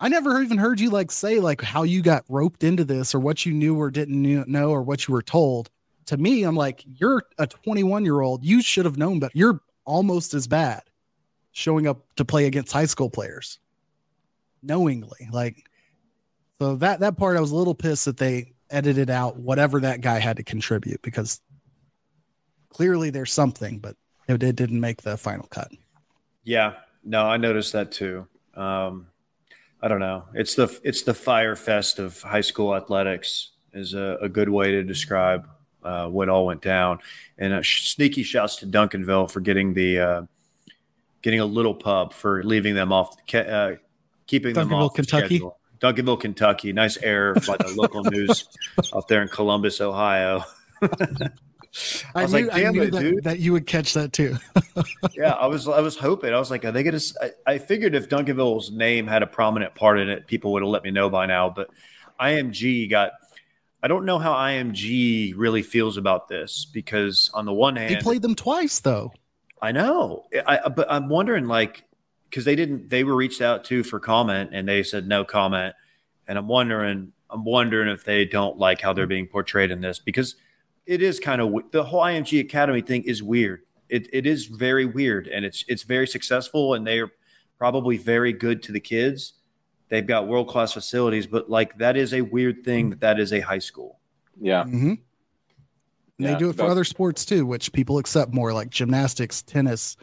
I 0.00 0.08
never 0.08 0.42
even 0.42 0.58
heard 0.58 0.80
you 0.80 0.90
like 0.90 1.12
say 1.12 1.38
like 1.38 1.60
how 1.62 1.84
you 1.84 2.02
got 2.02 2.24
roped 2.28 2.64
into 2.64 2.84
this 2.84 3.14
or 3.14 3.20
what 3.20 3.46
you 3.46 3.52
knew 3.52 3.78
or 3.78 3.88
didn't 3.88 4.20
know 4.48 4.70
or 4.70 4.82
what 4.82 5.06
you 5.06 5.14
were 5.14 5.22
told. 5.22 5.70
To 6.06 6.16
me, 6.16 6.42
I'm 6.42 6.56
like, 6.56 6.82
you're 6.84 7.22
a 7.38 7.46
21 7.46 8.04
year 8.04 8.20
old. 8.20 8.44
You 8.44 8.62
should 8.62 8.84
have 8.84 8.96
known, 8.96 9.20
but 9.20 9.30
you're 9.32 9.60
almost 9.84 10.34
as 10.34 10.48
bad 10.48 10.82
showing 11.52 11.86
up 11.86 12.04
to 12.16 12.24
play 12.24 12.46
against 12.46 12.72
high 12.72 12.86
school 12.86 13.10
players 13.10 13.60
knowingly. 14.62 15.28
Like, 15.30 15.64
so 16.60 16.76
that 16.76 17.00
that 17.00 17.16
part 17.16 17.36
I 17.36 17.40
was 17.40 17.50
a 17.50 17.56
little 17.56 17.74
pissed 17.74 18.04
that 18.04 18.16
they 18.16 18.52
edited 18.70 19.10
out 19.10 19.36
whatever 19.36 19.80
that 19.80 20.00
guy 20.00 20.18
had 20.18 20.36
to 20.36 20.42
contribute 20.42 21.02
because 21.02 21.40
clearly 22.70 23.10
there's 23.10 23.32
something, 23.32 23.78
but 23.78 23.96
it, 24.28 24.42
it 24.42 24.56
didn't 24.56 24.80
make 24.80 25.02
the 25.02 25.16
final 25.16 25.46
cut. 25.48 25.70
Yeah, 26.44 26.74
no, 27.04 27.24
I 27.24 27.36
noticed 27.36 27.72
that 27.72 27.92
too. 27.92 28.26
Um, 28.54 29.08
I 29.80 29.88
don't 29.88 30.00
know. 30.00 30.24
It's 30.34 30.54
the 30.54 30.78
it's 30.84 31.02
the 31.02 31.14
fire 31.14 31.56
fest 31.56 31.98
of 31.98 32.22
high 32.22 32.40
school 32.40 32.74
athletics 32.74 33.50
is 33.72 33.94
a, 33.94 34.18
a 34.20 34.28
good 34.28 34.48
way 34.48 34.72
to 34.72 34.82
describe 34.82 35.48
uh, 35.82 36.06
what 36.06 36.28
all 36.28 36.46
went 36.46 36.62
down. 36.62 37.00
And 37.38 37.52
uh, 37.52 37.62
sh- 37.62 37.88
sneaky 37.88 38.22
shouts 38.22 38.56
to 38.56 38.66
Duncanville 38.66 39.30
for 39.30 39.40
getting 39.40 39.74
the 39.74 39.98
uh, 39.98 40.22
getting 41.22 41.40
a 41.40 41.44
little 41.44 41.74
pub 41.74 42.12
for 42.12 42.42
leaving 42.42 42.74
them 42.74 42.92
off, 42.92 43.16
the 43.26 43.52
uh, 43.52 43.76
keeping 44.26 44.54
them 44.54 44.72
off 44.72 44.94
Kentucky? 44.94 45.26
schedule. 45.38 45.58
Duncanville, 45.80 46.20
Kentucky. 46.20 46.72
Nice 46.72 46.96
error 46.98 47.34
by 47.46 47.56
the 47.56 47.72
local 47.76 48.04
news 48.04 48.46
out 48.94 49.08
there 49.08 49.20
in 49.22 49.28
Columbus, 49.28 49.80
Ohio. 49.80 50.44
I 52.14 52.22
was 52.24 52.34
knew, 52.34 52.46
like, 52.46 52.54
damn 52.56 52.72
knew 52.74 52.82
it, 52.82 52.92
that, 52.92 53.00
dude. 53.00 53.24
that 53.24 53.38
you 53.38 53.52
would 53.52 53.66
catch 53.66 53.94
that 53.94 54.12
too. 54.12 54.36
yeah, 55.14 55.30
I 55.32 55.46
was 55.46 55.66
I 55.66 55.80
was 55.80 55.96
hoping. 55.96 56.34
I 56.34 56.38
was 56.38 56.50
like, 56.50 56.64
are 56.64 56.70
they 56.72 56.82
gonna? 56.82 56.96
s- 56.96 57.16
I, 57.20 57.30
I 57.46 57.58
figured 57.58 57.94
if 57.94 58.08
Duncanville's 58.10 58.70
name 58.70 59.06
had 59.06 59.22
a 59.22 59.26
prominent 59.26 59.74
part 59.74 59.98
in 59.98 60.08
it, 60.10 60.26
people 60.26 60.52
would 60.52 60.62
have 60.62 60.68
let 60.68 60.84
me 60.84 60.90
know 60.90 61.08
by 61.08 61.26
now. 61.26 61.48
But 61.50 61.68
IMG 62.20 62.90
got. 62.90 63.12
I 63.82 63.88
don't 63.88 64.04
know 64.04 64.18
how 64.20 64.34
IMG 64.34 65.32
really 65.36 65.62
feels 65.62 65.96
about 65.96 66.28
this 66.28 66.66
because 66.72 67.30
on 67.34 67.46
the 67.46 67.52
one 67.52 67.74
hand, 67.74 67.96
They 67.96 68.00
played 68.00 68.22
them 68.22 68.34
twice 68.36 68.78
though. 68.80 69.12
I 69.60 69.72
know, 69.72 70.26
I, 70.46 70.60
I- 70.64 70.68
but 70.68 70.92
I'm 70.92 71.08
wondering 71.08 71.46
like 71.46 71.82
because 72.32 72.46
they 72.46 72.56
didn't. 72.56 72.88
They 72.88 73.04
were 73.04 73.14
reached 73.14 73.42
out 73.42 73.62
to 73.66 73.84
for 73.84 74.00
comment 74.00 74.50
and 74.54 74.66
they 74.66 74.82
said 74.82 75.06
no 75.06 75.24
comment, 75.24 75.74
and 76.26 76.38
I'm 76.38 76.48
wondering. 76.48 77.12
I'm 77.28 77.44
wondering 77.44 77.88
if 77.88 78.04
they 78.04 78.26
don't 78.26 78.58
like 78.58 78.82
how 78.82 78.92
they're 78.92 79.06
being 79.06 79.26
portrayed 79.26 79.70
in 79.70 79.80
this 79.80 79.98
because 79.98 80.36
it 80.84 81.00
is 81.00 81.18
kind 81.18 81.40
of 81.40 81.54
the 81.70 81.82
whole 81.82 82.02
IMG 82.02 82.40
Academy 82.40 82.82
thing 82.82 83.04
is 83.04 83.22
weird. 83.22 83.62
It, 83.88 84.06
it 84.12 84.26
is 84.26 84.46
very 84.46 84.84
weird 84.84 85.28
and 85.28 85.44
it's 85.44 85.64
it's 85.66 85.82
very 85.82 86.06
successful 86.06 86.74
and 86.74 86.86
they're 86.86 87.10
probably 87.56 87.96
very 87.96 88.34
good 88.34 88.62
to 88.64 88.72
the 88.72 88.80
kids. 88.80 89.34
They've 89.88 90.06
got 90.06 90.28
world 90.28 90.48
class 90.48 90.72
facilities, 90.72 91.26
but 91.26 91.48
like 91.48 91.78
that 91.78 91.96
is 91.96 92.12
a 92.12 92.20
weird 92.20 92.64
thing 92.64 92.90
that 92.90 93.00
that 93.00 93.20
is 93.20 93.32
a 93.32 93.40
high 93.40 93.58
school. 93.58 93.98
Yeah. 94.38 94.64
Mm-hmm. 94.64 94.88
And 94.88 94.98
Yeah, 96.18 96.32
they 96.32 96.38
do 96.38 96.50
it 96.50 96.56
for 96.56 96.64
other 96.64 96.84
sports 96.84 97.24
too, 97.24 97.46
which 97.46 97.72
people 97.72 97.98
accept 97.98 98.32
more, 98.32 98.52
like 98.52 98.70
gymnastics, 98.70 99.42
tennis, 99.42 99.96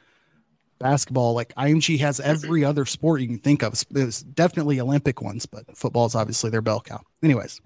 basketball. 0.79 1.33
Like 1.33 1.53
IMG 1.55 1.99
has 1.99 2.19
mm-hmm. 2.19 2.29
every 2.29 2.63
other 2.63 2.85
sport 2.85 3.21
you 3.21 3.27
can 3.27 3.39
think 3.39 3.63
of. 3.63 3.81
There's 3.89 4.23
uh, 4.23 4.25
definitely 4.33 4.79
Olympic 4.79 5.21
ones, 5.21 5.45
but 5.45 5.65
football 5.77 6.05
is 6.05 6.15
obviously 6.15 6.49
their 6.49 6.61
bell 6.61 6.81
cow. 6.81 7.01
Anyways, 7.21 7.61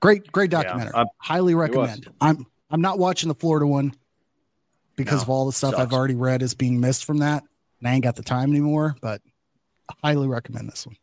great, 0.00 0.30
great 0.32 0.50
Yeah, 0.52 0.62
documentary. 0.62 0.94
I'm- 0.94 1.06
Highly 1.18 1.54
recommend. 1.54 2.08
I'm 2.20 2.46
I'm 2.70 2.80
not 2.80 2.98
watching 2.98 3.28
the 3.28 3.34
Florida 3.34 3.66
one 3.66 3.94
because 4.96 5.20
No, 5.20 5.22
of 5.22 5.30
all 5.30 5.46
the 5.46 5.52
stuff 5.52 5.74
I've 5.76 5.92
already 5.92 6.16
read 6.16 6.42
is 6.42 6.54
being 6.54 6.80
missed 6.80 7.04
from 7.04 7.18
that, 7.18 7.44
and 7.78 7.88
I 7.88 7.92
ain't 7.92 8.02
got 8.02 8.16
the 8.16 8.22
time 8.22 8.50
anymore. 8.50 8.96
But 9.00 9.22
I 9.88 9.94
highly 10.02 10.26
recommend 10.26 10.68
this 10.68 10.86
one. 10.86 10.96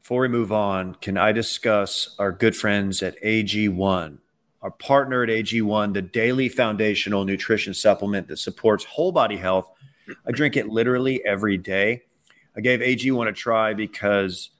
Before 0.00 0.20
we 0.20 0.28
move 0.28 0.52
on, 0.52 0.96
can 0.96 1.16
I 1.16 1.32
discuss 1.32 2.14
our 2.18 2.30
good 2.30 2.54
friends 2.54 3.02
at 3.02 3.20
AG1, 3.22 4.18
our 4.60 4.70
partner 4.70 5.22
at 5.22 5.30
AG1, 5.30 5.94
the 5.94 6.02
daily 6.02 6.50
foundational 6.50 7.24
nutrition 7.24 7.72
supplement 7.72 8.28
that 8.28 8.36
supports 8.36 8.84
whole 8.84 9.12
body 9.12 9.38
health? 9.38 9.70
I 10.26 10.32
drink 10.32 10.56
it 10.56 10.68
literally 10.68 11.24
every 11.24 11.56
day. 11.56 12.02
I 12.56 12.60
gave 12.60 12.80
AG1 12.80 13.28
a 13.28 13.32
try 13.32 13.74
because 13.74 14.50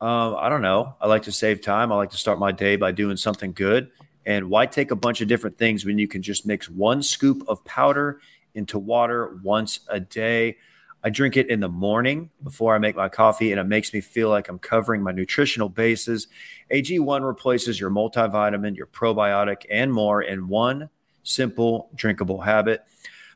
um, 0.00 0.36
I 0.38 0.48
don't 0.48 0.62
know. 0.62 0.96
I 1.00 1.06
like 1.06 1.22
to 1.24 1.32
save 1.32 1.60
time. 1.60 1.92
I 1.92 1.96
like 1.96 2.10
to 2.10 2.16
start 2.16 2.38
my 2.38 2.52
day 2.52 2.76
by 2.76 2.92
doing 2.92 3.16
something 3.16 3.52
good. 3.52 3.90
And 4.24 4.50
why 4.50 4.66
take 4.66 4.90
a 4.90 4.96
bunch 4.96 5.20
of 5.20 5.28
different 5.28 5.58
things 5.58 5.84
when 5.84 5.98
you 5.98 6.08
can 6.08 6.22
just 6.22 6.46
mix 6.46 6.68
one 6.68 7.02
scoop 7.02 7.44
of 7.48 7.64
powder 7.64 8.20
into 8.54 8.78
water 8.78 9.38
once 9.42 9.80
a 9.88 10.00
day? 10.00 10.56
I 11.04 11.10
drink 11.10 11.36
it 11.36 11.48
in 11.48 11.58
the 11.58 11.68
morning 11.68 12.30
before 12.44 12.74
I 12.74 12.78
make 12.78 12.94
my 12.94 13.08
coffee, 13.08 13.50
and 13.50 13.60
it 13.60 13.64
makes 13.64 13.92
me 13.92 14.00
feel 14.00 14.28
like 14.28 14.48
I'm 14.48 14.60
covering 14.60 15.02
my 15.02 15.10
nutritional 15.10 15.68
bases. 15.68 16.28
AG1 16.70 17.26
replaces 17.26 17.80
your 17.80 17.90
multivitamin, 17.90 18.76
your 18.76 18.86
probiotic, 18.86 19.66
and 19.68 19.92
more 19.92 20.22
in 20.22 20.46
one 20.46 20.90
simple 21.24 21.90
drinkable 21.94 22.40
habit. 22.40 22.84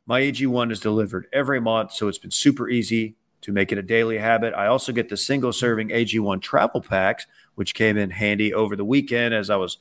My 0.09 0.21
AG1 0.21 0.71
is 0.71 0.79
delivered 0.79 1.27
every 1.33 1.61
month, 1.61 1.93
so 1.93 2.07
it's 2.07 2.19
been 2.19 2.31
super 2.31 2.69
easy 2.69 3.17
to 3.41 3.51
make 3.51 3.73
it 3.73 3.79
a 3.79 3.83
daily 3.83 4.19
habit. 4.19 4.55
I 4.55 4.69
also 4.69 4.93
get 4.93 5.09
the 5.09 5.17
single 5.17 5.53
serving 5.53 5.89
AG1 5.89 6.41
travel 6.43 6.81
packs, 6.81 7.27
which 7.57 7.75
came 7.75 7.97
in 7.97 8.11
handy 8.11 8.55
over 8.55 8.77
the 8.77 8.85
weekend 8.85 9.35
as 9.35 9.51
I 9.51 9.57
was 9.57 9.79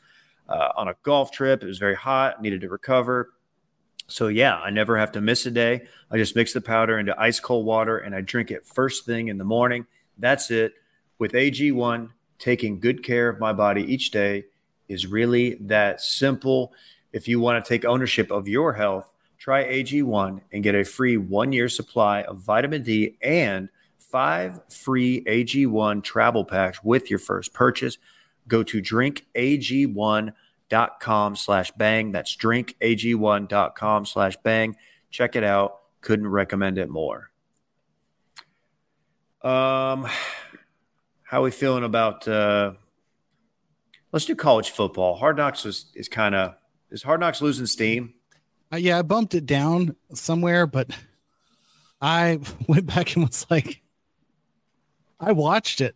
uh, 0.49 0.69
on 0.75 0.87
a 0.87 0.95
golf 1.03 1.31
trip. 1.31 1.61
It 1.61 1.67
was 1.67 1.77
very 1.77 1.95
hot, 1.95 2.41
needed 2.41 2.61
to 2.61 2.69
recover. 2.69 3.33
So, 4.07 4.27
yeah, 4.27 4.57
I 4.57 4.71
never 4.71 4.97
have 4.97 5.11
to 5.11 5.21
miss 5.21 5.45
a 5.45 5.51
day. 5.51 5.85
I 6.09 6.17
just 6.17 6.35
mix 6.35 6.53
the 6.53 6.61
powder 6.61 6.97
into 6.97 7.19
ice 7.19 7.39
cold 7.39 7.65
water 7.65 7.99
and 7.99 8.15
I 8.15 8.21
drink 8.21 8.49
it 8.49 8.65
first 8.65 9.05
thing 9.05 9.27
in 9.27 9.37
the 9.37 9.43
morning. 9.43 9.85
That's 10.17 10.49
it. 10.49 10.73
With 11.19 11.33
AG1, 11.33 12.09
taking 12.39 12.79
good 12.79 13.03
care 13.03 13.29
of 13.29 13.39
my 13.39 13.53
body 13.53 13.83
each 13.83 14.09
day 14.09 14.45
is 14.87 15.05
really 15.05 15.55
that 15.61 16.01
simple. 16.01 16.73
If 17.13 17.27
you 17.27 17.39
want 17.39 17.63
to 17.63 17.69
take 17.69 17.85
ownership 17.85 18.31
of 18.31 18.47
your 18.47 18.73
health, 18.73 19.11
try 19.45 19.63
AG1 19.63 20.41
and 20.51 20.63
get 20.63 20.73
a 20.73 20.83
free 20.83 21.17
one 21.17 21.51
year 21.51 21.69
supply 21.69 22.23
of 22.23 22.39
vitamin 22.39 22.81
D 22.81 23.15
and 23.21 23.69
five 23.99 24.59
free 24.71 25.23
AG1 25.25 26.03
travel 26.03 26.43
packs 26.43 26.83
with 26.83 27.11
your 27.11 27.19
first 27.19 27.53
purchase. 27.53 27.99
Go 28.47 28.63
to 28.63 28.81
drinkag1.com 28.81 31.35
slash 31.35 31.69
bang. 31.73 32.11
That's 32.11 32.35
drinkag1.com 32.35 34.05
slash 34.07 34.35
bang. 34.37 34.77
Check 35.11 35.35
it 35.35 35.43
out. 35.43 35.81
Couldn't 36.01 36.27
recommend 36.27 36.79
it 36.79 36.89
more. 36.89 37.29
Um, 39.43 40.07
how 41.21 41.41
are 41.41 41.43
we 41.43 41.51
feeling 41.51 41.83
about 41.83 42.27
uh 42.27 42.71
let's 44.11 44.25
do 44.25 44.35
college 44.35 44.71
football. 44.71 45.17
Hard 45.17 45.37
Knocks 45.37 45.67
is, 45.67 45.91
is 45.93 46.09
kind 46.09 46.33
of 46.33 46.55
is 46.89 47.03
Hard 47.03 47.19
Knocks 47.19 47.43
losing 47.43 47.67
steam? 47.67 48.14
Uh, 48.71 48.77
yeah, 48.77 48.99
I 48.99 49.01
bumped 49.03 49.35
it 49.35 49.45
down 49.45 49.95
somewhere, 50.13 50.67
but 50.67 50.89
I 52.01 52.39
went 52.67 52.87
back 52.87 53.15
and 53.15 53.25
was 53.25 53.45
like, 53.49 53.81
I 55.19 55.31
watched 55.31 55.81
it 55.81 55.95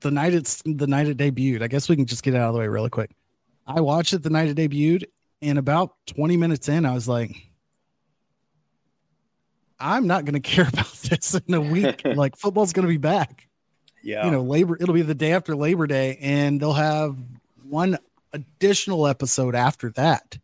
the 0.00 0.10
night 0.10 0.34
it's 0.34 0.62
the 0.64 0.86
night 0.86 1.08
it 1.08 1.16
debuted. 1.16 1.62
I 1.62 1.68
guess 1.68 1.88
we 1.88 1.96
can 1.96 2.06
just 2.06 2.22
get 2.22 2.34
it 2.34 2.38
out 2.38 2.48
of 2.48 2.54
the 2.54 2.60
way 2.60 2.68
really 2.68 2.90
quick. 2.90 3.10
I 3.66 3.80
watched 3.80 4.12
it 4.12 4.22
the 4.22 4.30
night 4.30 4.48
it 4.48 4.56
debuted, 4.56 5.04
and 5.42 5.58
about 5.58 5.94
20 6.06 6.36
minutes 6.36 6.68
in, 6.68 6.86
I 6.86 6.94
was 6.94 7.08
like, 7.08 7.34
I'm 9.78 10.06
not 10.06 10.24
going 10.24 10.34
to 10.40 10.40
care 10.40 10.68
about 10.68 10.92
this 10.92 11.34
in 11.34 11.54
a 11.54 11.60
week. 11.60 12.02
like 12.16 12.36
football's 12.36 12.72
going 12.72 12.86
to 12.86 12.92
be 12.92 12.98
back. 12.98 13.48
Yeah. 14.02 14.24
You 14.24 14.30
know, 14.30 14.42
labor 14.42 14.76
it'll 14.80 14.94
be 14.94 15.02
the 15.02 15.14
day 15.14 15.32
after 15.32 15.56
Labor 15.56 15.86
Day, 15.86 16.18
and 16.20 16.60
they'll 16.60 16.72
have 16.72 17.16
one 17.68 17.98
additional 18.32 19.06
episode 19.06 19.54
after 19.54 19.90
that 19.90 20.38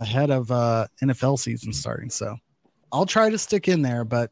ahead 0.00 0.30
of 0.30 0.50
uh 0.50 0.86
NFL 1.02 1.38
season 1.38 1.72
starting. 1.72 2.10
So 2.10 2.36
I'll 2.92 3.06
try 3.06 3.30
to 3.30 3.38
stick 3.38 3.68
in 3.68 3.82
there, 3.82 4.04
but 4.04 4.30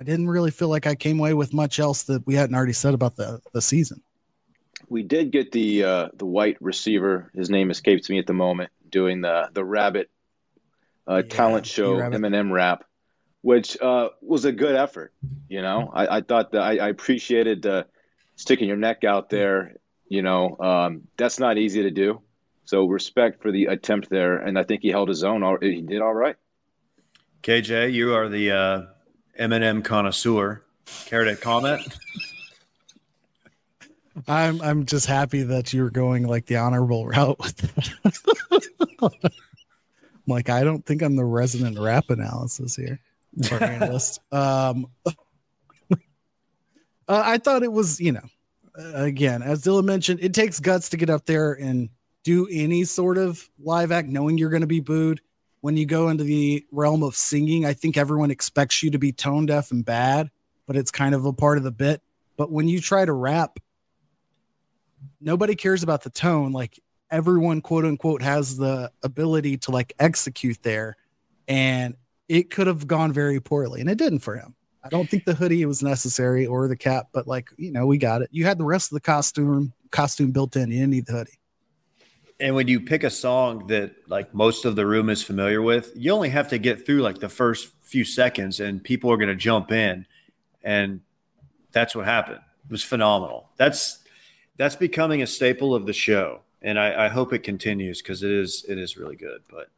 I 0.00 0.04
didn't 0.04 0.28
really 0.28 0.50
feel 0.50 0.68
like 0.68 0.86
I 0.86 0.94
came 0.94 1.18
away 1.18 1.34
with 1.34 1.54
much 1.54 1.78
else 1.78 2.02
that 2.04 2.26
we 2.26 2.34
hadn't 2.34 2.54
already 2.54 2.72
said 2.72 2.94
about 2.94 3.16
the 3.16 3.40
the 3.52 3.62
season. 3.62 4.02
We 4.88 5.02
did 5.02 5.32
get 5.32 5.52
the 5.52 5.84
uh, 5.84 6.08
the 6.14 6.26
white 6.26 6.58
receiver. 6.60 7.30
His 7.34 7.50
name 7.50 7.70
escapes 7.70 8.10
me 8.10 8.18
at 8.18 8.26
the 8.26 8.34
moment. 8.34 8.70
Doing 8.90 9.20
the 9.20 9.48
the 9.52 9.64
rabbit 9.64 10.10
uh, 11.08 11.16
Yeah, 11.16 11.22
talent 11.22 11.66
show 11.66 11.94
B-Rabbit. 11.94 12.20
Eminem 12.20 12.52
rap, 12.52 12.84
which 13.42 13.80
uh, 13.80 14.10
was 14.20 14.44
a 14.44 14.52
good 14.52 14.74
effort. 14.74 15.12
You 15.48 15.62
know, 15.62 15.90
I, 15.92 16.18
I 16.18 16.20
thought 16.20 16.52
that 16.52 16.62
I, 16.62 16.76
I 16.78 16.88
appreciated 16.88 17.62
the 17.62 17.86
sticking 18.36 18.68
your 18.68 18.76
neck 18.76 19.04
out 19.04 19.30
there. 19.30 19.76
You 20.08 20.22
know, 20.22 20.56
um, 20.60 21.02
that's 21.16 21.38
not 21.38 21.58
easy 21.58 21.82
to 21.82 21.90
do. 21.90 22.20
So 22.66 22.84
respect 22.86 23.40
for 23.40 23.52
the 23.52 23.66
attempt 23.66 24.10
there, 24.10 24.38
and 24.38 24.58
I 24.58 24.64
think 24.64 24.82
he 24.82 24.88
held 24.88 25.08
his 25.08 25.22
own. 25.24 25.42
All- 25.44 25.58
He 25.60 25.80
did 25.80 26.02
all 26.02 26.12
right. 26.12 26.34
KJ, 27.42 27.92
you 27.92 28.12
are 28.14 28.28
the 28.28 28.50
uh, 28.50 28.82
Eminem 29.38 29.84
connoisseur. 29.84 30.64
Care 31.06 31.24
to 31.24 31.36
comment? 31.36 31.96
I'm 34.26 34.60
I'm 34.62 34.84
just 34.86 35.06
happy 35.06 35.42
that 35.44 35.72
you're 35.72 35.90
going 35.90 36.26
like 36.26 36.46
the 36.46 36.56
honorable 36.56 37.06
route 37.06 37.38
with 37.38 37.56
that. 37.56 38.70
I'm 39.02 39.30
like 40.26 40.48
I 40.48 40.64
don't 40.64 40.84
think 40.84 41.02
I'm 41.02 41.16
the 41.16 41.24
resident 41.24 41.78
rap 41.78 42.06
analysis 42.08 42.74
here 42.76 42.98
or 43.52 43.62
analyst. 43.62 44.20
Um, 44.32 44.86
uh, 45.06 45.96
I 47.08 47.38
thought 47.38 47.62
it 47.62 47.72
was 47.72 48.00
you 48.00 48.12
know 48.12 48.24
uh, 48.78 49.02
again 49.02 49.42
as 49.42 49.62
Dylan 49.62 49.84
mentioned, 49.84 50.20
it 50.22 50.32
takes 50.34 50.58
guts 50.60 50.88
to 50.90 50.96
get 50.96 51.10
up 51.10 51.26
there 51.26 51.52
and 51.52 51.90
do 52.26 52.48
any 52.50 52.82
sort 52.82 53.18
of 53.18 53.48
live 53.60 53.92
act, 53.92 54.08
knowing 54.08 54.36
you're 54.36 54.50
going 54.50 54.62
to 54.62 54.66
be 54.66 54.80
booed. 54.80 55.20
When 55.60 55.76
you 55.76 55.86
go 55.86 56.08
into 56.08 56.24
the 56.24 56.66
realm 56.72 57.04
of 57.04 57.14
singing, 57.14 57.64
I 57.64 57.72
think 57.72 57.96
everyone 57.96 58.32
expects 58.32 58.82
you 58.82 58.90
to 58.90 58.98
be 58.98 59.12
tone 59.12 59.46
deaf 59.46 59.70
and 59.70 59.84
bad, 59.84 60.30
but 60.66 60.74
it's 60.76 60.90
kind 60.90 61.14
of 61.14 61.24
a 61.24 61.32
part 61.32 61.56
of 61.56 61.64
the 61.64 61.70
bit. 61.70 62.02
But 62.36 62.50
when 62.50 62.66
you 62.66 62.80
try 62.80 63.04
to 63.04 63.12
rap 63.12 63.60
nobody 65.20 65.54
cares 65.54 65.82
about 65.82 66.02
the 66.02 66.10
tone. 66.10 66.52
Like 66.52 66.80
everyone 67.10 67.60
quote 67.60 67.84
unquote 67.84 68.22
has 68.22 68.56
the 68.56 68.90
ability 69.02 69.58
to 69.58 69.70
like 69.70 69.92
execute 69.98 70.62
there. 70.62 70.96
And 71.48 71.94
it 72.28 72.50
could 72.50 72.66
have 72.66 72.86
gone 72.86 73.12
very 73.12 73.40
poorly 73.40 73.80
and 73.80 73.88
it 73.88 73.98
didn't 73.98 74.20
for 74.20 74.36
him. 74.36 74.54
I 74.82 74.88
don't 74.88 75.08
think 75.08 75.24
the 75.24 75.34
hoodie 75.34 75.64
was 75.64 75.82
necessary 75.82 76.46
or 76.46 76.68
the 76.68 76.76
cap 76.76 77.08
but 77.12 77.26
like 77.26 77.50
you 77.56 77.72
know 77.72 77.86
we 77.86 77.98
got 77.98 78.22
it. 78.22 78.28
You 78.32 78.44
had 78.44 78.58
the 78.58 78.64
rest 78.64 78.90
of 78.90 78.96
the 78.96 79.00
costume 79.00 79.72
costume 79.90 80.32
built 80.32 80.56
in. 80.56 80.70
You 80.70 80.78
didn't 80.78 80.90
need 80.90 81.06
the 81.06 81.12
hoodie 81.12 81.38
And 82.38 82.54
when 82.54 82.68
you 82.68 82.80
pick 82.80 83.02
a 83.02 83.10
song 83.10 83.66
that 83.68 83.94
like 84.08 84.34
most 84.34 84.64
of 84.64 84.76
the 84.76 84.86
room 84.86 85.08
is 85.08 85.22
familiar 85.22 85.62
with, 85.62 85.92
you 85.94 86.12
only 86.12 86.28
have 86.28 86.48
to 86.48 86.58
get 86.58 86.84
through 86.84 87.00
like 87.00 87.18
the 87.18 87.28
first 87.28 87.72
few 87.80 88.04
seconds 88.04 88.60
and 88.60 88.82
people 88.82 89.10
are 89.10 89.16
going 89.16 89.28
to 89.28 89.34
jump 89.36 89.72
in. 89.72 90.06
And 90.62 91.00
that's 91.72 91.94
what 91.94 92.04
happened. 92.04 92.40
It 92.64 92.70
was 92.70 92.82
phenomenal. 92.82 93.50
That's 93.56 94.00
that's 94.56 94.76
becoming 94.76 95.22
a 95.22 95.26
staple 95.26 95.74
of 95.74 95.86
the 95.86 95.92
show. 95.92 96.40
And 96.62 96.78
I, 96.78 97.06
I 97.06 97.08
hope 97.08 97.32
it 97.32 97.40
continues 97.40 98.02
because 98.02 98.22
it 98.22 98.30
is 98.30 98.64
it 98.68 98.78
is 98.78 98.96
really 98.96 99.16
good. 99.16 99.42
But 99.50 99.68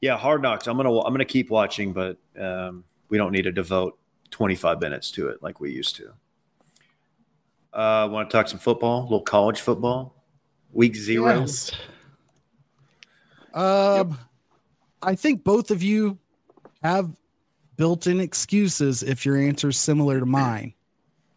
yeah, 0.00 0.16
Hard 0.16 0.42
Knocks. 0.42 0.66
I'm 0.66 0.76
gonna 0.76 0.98
I'm 1.00 1.12
gonna 1.12 1.24
keep 1.24 1.50
watching, 1.50 1.92
but 1.92 2.18
um, 2.38 2.84
we 3.08 3.18
don't 3.18 3.32
need 3.32 3.42
to 3.42 3.52
devote 3.52 3.98
25 4.30 4.80
minutes 4.80 5.10
to 5.12 5.28
it 5.28 5.42
like 5.42 5.60
we 5.60 5.72
used 5.72 5.96
to. 5.96 6.12
Uh, 7.72 8.08
want 8.10 8.28
to 8.28 8.36
talk 8.36 8.48
some 8.48 8.58
football? 8.58 9.00
A 9.00 9.04
little 9.04 9.20
college 9.22 9.60
football. 9.60 10.21
Week 10.72 10.96
zero. 10.96 11.40
Yes. 11.40 11.72
Um, 13.52 14.18
I 15.02 15.14
think 15.14 15.44
both 15.44 15.70
of 15.70 15.82
you 15.82 16.18
have 16.82 17.10
built-in 17.76 18.20
excuses 18.20 19.02
if 19.02 19.26
your 19.26 19.36
answer 19.36 19.68
is 19.68 19.76
similar 19.76 20.20
to 20.20 20.26
mine. 20.26 20.74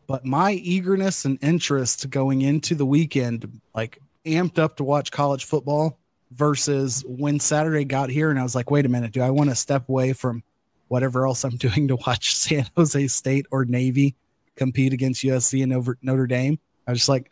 But 0.08 0.26
my 0.26 0.52
eagerness 0.54 1.26
and 1.26 1.38
interest 1.42 2.10
going 2.10 2.42
into 2.42 2.76
the 2.76 2.86
weekend, 2.86 3.60
like 3.74 4.00
amped 4.26 4.60
up 4.60 4.78
to 4.78 4.84
watch 4.84 5.12
college 5.12 5.46
football, 5.46 5.98
versus 6.32 7.04
when 7.08 7.40
Saturday 7.40 7.86
got 7.86 8.10
here 8.10 8.30
and 8.30 8.40
I 8.40 8.44
was 8.44 8.56
like, 8.56 8.72
wait 8.72 8.86
a 8.86 8.90
minute, 8.90 9.12
do 9.12 9.22
I 9.22 9.30
want 9.30 9.50
to 9.50 9.56
step 9.56 9.88
away 9.90 10.14
from 10.14 10.44
whatever 10.88 11.26
else 11.26 11.44
I'm 11.44 11.58
doing 11.58 11.88
to 11.88 11.96
watch 11.96 12.36
San 12.36 12.68
Jose 12.76 13.08
State 13.08 13.46
or 13.52 13.66
Navy 13.66 14.16
compete 14.56 14.94
against 14.94 15.24
USC 15.24 15.64
and 15.64 15.74
over 15.74 15.98
Notre 16.02 16.28
Dame? 16.28 16.60
I 16.88 16.92
was 16.92 17.00
just 17.00 17.10
like, 17.10 17.32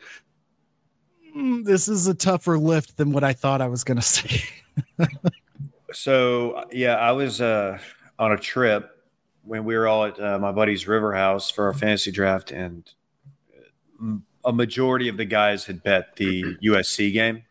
"Mm, 1.34 1.64
this 1.64 1.88
is 1.88 2.06
a 2.06 2.14
tougher 2.14 2.58
lift 2.58 2.96
than 2.96 3.12
what 3.12 3.24
I 3.24 3.32
thought 3.32 3.60
I 3.60 3.68
was 3.68 3.84
going 3.84 3.98
to 3.98 4.02
say. 4.02 4.42
So 5.94 6.64
yeah, 6.72 6.96
I 6.96 7.12
was 7.12 7.40
uh, 7.40 7.78
on 8.18 8.32
a 8.32 8.36
trip 8.36 8.90
when 9.44 9.64
we 9.64 9.76
were 9.76 9.86
all 9.86 10.06
at 10.06 10.20
uh, 10.20 10.38
my 10.38 10.50
buddy's 10.50 10.88
river 10.88 11.14
house 11.14 11.50
for 11.50 11.66
our 11.66 11.72
fantasy 11.72 12.10
draft, 12.10 12.50
and 12.50 12.90
a 14.44 14.52
majority 14.52 15.08
of 15.08 15.16
the 15.16 15.24
guys 15.24 15.66
had 15.66 15.82
bet 15.82 16.16
the 16.16 16.56
USC 16.64 17.12
game. 17.12 17.44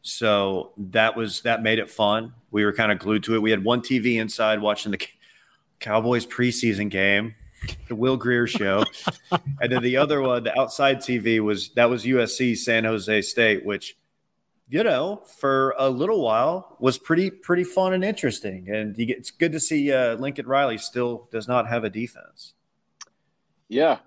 So 0.00 0.72
that 0.76 1.16
was 1.16 1.42
that 1.42 1.62
made 1.62 1.78
it 1.78 1.90
fun. 1.90 2.34
We 2.50 2.64
were 2.64 2.72
kind 2.72 2.90
of 2.90 2.98
glued 2.98 3.24
to 3.24 3.34
it. 3.34 3.42
We 3.42 3.50
had 3.50 3.62
one 3.62 3.82
TV 3.82 4.18
inside 4.18 4.60
watching 4.60 4.90
the 4.90 5.00
Cowboys 5.78 6.26
preseason 6.26 6.88
game, 6.88 7.34
the 7.88 7.94
Will 7.94 8.16
Grier 8.16 8.46
show, 8.46 8.84
and 9.60 9.72
then 9.72 9.82
the 9.82 9.96
other 9.96 10.20
one, 10.20 10.44
the 10.44 10.58
outside 10.58 10.98
TV 10.98 11.40
was 11.40 11.70
that 11.70 11.90
was 11.90 12.04
USC 12.04 12.56
San 12.56 12.84
Jose 12.84 13.22
State, 13.22 13.64
which 13.64 13.96
you 14.72 14.82
know, 14.82 15.22
for 15.38 15.74
a 15.78 15.90
little 15.90 16.22
while 16.22 16.76
was 16.80 16.96
pretty 16.96 17.30
pretty 17.30 17.64
fun 17.64 17.92
and 17.92 18.02
interesting. 18.02 18.70
And 18.70 18.96
get, 18.96 19.18
it's 19.18 19.30
good 19.30 19.52
to 19.52 19.60
see 19.60 19.92
uh, 19.92 20.14
Lincoln 20.14 20.46
Riley 20.46 20.78
still 20.78 21.28
does 21.30 21.46
not 21.46 21.68
have 21.68 21.84
a 21.84 21.90
defense. 21.90 22.54
Yeah, 23.68 23.98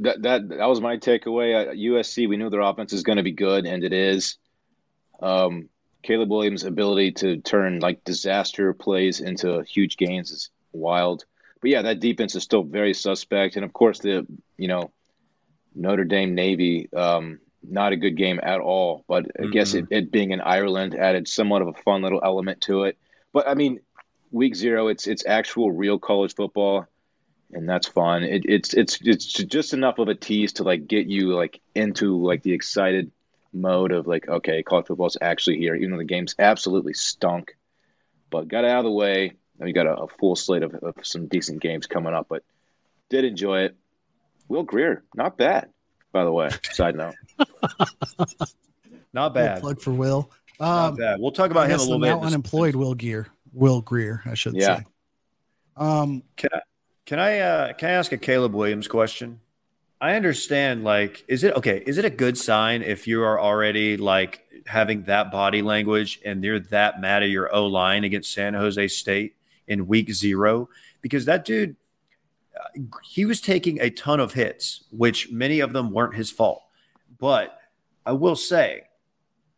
that 0.00 0.22
that 0.22 0.48
that 0.48 0.66
was 0.66 0.80
my 0.80 0.96
takeaway. 0.96 1.76
USC, 1.76 2.26
we 2.26 2.38
knew 2.38 2.48
their 2.48 2.62
offense 2.62 2.94
is 2.94 3.02
going 3.02 3.18
to 3.18 3.22
be 3.22 3.32
good, 3.32 3.66
and 3.66 3.84
it 3.84 3.92
is. 3.92 4.38
Um, 5.20 5.68
Caleb 6.02 6.30
Williams' 6.30 6.64
ability 6.64 7.12
to 7.12 7.38
turn 7.38 7.80
like 7.80 8.04
disaster 8.04 8.72
plays 8.72 9.20
into 9.20 9.62
huge 9.62 9.96
gains 9.96 10.30
is 10.30 10.50
wild. 10.72 11.24
But 11.64 11.70
yeah, 11.70 11.80
that 11.80 11.98
defense 11.98 12.34
is 12.34 12.42
still 12.42 12.62
very 12.62 12.92
suspect, 12.92 13.56
and 13.56 13.64
of 13.64 13.72
course 13.72 13.98
the 13.98 14.26
you 14.58 14.68
know 14.68 14.90
Notre 15.74 16.04
Dame 16.04 16.34
Navy, 16.34 16.90
um, 16.94 17.40
not 17.62 17.94
a 17.94 17.96
good 17.96 18.18
game 18.18 18.38
at 18.42 18.60
all. 18.60 19.02
But 19.08 19.24
I 19.24 19.44
mm-hmm. 19.44 19.50
guess 19.50 19.72
it, 19.72 19.86
it 19.90 20.12
being 20.12 20.32
in 20.32 20.42
Ireland 20.42 20.94
added 20.94 21.26
somewhat 21.26 21.62
of 21.62 21.68
a 21.68 21.72
fun 21.72 22.02
little 22.02 22.20
element 22.22 22.60
to 22.64 22.82
it. 22.82 22.98
But 23.32 23.48
I 23.48 23.54
mean, 23.54 23.80
week 24.30 24.54
zero, 24.54 24.88
it's 24.88 25.06
it's 25.06 25.24
actual 25.24 25.72
real 25.72 25.98
college 25.98 26.34
football, 26.34 26.84
and 27.50 27.66
that's 27.66 27.88
fun. 27.88 28.24
It, 28.24 28.44
it's 28.44 28.74
it's 28.74 28.98
it's 29.00 29.24
just 29.24 29.72
enough 29.72 29.98
of 29.98 30.08
a 30.08 30.14
tease 30.14 30.52
to 30.54 30.64
like 30.64 30.86
get 30.86 31.06
you 31.06 31.34
like 31.34 31.62
into 31.74 32.22
like 32.22 32.42
the 32.42 32.52
excited 32.52 33.10
mode 33.54 33.92
of 33.92 34.06
like 34.06 34.28
okay, 34.28 34.62
college 34.62 34.88
football 34.88 35.06
is 35.06 35.16
actually 35.18 35.56
here, 35.56 35.74
even 35.74 35.92
though 35.92 35.96
the 35.96 36.04
game's 36.04 36.34
absolutely 36.38 36.92
stunk. 36.92 37.56
But 38.28 38.48
got 38.48 38.66
out 38.66 38.80
of 38.80 38.84
the 38.84 38.90
way. 38.90 39.32
We 39.58 39.72
got 39.72 39.86
a, 39.86 39.94
a 39.94 40.08
full 40.08 40.36
slate 40.36 40.62
of, 40.62 40.74
of 40.74 40.94
some 41.02 41.26
decent 41.26 41.60
games 41.60 41.86
coming 41.86 42.14
up, 42.14 42.26
but 42.28 42.42
did 43.08 43.24
enjoy 43.24 43.60
it. 43.60 43.76
Will 44.48 44.62
Grier, 44.62 45.04
not 45.14 45.38
bad, 45.38 45.70
by 46.12 46.24
the 46.24 46.32
way. 46.32 46.50
Side 46.72 46.96
note. 46.96 47.14
not 49.12 49.32
bad. 49.32 49.60
plug 49.60 49.80
for 49.80 49.92
Will. 49.92 50.30
Um, 50.60 50.68
not 50.68 50.96
bad. 50.98 51.20
We'll 51.20 51.32
talk 51.32 51.50
about 51.50 51.70
him 51.70 51.78
a 51.78 51.82
little 51.82 52.00
bit. 52.00 52.12
Unemployed 52.12 52.74
Will 52.74 52.94
Gear. 52.94 53.28
Will 53.52 53.80
Grier, 53.80 54.22
I 54.26 54.34
should 54.34 54.54
yeah. 54.54 54.78
say. 54.78 54.84
Um, 55.76 56.22
can 56.36 56.50
I 56.52 56.60
can 57.06 57.18
I 57.18 57.38
uh, 57.38 57.72
can 57.74 57.90
I 57.90 57.92
ask 57.92 58.12
a 58.12 58.18
Caleb 58.18 58.54
Williams 58.54 58.88
question? 58.88 59.40
I 60.00 60.14
understand. 60.16 60.84
Like, 60.84 61.24
is 61.28 61.44
it 61.44 61.54
okay? 61.56 61.82
Is 61.86 61.98
it 61.98 62.04
a 62.04 62.10
good 62.10 62.36
sign 62.36 62.82
if 62.82 63.06
you 63.06 63.22
are 63.22 63.40
already 63.40 63.96
like 63.96 64.44
having 64.66 65.04
that 65.04 65.30
body 65.30 65.62
language 65.62 66.20
and 66.24 66.42
you're 66.44 66.60
that 66.60 67.00
mad 67.00 67.22
at 67.22 67.28
your 67.28 67.54
O 67.54 67.66
line 67.66 68.04
against 68.04 68.32
San 68.32 68.54
Jose 68.54 68.88
State 68.88 69.36
in 69.66 69.86
Week 69.86 70.12
Zero? 70.12 70.68
Because 71.00 71.24
that 71.24 71.44
dude, 71.44 71.76
uh, 72.58 72.80
he 73.04 73.24
was 73.24 73.40
taking 73.40 73.80
a 73.80 73.90
ton 73.90 74.20
of 74.20 74.34
hits, 74.34 74.84
which 74.90 75.30
many 75.30 75.60
of 75.60 75.72
them 75.72 75.90
weren't 75.90 76.14
his 76.14 76.30
fault. 76.30 76.62
But 77.18 77.58
I 78.04 78.12
will 78.12 78.36
say, 78.36 78.84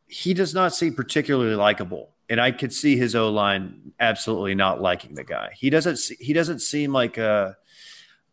he 0.06 0.34
does 0.34 0.54
not 0.54 0.74
seem 0.74 0.94
particularly 0.94 1.56
likable 1.56 2.10
and 2.28 2.40
I 2.40 2.50
could 2.50 2.72
see 2.72 2.96
his 2.96 3.14
O 3.14 3.30
line 3.30 3.92
absolutely 4.00 4.54
not 4.54 4.80
liking 4.80 5.14
the 5.14 5.24
guy. 5.24 5.50
He 5.56 5.70
doesn't. 5.70 5.98
He 6.18 6.32
doesn't 6.32 6.60
seem 6.60 6.92
like 6.92 7.18
a. 7.18 7.56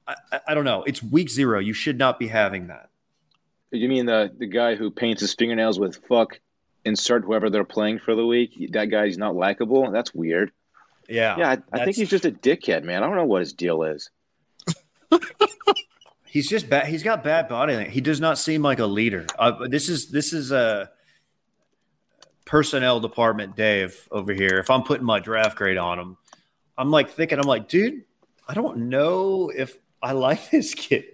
I, 0.07 0.15
I 0.47 0.53
don't 0.53 0.65
know. 0.65 0.83
It's 0.83 1.01
week 1.01 1.29
zero. 1.29 1.59
You 1.59 1.73
should 1.73 1.97
not 1.97 2.19
be 2.19 2.27
having 2.27 2.67
that. 2.67 2.89
You 3.71 3.87
mean 3.89 4.05
the 4.05 4.31
the 4.35 4.47
guy 4.47 4.75
who 4.75 4.91
paints 4.91 5.21
his 5.21 5.33
fingernails 5.33 5.79
with 5.79 6.01
"fuck"? 6.07 6.39
Insert 6.85 7.23
whoever 7.23 7.49
they're 7.49 7.63
playing 7.63 7.99
for 7.99 8.13
the 8.13 8.25
week. 8.25 8.71
That 8.73 8.85
guy's 8.89 9.17
not 9.17 9.35
likable. 9.35 9.89
That's 9.91 10.13
weird. 10.13 10.51
Yeah. 11.09 11.37
Yeah. 11.37 11.49
I, 11.49 11.81
I 11.81 11.83
think 11.85 11.97
he's 11.97 12.09
just 12.09 12.25
a 12.25 12.31
dickhead, 12.31 12.83
man. 12.83 13.03
I 13.03 13.07
don't 13.07 13.15
know 13.15 13.25
what 13.25 13.41
his 13.41 13.53
deal 13.53 13.83
is. 13.83 14.09
he's 16.25 16.47
just 16.47 16.69
bad. 16.69 16.87
He's 16.87 17.03
got 17.03 17.23
bad 17.23 17.47
body. 17.47 17.89
He 17.89 18.01
does 18.01 18.19
not 18.19 18.37
seem 18.37 18.61
like 18.61 18.79
a 18.79 18.85
leader. 18.85 19.27
Uh, 19.37 19.67
this 19.67 19.89
is 19.89 20.09
this 20.09 20.33
is 20.33 20.51
a 20.51 20.89
personnel 22.45 22.99
department 22.99 23.55
Dave 23.55 24.07
over 24.11 24.33
here, 24.33 24.59
if 24.59 24.69
I'm 24.69 24.83
putting 24.83 25.05
my 25.05 25.19
draft 25.19 25.57
grade 25.57 25.77
on 25.77 25.99
him, 25.99 26.17
I'm 26.77 26.91
like 26.91 27.09
thinking, 27.09 27.39
I'm 27.39 27.47
like, 27.47 27.67
dude, 27.67 28.03
I 28.47 28.53
don't 28.53 28.89
know 28.89 29.51
if 29.55 29.77
I 30.01 30.11
like 30.11 30.49
this 30.51 30.73
kid. 30.73 31.05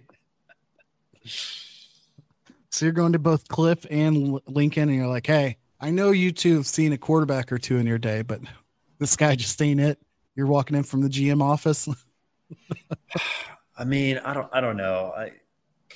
So 2.71 2.85
you're 2.85 2.91
going 2.93 3.13
to 3.13 3.19
both 3.19 3.47
Cliff 3.47 3.85
and 3.89 4.39
Lincoln, 4.47 4.89
and 4.89 4.97
you're 4.97 5.07
like, 5.07 5.27
hey, 5.27 5.57
I 5.81 5.91
know 5.91 6.11
you 6.11 6.31
two 6.31 6.55
have 6.55 6.67
seen 6.67 6.93
a 6.93 6.97
quarterback 6.97 7.51
or 7.51 7.57
two 7.57 7.77
in 7.77 7.87
your 7.87 7.97
day, 7.97 8.21
but 8.21 8.41
this 8.99 9.15
guy 9.15 9.35
just 9.35 9.61
ain't 9.61 9.79
it. 9.79 9.99
You're 10.35 10.47
walking 10.47 10.75
in 10.77 10.83
from 10.83 11.01
the 11.01 11.09
GM 11.09 11.41
office. 11.41 11.87
I 13.77 13.83
mean, 13.83 14.19
I 14.19 14.33
don't, 14.33 14.49
I 14.53 14.61
don't 14.61 14.77
know. 14.77 15.13
I, 15.15 15.31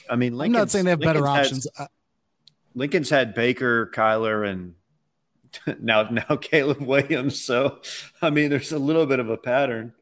I 0.10 0.16
mean, 0.16 0.38
Lincoln's, 0.38 0.56
I'm 0.56 0.62
not 0.62 0.72
saying 0.72 0.86
they 0.86 0.92
have 0.92 1.00
Lincoln's 1.00 1.22
better 1.24 1.28
options. 1.28 1.68
Lincoln's 2.76 3.10
had 3.10 3.34
Baker, 3.34 3.92
Kyler, 3.94 4.50
and 4.50 4.76
now 5.80 6.04
now 6.04 6.36
Caleb 6.38 6.82
Williams. 6.82 7.42
So 7.42 7.80
I 8.22 8.30
mean, 8.30 8.50
there's 8.50 8.72
a 8.72 8.80
little 8.80 9.06
bit 9.06 9.20
of 9.20 9.30
a 9.30 9.38
pattern. 9.38 9.94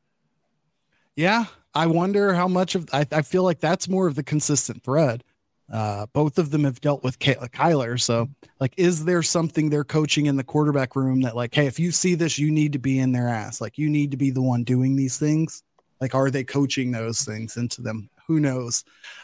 Yeah, 1.16 1.46
I 1.74 1.88
wonder 1.88 2.34
how 2.34 2.48
much 2.48 2.76
of 2.76 2.90
I, 2.94 3.06
I 3.12 3.22
feel 3.22 3.44
like 3.44 3.60
that's 3.60 3.90
more 3.90 4.08
of 4.08 4.16
the 4.16 4.24
consistent 4.24 4.84
thread. 4.84 5.24
Uh, 5.72 6.06
both 6.14 6.38
of 6.38 6.52
them 6.52 6.66
have 6.66 6.82
dealt 6.82 7.04
with 7.04 7.18
Kyler. 7.20 8.00
So, 8.00 8.28
like, 8.60 8.74
is 8.78 9.06
there 9.06 9.24
something 9.24 9.70
they're 9.70 9.84
coaching 9.84 10.26
in 10.26 10.36
the 10.36 10.44
quarterback 10.44 10.96
room 10.96 11.22
that, 11.22 11.36
like, 11.36 11.56
hey, 11.56 11.66
if 11.66 11.80
you 11.80 11.92
see 11.92 12.16
this, 12.16 12.38
you 12.38 12.52
need 12.52 12.74
to 12.74 12.80
be 12.80 13.00
in 13.00 13.12
their 13.12 13.28
ass. 13.28 13.62
Like, 13.62 13.78
you 13.78 13.90
need 13.90 14.12
to 14.12 14.18
be 14.18 14.32
the 14.32 14.42
one 14.42 14.64
doing 14.64 14.96
these 14.96 15.18
things. 15.18 15.64
Like, 16.02 16.14
are 16.14 16.30
they 16.30 16.44
coaching 16.44 16.92
those 16.92 17.22
things 17.22 17.58
into 17.58 17.82
them? 17.82 18.10
Who 18.28 18.40
knows? 18.40 18.84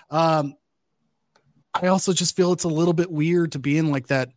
Um, 0.10 0.56
I 1.74 1.88
also 1.88 2.14
just 2.14 2.36
feel 2.36 2.54
it's 2.54 2.64
a 2.64 2.70
little 2.70 2.93
bit 2.93 3.12
weird 3.12 3.52
to 3.52 3.60
be 3.60 3.78
in 3.78 3.91
like 3.91 4.08
that 4.08 4.30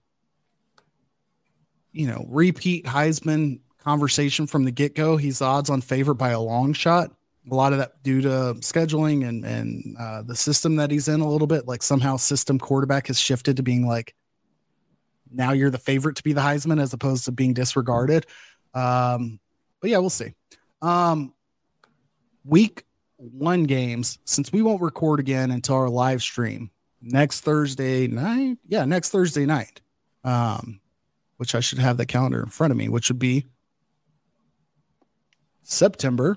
you 1.92 2.06
know, 2.06 2.24
repeat 2.28 2.84
Heisman 2.84 3.60
conversation 3.78 4.46
from 4.46 4.64
the 4.64 4.70
get 4.70 4.94
go. 4.94 5.16
He's 5.16 5.42
odds 5.42 5.70
on 5.70 5.80
favorite 5.80 6.16
by 6.16 6.30
a 6.30 6.40
long 6.40 6.72
shot. 6.72 7.12
A 7.50 7.54
lot 7.54 7.72
of 7.72 7.78
that 7.78 8.02
due 8.02 8.20
to 8.22 8.28
scheduling 8.60 9.26
and 9.26 9.44
and 9.44 9.96
uh, 9.98 10.22
the 10.22 10.36
system 10.36 10.76
that 10.76 10.90
he's 10.90 11.08
in 11.08 11.20
a 11.20 11.28
little 11.28 11.46
bit. 11.46 11.66
Like 11.66 11.82
somehow 11.82 12.16
system 12.16 12.58
quarterback 12.58 13.06
has 13.06 13.18
shifted 13.18 13.56
to 13.56 13.62
being 13.62 13.86
like 13.86 14.14
now 15.30 15.52
you're 15.52 15.70
the 15.70 15.78
favorite 15.78 16.16
to 16.16 16.22
be 16.22 16.32
the 16.32 16.40
Heisman 16.40 16.80
as 16.80 16.92
opposed 16.92 17.24
to 17.24 17.32
being 17.32 17.54
disregarded. 17.54 18.26
Um, 18.74 19.40
but 19.80 19.90
yeah, 19.90 19.98
we'll 19.98 20.10
see. 20.10 20.34
Um, 20.82 21.32
week 22.44 22.84
one 23.16 23.64
games 23.64 24.18
since 24.24 24.52
we 24.52 24.62
won't 24.62 24.82
record 24.82 25.20
again 25.20 25.50
until 25.50 25.76
our 25.76 25.88
live 25.88 26.22
stream 26.22 26.70
next 27.00 27.40
Thursday 27.40 28.06
night. 28.06 28.58
Yeah, 28.66 28.84
next 28.84 29.10
Thursday 29.10 29.46
night. 29.46 29.80
Um, 30.24 30.80
which 31.38 31.54
I 31.54 31.60
should 31.60 31.78
have 31.78 31.96
the 31.96 32.04
calendar 32.04 32.42
in 32.42 32.50
front 32.50 32.70
of 32.70 32.76
me, 32.76 32.90
which 32.90 33.08
would 33.08 33.18
be 33.18 33.46
September. 35.62 36.36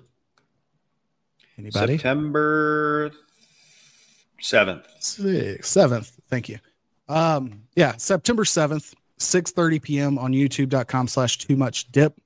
Anybody? 1.58 1.97
September 1.97 3.12
7th. 4.41 4.86
Seventh. 5.64 6.12
Thank 6.30 6.49
you. 6.49 6.60
Um, 7.10 7.64
yeah, 7.76 7.95
September 7.97 8.43
7th, 8.43 8.93
6 9.18 9.51
30 9.51 9.80
p.m. 9.80 10.18
on 10.18 10.32
youtube.com 10.32 11.08
slash 11.08 11.38
too 11.38 11.56
much 11.56 11.91
dip 11.91 12.20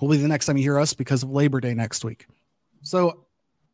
will 0.00 0.08
be 0.08 0.16
the 0.16 0.28
next 0.28 0.46
time 0.46 0.56
you 0.56 0.64
hear 0.64 0.78
us 0.80 0.94
because 0.94 1.22
of 1.22 1.30
Labor 1.30 1.60
Day 1.60 1.74
next 1.74 2.04
week. 2.04 2.26
So 2.82 3.24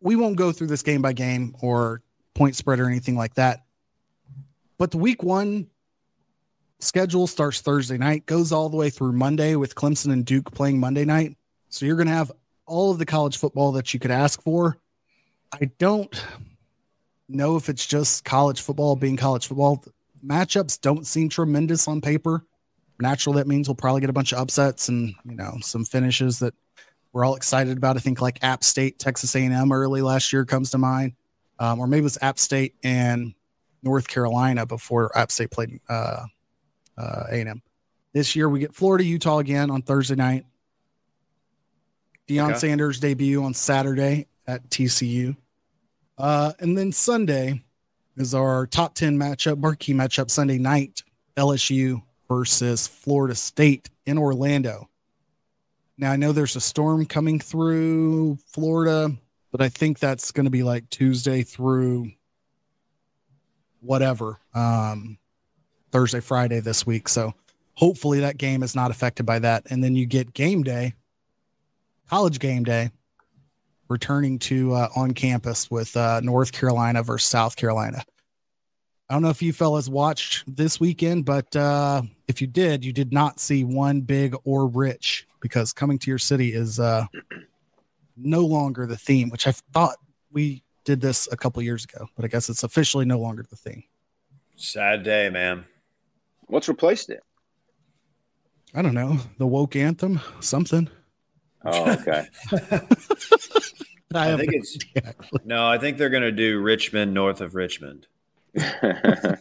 we 0.00 0.14
won't 0.14 0.36
go 0.36 0.52
through 0.52 0.66
this 0.66 0.82
game 0.82 1.00
by 1.00 1.12
game 1.12 1.56
or 1.60 2.02
point 2.34 2.54
spread 2.54 2.80
or 2.80 2.86
anything 2.86 3.16
like 3.16 3.34
that. 3.34 3.64
But 4.76 4.90
the 4.90 4.98
week 4.98 5.22
one 5.22 5.68
schedule 6.80 7.26
starts 7.26 7.60
Thursday 7.60 7.98
night, 7.98 8.26
goes 8.26 8.52
all 8.52 8.68
the 8.68 8.76
way 8.76 8.90
through 8.90 9.12
Monday 9.12 9.56
with 9.56 9.74
Clemson 9.74 10.12
and 10.12 10.24
Duke 10.24 10.52
playing 10.52 10.78
Monday 10.78 11.04
night. 11.04 11.36
So 11.70 11.86
you're 11.86 11.96
going 11.96 12.08
to 12.08 12.14
have 12.14 12.30
all 12.68 12.90
of 12.90 12.98
the 12.98 13.06
college 13.06 13.36
football 13.36 13.72
that 13.72 13.92
you 13.92 14.00
could 14.00 14.10
ask 14.10 14.40
for. 14.42 14.78
I 15.52 15.70
don't 15.78 16.24
know 17.28 17.56
if 17.56 17.68
it's 17.68 17.86
just 17.86 18.24
college 18.24 18.60
football 18.60 18.96
being 18.96 19.16
college 19.16 19.46
football. 19.46 19.84
Matchups 20.24 20.80
don't 20.80 21.06
seem 21.06 21.28
tremendous 21.28 21.88
on 21.88 22.00
paper. 22.00 22.44
Natural, 23.00 23.34
that 23.36 23.46
means 23.46 23.68
we'll 23.68 23.76
probably 23.76 24.00
get 24.00 24.10
a 24.10 24.14
bunch 24.14 24.32
of 24.32 24.38
upsets 24.38 24.88
and 24.88 25.14
you 25.24 25.36
know 25.36 25.56
some 25.60 25.84
finishes 25.84 26.40
that 26.40 26.54
we're 27.12 27.24
all 27.24 27.36
excited 27.36 27.76
about. 27.76 27.96
I 27.96 28.00
think 28.00 28.20
like 28.20 28.42
App 28.42 28.64
State, 28.64 28.98
Texas 28.98 29.34
A&M 29.34 29.72
early 29.72 30.02
last 30.02 30.32
year 30.32 30.44
comes 30.44 30.70
to 30.70 30.78
mind, 30.78 31.14
um, 31.58 31.78
or 31.80 31.86
maybe 31.86 32.00
it 32.00 32.04
was 32.04 32.18
App 32.20 32.38
State 32.38 32.74
and 32.82 33.34
North 33.82 34.08
Carolina 34.08 34.66
before 34.66 35.16
App 35.16 35.30
State 35.30 35.50
played 35.50 35.80
uh, 35.88 36.24
uh, 36.96 37.24
A&M. 37.30 37.62
This 38.12 38.34
year 38.34 38.48
we 38.48 38.58
get 38.58 38.74
Florida, 38.74 39.04
Utah 39.04 39.38
again 39.38 39.70
on 39.70 39.82
Thursday 39.82 40.16
night. 40.16 40.44
Deion 42.28 42.50
okay. 42.50 42.58
Sanders 42.58 43.00
debut 43.00 43.42
on 43.42 43.54
Saturday 43.54 44.26
at 44.46 44.68
TCU. 44.70 45.36
Uh, 46.16 46.52
and 46.58 46.76
then 46.76 46.92
Sunday 46.92 47.62
is 48.16 48.34
our 48.34 48.66
top 48.66 48.94
10 48.94 49.18
matchup, 49.18 49.58
marquee 49.58 49.94
matchup 49.94 50.30
Sunday 50.30 50.58
night, 50.58 51.02
LSU 51.36 52.02
versus 52.28 52.86
Florida 52.86 53.34
State 53.34 53.88
in 54.04 54.18
Orlando. 54.18 54.88
Now 55.96 56.12
I 56.12 56.16
know 56.16 56.32
there's 56.32 56.56
a 56.56 56.60
storm 56.60 57.06
coming 57.06 57.40
through 57.40 58.38
Florida, 58.46 59.10
but 59.50 59.60
I 59.60 59.68
think 59.68 59.98
that's 59.98 60.30
going 60.30 60.44
to 60.44 60.50
be 60.50 60.62
like 60.62 60.88
Tuesday 60.90 61.42
through 61.42 62.12
whatever. 63.80 64.38
Um, 64.54 65.18
Thursday, 65.90 66.20
Friday 66.20 66.60
this 66.60 66.86
week. 66.86 67.08
So 67.08 67.34
hopefully 67.74 68.20
that 68.20 68.36
game 68.36 68.62
is 68.62 68.74
not 68.74 68.90
affected 68.90 69.24
by 69.24 69.38
that. 69.40 69.66
And 69.70 69.82
then 69.82 69.94
you 69.94 70.06
get 70.06 70.34
game 70.34 70.62
day, 70.62 70.94
college 72.08 72.38
game 72.38 72.64
day, 72.64 72.90
returning 73.88 74.38
to 74.38 74.74
uh, 74.74 74.88
on 74.96 75.12
campus 75.12 75.70
with 75.70 75.96
uh, 75.96 76.20
North 76.20 76.52
Carolina 76.52 77.02
versus 77.02 77.28
South 77.28 77.56
Carolina. 77.56 78.02
I 79.08 79.14
don't 79.14 79.22
know 79.22 79.30
if 79.30 79.40
you 79.40 79.54
fellas 79.54 79.88
watched 79.88 80.44
this 80.54 80.78
weekend, 80.78 81.24
but 81.24 81.54
uh, 81.56 82.02
if 82.26 82.42
you 82.42 82.46
did, 82.46 82.84
you 82.84 82.92
did 82.92 83.12
not 83.12 83.40
see 83.40 83.64
one 83.64 84.02
big 84.02 84.34
or 84.44 84.66
rich 84.66 85.26
because 85.40 85.72
coming 85.72 85.98
to 86.00 86.10
your 86.10 86.18
city 86.18 86.52
is 86.52 86.78
uh, 86.78 87.06
no 88.16 88.40
longer 88.40 88.86
the 88.86 88.98
theme, 88.98 89.30
which 89.30 89.46
I 89.46 89.52
thought 89.72 89.96
we 90.30 90.62
did 90.84 91.00
this 91.00 91.28
a 91.32 91.36
couple 91.36 91.62
years 91.62 91.84
ago, 91.84 92.06
but 92.16 92.24
I 92.24 92.28
guess 92.28 92.50
it's 92.50 92.64
officially 92.64 93.06
no 93.06 93.18
longer 93.18 93.44
the 93.48 93.56
theme. 93.56 93.84
Sad 94.56 95.04
day, 95.04 95.30
man. 95.30 95.64
What's 96.46 96.68
replaced 96.68 97.10
it? 97.10 97.22
I 98.74 98.82
don't 98.82 98.94
know. 98.94 99.18
The 99.38 99.46
woke 99.46 99.76
anthem, 99.76 100.20
something. 100.40 100.90
Oh, 101.64 101.90
okay. 101.92 102.26
I, 104.14 104.32
I 104.32 104.36
think 104.36 104.52
no 104.52 104.58
it's 104.58 104.78
idea, 104.96 105.14
no. 105.44 105.66
I 105.66 105.76
think 105.78 105.98
they're 105.98 106.08
gonna 106.08 106.32
do 106.32 106.60
Rich 106.60 106.92
Men 106.92 107.12
North 107.12 107.40
of 107.40 107.54
Richmond. 107.54 108.06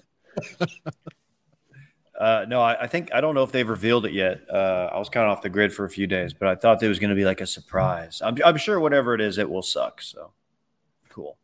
Uh, 2.20 2.46
no, 2.48 2.62
I, 2.62 2.84
I 2.84 2.88
think 2.88 3.14
I 3.14 3.22
don't 3.22 3.36
know 3.36 3.44
if 3.44 3.52
they've 3.52 3.70
revealed 3.70 4.04
it 4.08 4.12
yet. 4.12 4.42
Uh, 4.52 4.90
I 4.92 4.98
was 4.98 5.08
kind 5.08 5.28
of 5.30 5.38
off 5.38 5.44
the 5.44 5.50
grid 5.50 5.72
for 5.72 5.86
a 5.86 5.90
few 5.90 6.08
days, 6.08 6.34
but 6.34 6.48
I 6.48 6.56
thought 6.56 6.82
it 6.82 6.88
was 6.88 6.98
going 6.98 7.12
to 7.12 7.16
be 7.16 7.26
like 7.26 7.42
a 7.42 7.46
surprise. 7.46 8.24
I'm, 8.26 8.36
I'm 8.44 8.58
sure 8.58 8.80
whatever 8.80 9.14
it 9.14 9.22
is, 9.22 9.38
it 9.38 9.48
will 9.48 9.62
suck. 9.62 10.02
So 10.02 10.32
cool. 11.10 11.38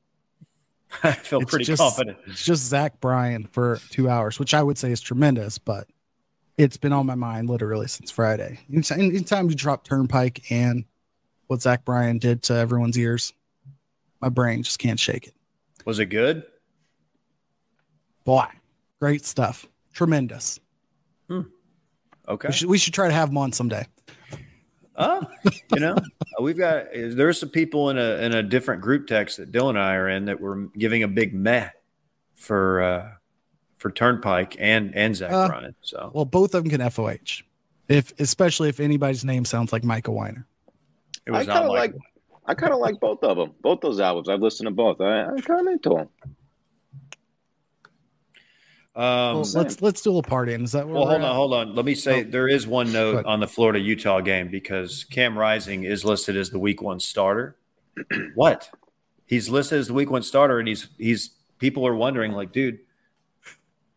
I 1.03 1.11
feel 1.11 1.41
It's 1.41 1.49
pretty 1.51 1.65
just- 1.65 1.79
confident. 1.79 2.17
It's 2.25 2.43
just 2.43 2.63
Zach 2.63 2.99
Bryan 2.99 3.45
for 3.51 3.79
two 3.91 4.09
hours, 4.09 4.39
which 4.39 4.55
I 4.55 4.63
would 4.63 4.79
say 4.79 4.91
is 4.91 4.99
tremendous, 4.99 5.59
but 5.59 5.87
it's 6.57 6.77
been 6.77 6.93
on 6.93 7.05
my 7.05 7.15
mind 7.15 7.49
literally 7.49 7.87
since 7.87 8.11
Friday. 8.11 8.59
Anytime, 8.71 8.99
anytime 8.99 9.49
you 9.49 9.55
drop 9.55 9.83
Turnpike 9.83 10.51
and 10.51 10.85
what 11.47 11.61
Zach 11.61 11.85
Bryan 11.85 12.19
did 12.19 12.43
to 12.43 12.53
everyone's 12.55 12.97
ears, 12.97 13.33
my 14.21 14.29
brain 14.29 14.63
just 14.63 14.79
can't 14.79 14.99
shake 14.99 15.27
it. 15.27 15.33
Was 15.85 15.99
it 15.99 16.05
good? 16.05 16.43
Boy, 18.23 18.45
great 18.99 19.25
stuff. 19.25 19.65
Tremendous. 19.93 20.59
Okay. 22.27 22.47
We 22.47 22.53
should, 22.53 22.69
we 22.69 22.77
should 22.77 22.93
try 22.93 23.07
to 23.07 23.13
have 23.13 23.29
them 23.29 23.37
on 23.37 23.51
someday. 23.51 23.85
Oh, 24.95 25.25
you 25.73 25.79
know, 25.79 25.97
we've 26.39 26.57
got 26.57 26.85
there's 26.93 27.39
some 27.39 27.49
people 27.49 27.89
in 27.89 27.97
a 27.97 28.23
in 28.23 28.33
a 28.33 28.43
different 28.43 28.81
group 28.81 29.07
text 29.07 29.37
that 29.37 29.51
Dylan 29.51 29.69
and 29.69 29.79
I 29.79 29.95
are 29.95 30.07
in 30.07 30.25
that 30.25 30.39
were 30.39 30.67
giving 30.77 31.03
a 31.03 31.07
big 31.07 31.33
meh 31.33 31.69
for 32.35 32.81
uh 32.81 33.09
for 33.83 33.91
Turnpike 33.91 34.55
and 34.59 34.95
and 34.95 35.13
Zach 35.15 35.31
Uh, 35.31 35.47
Bryan. 35.49 35.75
So 35.81 36.09
Well, 36.13 36.23
both 36.25 36.55
of 36.55 36.63
them 36.63 36.71
can 36.71 36.89
FOH, 36.89 37.43
if 37.89 38.13
especially 38.17 38.69
if 38.69 38.79
anybody's 38.79 39.25
name 39.25 39.43
sounds 39.45 39.73
like 39.73 39.83
Micah 39.83 40.11
Weiner. 40.11 40.47
it 41.27 41.31
I 41.33 41.39
was 41.39 41.47
kind 41.47 41.59
not 41.59 41.63
of 41.65 41.69
like, 41.71 41.91
like, 41.93 42.01
I 42.47 42.53
kind 42.55 42.71
of 42.73 42.79
like 42.79 42.99
both 43.01 43.21
of 43.23 43.35
them. 43.37 43.51
Both 43.61 43.81
those 43.81 43.99
albums. 43.99 44.29
I've 44.29 44.39
listened 44.39 44.67
to 44.67 44.71
both. 44.71 45.01
I, 45.01 45.23
I'm 45.23 45.37
kind 45.41 45.67
of 45.67 45.73
into 45.73 45.89
them. 45.89 46.09
um, 48.95 49.03
Well, 49.41 49.45
let's 49.53 49.81
let's 49.81 50.01
do 50.01 50.17
a 50.17 50.21
party. 50.23 50.53
And 50.53 50.63
is 50.63 50.71
that 50.71 50.85
where 50.85 50.95
Well, 50.95 51.07
hold 51.07 51.21
at? 51.21 51.27
on, 51.27 51.35
hold 51.35 51.53
on. 51.53 51.75
Let 51.75 51.83
me 51.85 51.95
say 51.95 52.21
Oh. 52.21 52.23
there 52.29 52.47
is 52.47 52.65
one 52.65 52.91
note 52.93 53.25
on 53.25 53.39
the 53.41 53.47
Florida 53.47 53.79
Utah 53.79 54.21
game 54.21 54.49
because 54.49 55.03
Cam 55.05 55.37
Rising 55.37 55.83
is 55.83 56.05
listed 56.05 56.37
as 56.37 56.51
the 56.51 56.59
week 56.59 56.81
one 56.81 56.99
starter. 56.99 57.57
what? 58.35 58.69
He's 59.25 59.49
listed 59.49 59.79
as 59.79 59.87
the 59.87 59.93
week 59.93 60.09
one 60.09 60.23
starter, 60.23 60.57
and 60.59 60.67
he's 60.69 60.87
he's 60.97 61.31
people 61.59 61.85
are 61.87 61.95
wondering, 61.95 62.31
like, 62.33 62.51
dude, 62.51 62.79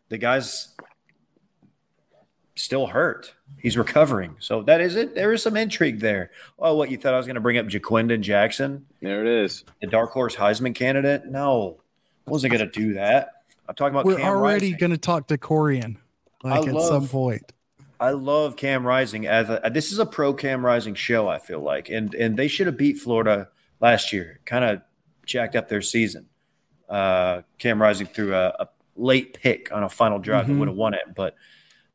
the 0.09 0.19
guy's 0.19 0.75
still 2.55 2.87
hurt. 2.87 3.35
He's 3.59 3.77
recovering. 3.77 4.37
So 4.39 4.63
that 4.63 4.81
is 4.81 4.97
it. 4.97 5.15
There 5.15 5.33
is 5.33 5.43
some 5.43 5.57
intrigue 5.57 6.01
there. 6.01 6.31
Oh, 6.59 6.75
what 6.75 6.91
you 6.91 6.97
thought 6.97 7.15
I 7.15 7.17
was 7.19 7.27
going 7.27 7.35
to 7.35 7.41
bring 7.41 7.59
up 7.59 7.67
Ja'Quinden 7.67 8.21
Jackson, 8.21 8.87
There 9.03 9.25
it 9.25 9.45
is. 9.45 9.65
the 9.81 9.87
dark 9.87 10.11
horse 10.13 10.37
Heisman 10.37 10.75
candidate? 10.75 11.27
No, 11.27 11.81
I 12.27 12.31
wasn't 12.31 12.53
going 12.55 12.69
to 12.69 12.73
do 12.81 12.95
that. 12.95 13.33
I'm 13.69 13.75
talking 13.75 13.95
about 13.95 14.05
We're 14.07 14.17
Cam 14.17 14.27
already 14.27 14.73
going 14.73 14.93
to 14.93 14.99
talk 14.99 15.27
to 15.29 15.39
Corian 15.39 15.97
like 16.43 16.65
I 16.65 16.69
at 16.69 16.75
love- 16.75 16.89
some 16.89 17.09
point. 17.09 17.53
I 17.99 18.11
love 18.11 18.57
Cam 18.57 18.87
Rising 18.87 19.27
as 19.27 19.49
a, 19.49 19.71
this 19.73 19.91
is 19.91 19.99
a 19.99 20.05
pro 20.05 20.35
Cam 20.35 20.65
Rising 20.65 20.95
show. 20.95 21.29
I 21.29 21.39
feel 21.39 21.61
like, 21.61 21.89
and 21.89 22.15
and 22.15 22.37
they 22.37 22.47
should 22.47 22.67
have 22.67 22.77
beat 22.77 22.99
Florida 22.99 23.49
last 23.81 24.13
year. 24.13 24.39
Kind 24.45 24.67
of 24.67 24.83
jacked 25.25 25.57
up 25.57 25.71
their 25.71 25.81
season. 25.81 26.27
Uh, 26.91 27.41
Cam 27.59 27.81
Rising 27.81 28.07
threw 28.07 28.35
a, 28.35 28.49
a 28.61 28.69
late 28.97 29.35
pick 29.35 29.71
on 29.73 29.83
a 29.83 29.89
final 29.89 30.19
drive 30.19 30.47
Mhm. 30.47 30.49
that 30.49 30.55
would 30.59 30.69
have 30.69 30.77
won 30.77 30.95
it, 30.95 31.03
but 31.15 31.35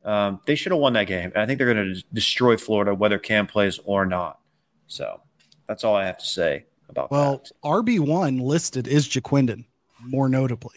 um, 0.04 0.40
they 0.48 0.56
should 0.56 0.72
have 0.72 0.82
won 0.82 0.94
that 0.94 1.06
game. 1.08 1.32
And 1.36 1.38
I 1.44 1.46
think 1.46 1.58
they're 1.60 1.72
going 1.74 1.94
to 1.94 2.04
destroy 2.14 2.58
Florida 2.58 2.94
whether 2.96 3.20
Cam 3.20 3.46
plays 3.48 3.80
or 3.86 4.06
not. 4.06 4.40
So 4.88 5.22
that's 5.68 5.84
all 5.84 5.96
I 5.96 6.06
have 6.06 6.18
to 6.18 6.26
say 6.26 6.66
about 6.90 7.12
Well, 7.12 7.38
that. 7.44 7.52
RB 7.64 8.00
one 8.00 8.40
listed 8.40 8.88
is 8.88 9.08
Ja'Quinden, 9.08 9.66
more 10.04 10.28
notably, 10.28 10.76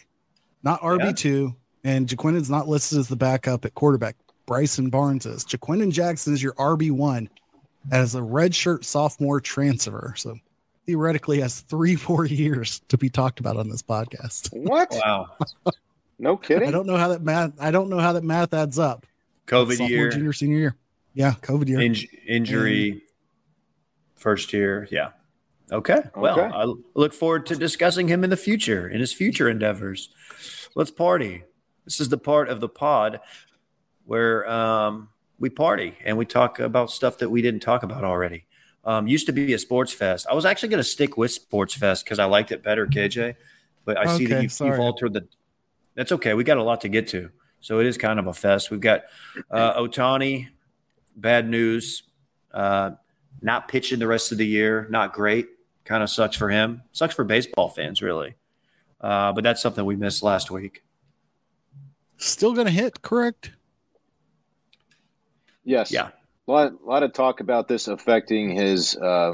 not 0.63 0.79
RB 0.81 1.11
two, 1.17 1.55
and 1.83 2.07
Ja'Quinden's 2.07 2.49
not 2.51 2.67
listed 2.67 2.99
as 2.99 3.07
the 3.07 3.15
backup 3.15 3.65
at 3.65 3.73
quarterback. 3.73 4.15
Bryson 4.45 4.89
Barnes 4.91 5.25
is. 5.25 5.43
Ja'Quinden 5.43 5.91
Jackson 5.91 6.33
is 6.33 6.43
your 6.43 6.53
RB 6.53 6.91
one 6.91 7.27
as 7.91 8.13
a 8.15 8.19
redshirt 8.21 8.83
sophomore 8.83 9.41
transfer. 9.41 10.13
So 10.17 10.37
theoretically 10.85 11.39
has 11.41 11.61
three 11.61 11.97
more 12.07 12.25
years 12.25 12.81
to 12.89 12.97
be 12.97 13.09
talked 13.09 13.39
about 13.39 13.57
on 13.57 13.69
this 13.69 13.81
podcast. 13.81 14.49
What? 14.53 14.89
Wow, 15.03 15.29
No 16.17 16.37
kidding. 16.37 16.67
I 16.67 16.71
don't 16.71 16.87
know 16.87 16.97
how 16.97 17.09
that 17.09 17.21
math. 17.21 17.51
I 17.59 17.71
don't 17.71 17.89
know 17.89 17.99
how 17.99 18.13
that 18.13 18.23
math 18.23 18.53
adds 18.53 18.79
up. 18.79 19.05
COVID 19.47 19.89
year, 19.89 20.09
junior, 20.09 20.33
senior 20.33 20.57
year. 20.57 20.75
Yeah, 21.13 21.33
COVID 21.41 21.67
year. 21.67 21.79
inj- 21.79 22.07
injury, 22.27 23.03
first 24.15 24.53
year. 24.53 24.87
Yeah. 24.91 25.09
Okay. 25.71 26.01
Well, 26.15 26.39
Okay. 26.39 26.55
I 26.55 26.71
look 26.93 27.13
forward 27.13 27.45
to 27.47 27.55
discussing 27.55 28.07
him 28.07 28.23
in 28.23 28.29
the 28.29 28.37
future, 28.37 28.87
in 28.87 28.99
his 28.99 29.13
future 29.13 29.49
endeavors. 29.49 30.09
Let's 30.75 30.91
party. 30.91 31.43
This 31.85 31.99
is 31.99 32.09
the 32.09 32.17
part 32.17 32.49
of 32.49 32.59
the 32.59 32.69
pod 32.69 33.19
where 34.05 34.49
um, 34.49 35.09
we 35.39 35.49
party 35.49 35.95
and 36.03 36.17
we 36.17 36.25
talk 36.25 36.59
about 36.59 36.91
stuff 36.91 37.17
that 37.19 37.29
we 37.29 37.41
didn't 37.41 37.61
talk 37.61 37.83
about 37.83 38.03
already. 38.03 38.45
Um, 38.83 39.07
used 39.07 39.25
to 39.25 39.31
be 39.31 39.53
a 39.53 39.57
sports 39.59 39.91
fest. 39.91 40.27
I 40.29 40.35
was 40.35 40.45
actually 40.45 40.69
going 40.69 40.79
to 40.79 40.83
stick 40.89 41.17
with 41.17 41.31
sports 41.31 41.73
fest 41.73 42.05
because 42.05 42.19
I 42.19 42.25
liked 42.25 42.51
it 42.51 42.61
better, 42.61 42.85
KJ. 42.85 43.35
But 43.83 43.97
I 43.97 44.05
see 44.17 44.25
that 44.27 44.35
Okay, 44.43 44.43
you, 44.65 44.71
you've 44.71 44.79
altered 44.79 45.13
the. 45.13 45.27
That's 45.95 46.11
okay. 46.11 46.33
We 46.33 46.43
got 46.43 46.57
a 46.57 46.63
lot 46.63 46.81
to 46.81 46.89
get 46.89 47.07
to, 47.09 47.31
so 47.59 47.79
it 47.79 47.85
is 47.85 47.97
kind 47.97 48.19
of 48.19 48.27
a 48.27 48.33
fest. 48.33 48.69
We've 48.69 48.81
got 48.81 49.03
uh, 49.49 49.79
Ohtani, 49.79 50.49
bad 51.15 51.49
news. 51.49 52.03
Uh, 52.53 52.91
not 53.41 53.67
pitching 53.67 53.99
the 53.99 54.07
rest 54.07 54.31
of 54.31 54.37
the 54.37 54.47
year. 54.47 54.87
Not 54.89 55.13
great. 55.13 55.47
Kind 55.83 56.01
of 56.01 56.09
sucks 56.09 56.35
for 56.35 56.49
him. 56.49 56.81
Sucks 56.91 57.13
for 57.13 57.23
baseball 57.23 57.69
fans, 57.69 58.01
really. 58.01 58.35
Uh, 58.99 59.33
but 59.33 59.43
that's 59.43 59.61
something 59.61 59.85
we 59.85 59.95
missed 59.95 60.23
last 60.23 60.49
week. 60.49 60.83
Still 62.17 62.53
going 62.53 62.65
to 62.65 62.73
hit, 62.73 63.01
correct? 63.01 63.51
Yes. 65.63 65.91
Yeah. 65.91 66.09
A 66.47 66.51
lot, 66.51 66.73
a 66.73 66.85
lot 66.85 67.03
of 67.03 67.13
talk 67.13 67.39
about 67.39 67.67
this 67.67 67.87
affecting 67.87 68.51
his 68.51 68.95
uh, 68.95 69.33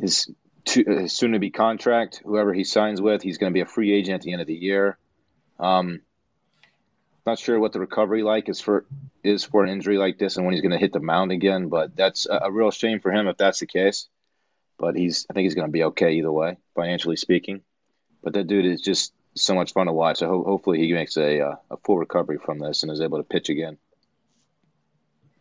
his, 0.00 0.30
to, 0.66 1.04
uh, 1.04 1.08
soon 1.08 1.32
to 1.32 1.38
be 1.38 1.50
contract. 1.50 2.22
Whoever 2.24 2.54
he 2.54 2.64
signs 2.64 3.00
with, 3.00 3.22
he's 3.22 3.38
going 3.38 3.52
to 3.52 3.54
be 3.54 3.60
a 3.60 3.66
free 3.66 3.92
agent 3.92 4.14
at 4.14 4.22
the 4.22 4.32
end 4.32 4.40
of 4.40 4.46
the 4.46 4.54
year. 4.54 4.98
Um, 5.58 6.00
not 7.26 7.38
sure 7.38 7.58
what 7.58 7.72
the 7.72 7.80
recovery 7.80 8.22
like 8.22 8.48
is 8.48 8.60
for 8.60 8.84
is 9.22 9.44
for 9.44 9.64
an 9.64 9.70
injury 9.70 9.96
like 9.96 10.18
this 10.18 10.36
and 10.36 10.44
when 10.44 10.52
he's 10.52 10.60
going 10.60 10.72
to 10.72 10.78
hit 10.78 10.92
the 10.92 11.00
mound 11.00 11.32
again. 11.32 11.68
But 11.68 11.96
that's 11.96 12.26
a, 12.26 12.40
a 12.44 12.52
real 12.52 12.70
shame 12.70 13.00
for 13.00 13.10
him 13.10 13.28
if 13.28 13.36
that's 13.36 13.60
the 13.60 13.66
case. 13.66 14.08
But 14.78 14.96
he's 14.96 15.26
I 15.30 15.32
think 15.32 15.44
he's 15.44 15.54
going 15.54 15.68
to 15.68 15.72
be 15.72 15.84
okay 15.84 16.12
either 16.14 16.32
way, 16.32 16.58
financially 16.74 17.16
speaking. 17.16 17.62
But 18.22 18.34
that 18.34 18.46
dude 18.46 18.66
is 18.66 18.80
just 18.80 19.12
so 19.34 19.54
much 19.54 19.72
fun 19.72 19.86
to 19.86 19.92
watch. 19.92 20.18
So 20.18 20.28
ho- 20.28 20.44
hopefully 20.44 20.78
he 20.78 20.92
makes 20.92 21.16
a 21.16 21.40
uh, 21.40 21.56
a 21.70 21.76
full 21.78 21.98
recovery 21.98 22.38
from 22.38 22.58
this 22.58 22.82
and 22.82 22.92
is 22.92 23.00
able 23.00 23.18
to 23.18 23.24
pitch 23.24 23.48
again. 23.48 23.78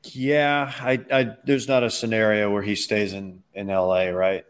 Yeah, 0.04 0.72
I, 0.80 1.00
I 1.12 1.36
there's 1.46 1.68
not 1.68 1.84
a 1.84 1.90
scenario 1.90 2.52
where 2.52 2.64
he 2.64 2.76
stays 2.76 3.14
in 3.14 3.44
in 3.54 3.68
LA, 3.68 4.06
right? 4.06 4.46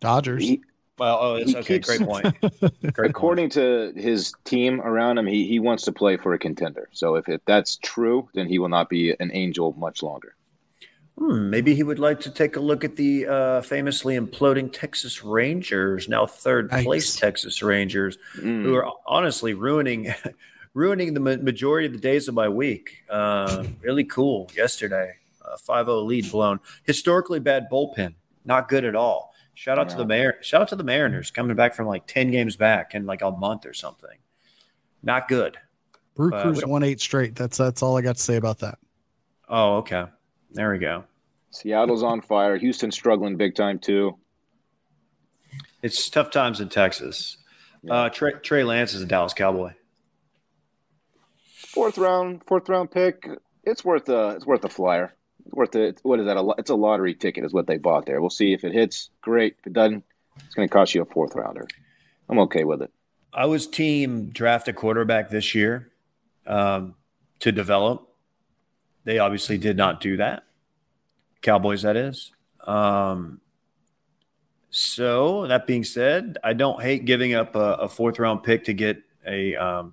Dodgers. 0.00 0.42
He, 0.42 0.62
Well, 1.00 1.18
oh, 1.20 1.34
it's 1.36 1.52
He 1.52 1.56
okay. 1.56 1.78
keeps- 1.78 1.88
Great 1.88 2.06
point. 2.06 2.40
Great 2.40 2.94
point. 2.94 3.10
according 3.10 3.48
to 3.50 3.92
his 3.96 4.34
team 4.44 4.82
around 4.82 5.16
him, 5.16 5.26
he, 5.26 5.46
he 5.48 5.58
wants 5.58 5.84
to 5.84 5.92
play 5.92 6.18
for 6.18 6.34
a 6.34 6.38
contender. 6.38 6.90
So 6.92 7.14
if, 7.14 7.26
if 7.26 7.40
that's 7.46 7.76
true, 7.76 8.28
then 8.34 8.46
he 8.46 8.58
will 8.58 8.68
not 8.68 8.90
be 8.90 9.16
an 9.18 9.30
angel 9.32 9.72
much 9.78 10.02
longer. 10.02 10.34
Hmm, 11.16 11.48
maybe 11.48 11.74
he 11.74 11.82
would 11.82 11.98
like 11.98 12.20
to 12.20 12.30
take 12.30 12.56
a 12.56 12.60
look 12.60 12.84
at 12.84 12.96
the 12.96 13.26
uh, 13.26 13.60
famously 13.62 14.14
imploding 14.18 14.70
Texas 14.72 15.24
Rangers, 15.24 16.06
now 16.06 16.26
third 16.26 16.68
place 16.70 17.16
Yikes. 17.16 17.20
Texas 17.20 17.62
Rangers, 17.62 18.18
Mm. 18.38 18.62
who 18.64 18.74
are 18.74 18.90
honestly 19.06 19.54
ruining 19.54 20.14
ruining 20.74 21.14
the 21.14 21.20
majority 21.20 21.86
of 21.86 21.92
the 21.94 21.98
days 21.98 22.28
of 22.28 22.34
my 22.34 22.48
week. 22.48 23.04
Uh, 23.10 23.64
really 23.80 24.04
cool 24.04 24.50
yesterday. 24.54 25.14
Uh, 25.44 25.56
5-0 25.56 26.06
lead 26.06 26.30
blown. 26.30 26.60
Historically 26.84 27.40
bad 27.40 27.68
bullpen. 27.72 28.14
Not 28.44 28.68
good 28.68 28.84
at 28.84 28.94
all. 28.94 29.29
Shout 29.54 29.78
out 29.78 29.90
to 29.90 29.96
the 29.96 30.06
mayor. 30.06 30.38
shout 30.40 30.62
out 30.62 30.68
to 30.68 30.76
the 30.76 30.84
Mariners 30.84 31.30
coming 31.30 31.54
back 31.54 31.74
from 31.74 31.86
like 31.86 32.06
10 32.06 32.30
games 32.30 32.56
back 32.56 32.94
in 32.94 33.04
like 33.04 33.20
a 33.20 33.30
month 33.30 33.66
or 33.66 33.74
something. 33.74 34.18
Not 35.02 35.28
good. 35.28 35.58
Brew 36.14 36.32
uh, 36.32 36.42
Crews 36.42 36.64
won 36.64 36.82
eight 36.82 37.00
straight. 37.00 37.34
That's 37.34 37.58
that's 37.58 37.82
all 37.82 37.96
I 37.96 38.02
got 38.02 38.16
to 38.16 38.22
say 38.22 38.36
about 38.36 38.60
that. 38.60 38.78
Oh, 39.48 39.76
okay. 39.78 40.06
There 40.52 40.70
we 40.70 40.78
go. 40.78 41.04
Seattle's 41.50 42.02
on 42.02 42.20
fire. 42.20 42.56
Houston's 42.56 42.94
struggling 42.94 43.36
big 43.36 43.54
time 43.54 43.78
too. 43.78 44.16
It's 45.82 46.08
tough 46.08 46.30
times 46.30 46.60
in 46.60 46.68
Texas. 46.68 47.38
Uh, 47.88 48.10
Trey, 48.10 48.32
Trey 48.42 48.64
Lance 48.64 48.92
is 48.92 49.02
a 49.02 49.06
Dallas 49.06 49.32
Cowboy. 49.32 49.72
Fourth 51.46 51.98
round, 51.98 52.42
fourth 52.46 52.68
round 52.68 52.90
pick. 52.90 53.26
It's 53.64 53.84
worth 53.84 54.08
a 54.08 54.30
it's 54.30 54.46
worth 54.46 54.64
a 54.64 54.68
flyer. 54.68 55.14
Worth 55.52 55.74
it. 55.76 56.00
What 56.02 56.20
is 56.20 56.26
that? 56.26 56.36
A, 56.36 56.54
it's 56.58 56.70
a 56.70 56.74
lottery 56.74 57.14
ticket, 57.14 57.44
is 57.44 57.52
what 57.52 57.66
they 57.66 57.78
bought 57.78 58.06
there. 58.06 58.20
We'll 58.20 58.30
see 58.30 58.52
if 58.52 58.64
it 58.64 58.72
hits. 58.72 59.10
Great. 59.20 59.56
If 59.60 59.68
it 59.68 59.72
doesn't, 59.72 60.04
it's 60.44 60.54
going 60.54 60.68
to 60.68 60.72
cost 60.72 60.94
you 60.94 61.02
a 61.02 61.06
fourth 61.06 61.34
rounder. 61.34 61.66
I'm 62.28 62.38
okay 62.40 62.64
with 62.64 62.82
it. 62.82 62.92
I 63.32 63.46
was 63.46 63.66
team 63.66 64.30
draft 64.30 64.68
a 64.68 64.72
quarterback 64.72 65.30
this 65.30 65.54
year 65.54 65.90
um, 66.46 66.94
to 67.40 67.52
develop. 67.52 68.08
They 69.04 69.18
obviously 69.18 69.58
did 69.58 69.76
not 69.76 70.00
do 70.00 70.16
that. 70.18 70.44
Cowboys, 71.42 71.82
that 71.82 71.96
is. 71.96 72.32
Um, 72.66 73.40
so 74.70 75.46
that 75.46 75.66
being 75.66 75.84
said, 75.84 76.38
I 76.44 76.52
don't 76.52 76.82
hate 76.82 77.04
giving 77.04 77.34
up 77.34 77.56
a, 77.56 77.74
a 77.74 77.88
fourth 77.88 78.18
round 78.18 78.42
pick 78.42 78.64
to 78.64 78.72
get 78.72 79.02
a 79.26 79.56
um, 79.56 79.92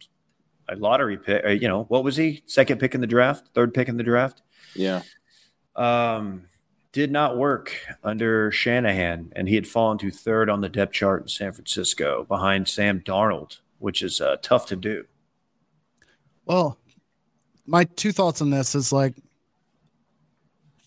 a 0.70 0.76
lottery 0.76 1.18
pick. 1.18 1.46
Uh, 1.46 1.50
you 1.50 1.68
know, 1.68 1.84
what 1.84 2.04
was 2.04 2.18
he? 2.18 2.44
Second 2.46 2.80
pick 2.80 2.94
in 2.94 3.02
the 3.02 3.08
draft, 3.08 3.48
third 3.54 3.74
pick 3.74 3.88
in 3.88 3.98
the 3.98 4.04
draft. 4.04 4.42
Yeah. 4.76 5.02
Um, 5.78 6.44
did 6.92 7.12
not 7.12 7.38
work 7.38 7.74
under 8.04 8.52
Shanahan, 8.52 9.32
and 9.36 9.48
he 9.48 9.56
had 9.56 9.68
fallen 9.68 10.00
to 10.00 10.10
third 10.10 10.50
on 10.50 10.62
the 10.62 10.70
depth 10.70 10.94
chart 10.94 11.22
in 11.22 11.28
San 11.28 11.52
Francisco 11.52 12.26
behind 12.28 12.68
Sam 12.68 13.02
Darnold, 13.02 13.60
which 13.78 14.02
is 14.02 14.20
uh, 14.20 14.38
tough 14.42 14.66
to 14.68 14.76
do. 14.76 15.06
Well, 16.46 16.80
my 17.68 17.84
two 17.84 18.12
thoughts 18.12 18.42
on 18.42 18.50
this 18.50 18.74
is 18.74 18.92
like 18.92 19.14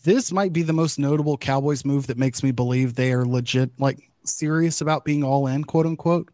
this 0.02 0.32
might 0.32 0.52
be 0.52 0.62
the 0.62 0.72
most 0.72 0.98
notable 0.98 1.36
Cowboys 1.36 1.84
move 1.84 2.06
that 2.06 2.18
makes 2.18 2.42
me 2.42 2.50
believe 2.50 2.94
they 2.94 3.12
are 3.12 3.24
legit, 3.24 3.70
like 3.78 4.10
serious 4.24 4.80
about 4.80 5.04
being 5.04 5.22
all 5.22 5.46
in, 5.46 5.62
quote 5.64 5.86
unquote. 5.86 6.30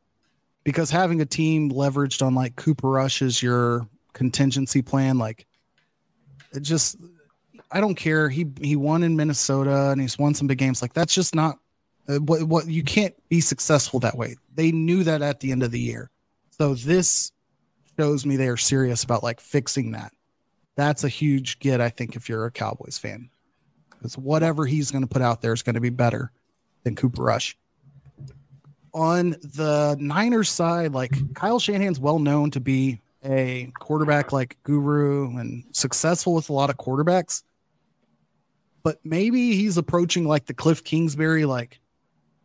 Because 0.65 0.91
having 0.91 1.21
a 1.21 1.27
team 1.27 1.71
leveraged 1.71 2.25
on 2.25 2.35
like 2.35 2.57
Cooper 2.57 2.89
Rush 2.89 3.23
as 3.23 3.43
your 3.43 3.87
contingency 4.13 4.83
plan, 4.83 5.19
like 5.19 5.47
it 6.53 6.61
just, 6.61 6.97
I 7.71 7.81
don't 7.81 7.95
care. 7.95 8.29
He 8.29 8.47
he 8.61 8.77
won 8.77 9.03
in 9.03 9.17
Minnesota 9.17 9.91
and 9.91 10.01
he's 10.01 10.19
won 10.19 10.35
some 10.35 10.47
big 10.47 10.59
games. 10.59 10.83
Like 10.83 10.95
that's 10.95 11.15
just 11.15 11.35
not 11.35 11.59
uh, 12.09 12.17
what 12.17 12.45
what 12.45 12.67
you 12.67 12.83
can't 12.83 13.15
be 13.29 13.41
successful 13.41 14.01
that 14.01 14.17
way. 14.17 14.37
They 14.55 14.73
knew 14.73 15.05
that 15.05 15.23
at 15.23 15.41
the 15.41 15.53
end 15.53 15.63
of 15.63 15.71
the 15.71 15.81
year. 15.81 16.11
So 16.51 16.75
this 16.75 17.33
shows 17.99 18.25
me 18.25 18.37
they 18.37 18.49
are 18.49 18.57
serious 18.57 19.05
about 19.05 19.23
like 19.23 19.41
fixing 19.41 19.93
that. 19.93 20.13
That's 20.77 21.05
a 21.05 21.09
huge 21.09 21.59
get, 21.59 21.81
I 21.81 21.89
think, 21.89 22.17
if 22.17 22.29
you're 22.29 22.45
a 22.45 22.51
Cowboys 22.51 22.99
fan 22.99 23.31
because 24.07 24.17
whatever 24.19 24.67
he's 24.67 24.91
going 24.91 25.03
to 25.03 25.09
put 25.09 25.23
out 25.23 25.43
there 25.43 25.53
is 25.53 25.63
going 25.63 25.75
to 25.75 25.81
be 25.81 25.91
better 25.91 26.31
than 26.85 26.95
Cooper 26.95 27.23
Rush. 27.23 27.57
On 28.95 29.31
the 29.31 29.97
Niners 29.99 30.49
side, 30.49 30.93
like 30.93 31.13
Kyle 31.35 31.59
Shanahan's 31.59 32.01
well 32.01 32.19
known 32.19 32.51
to 32.53 32.61
be 32.61 33.01
a 33.25 33.71
quarterback 33.79 34.33
like 34.33 34.57
guru 34.63 35.37
and 35.37 35.65
successful 35.73 36.35
with 36.35 36.49
a 36.49 36.53
lot 36.53 36.71
of 36.71 36.77
quarterbacks. 36.77 37.43
But 38.87 39.01
maybe 39.03 39.57
he's 39.57 39.77
approaching 39.79 40.29
like 40.29 40.47
the 40.47 40.55
Cliff 40.55 40.85
Kingsbury, 40.85 41.45
like 41.45 41.81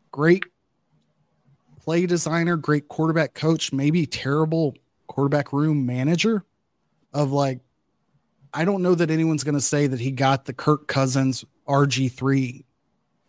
great 0.10 0.44
play 1.80 2.08
designer, 2.08 2.58
great 2.58 2.88
quarterback 2.88 3.36
coach, 3.36 3.72
maybe 3.72 4.08
terrible 4.08 4.74
quarterback 5.06 5.54
room 5.54 5.86
manager 5.86 6.44
of 7.14 7.32
like 7.32 7.60
I 8.56 8.66
don't 8.66 8.82
know 8.82 8.96
that 8.96 9.12
anyone's 9.12 9.44
going 9.44 9.54
to 9.54 9.62
say 9.62 9.86
that 9.86 10.00
he 10.00 10.10
got 10.10 10.46
the 10.46 10.54
Kirk 10.54 10.88
Cousins 10.88 11.46
RG3 11.68 12.64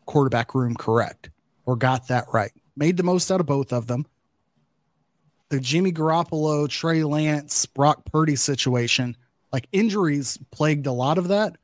quarterback 0.07 0.55
room 0.55 0.75
correct 0.75 1.29
or 1.67 1.77
got 1.77 2.09
that 2.09 2.25
right. 2.33 2.53
Made 2.77 2.97
the 2.97 3.03
most 3.03 3.31
out 3.31 3.41
of 3.41 3.47
both 3.47 3.75
of 3.75 3.89
them. 3.89 4.07
The 5.51 5.61
Jimmy 5.61 5.93
Garoppolo, 5.93 6.67
Trey 6.67 7.05
Lance, 7.05 7.67
Brock 7.67 8.07
Purdy 8.07 8.37
situation, 8.37 9.19
like 9.53 9.69
injuries 9.71 10.39
plagued 10.51 10.87
a 10.87 10.93
lot 10.93 11.19
of 11.19 11.29
that. 11.29 11.59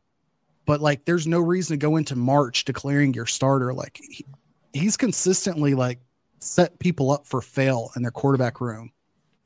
But 0.68 0.82
like, 0.82 1.06
there's 1.06 1.26
no 1.26 1.40
reason 1.40 1.78
to 1.78 1.78
go 1.78 1.96
into 1.96 2.14
March 2.14 2.66
declaring 2.66 3.14
your 3.14 3.24
starter. 3.24 3.72
Like, 3.72 3.98
he, 4.06 4.26
he's 4.74 4.98
consistently 4.98 5.72
like 5.72 5.98
set 6.40 6.78
people 6.78 7.10
up 7.10 7.26
for 7.26 7.40
fail 7.40 7.90
in 7.96 8.02
their 8.02 8.10
quarterback 8.10 8.60
room. 8.60 8.92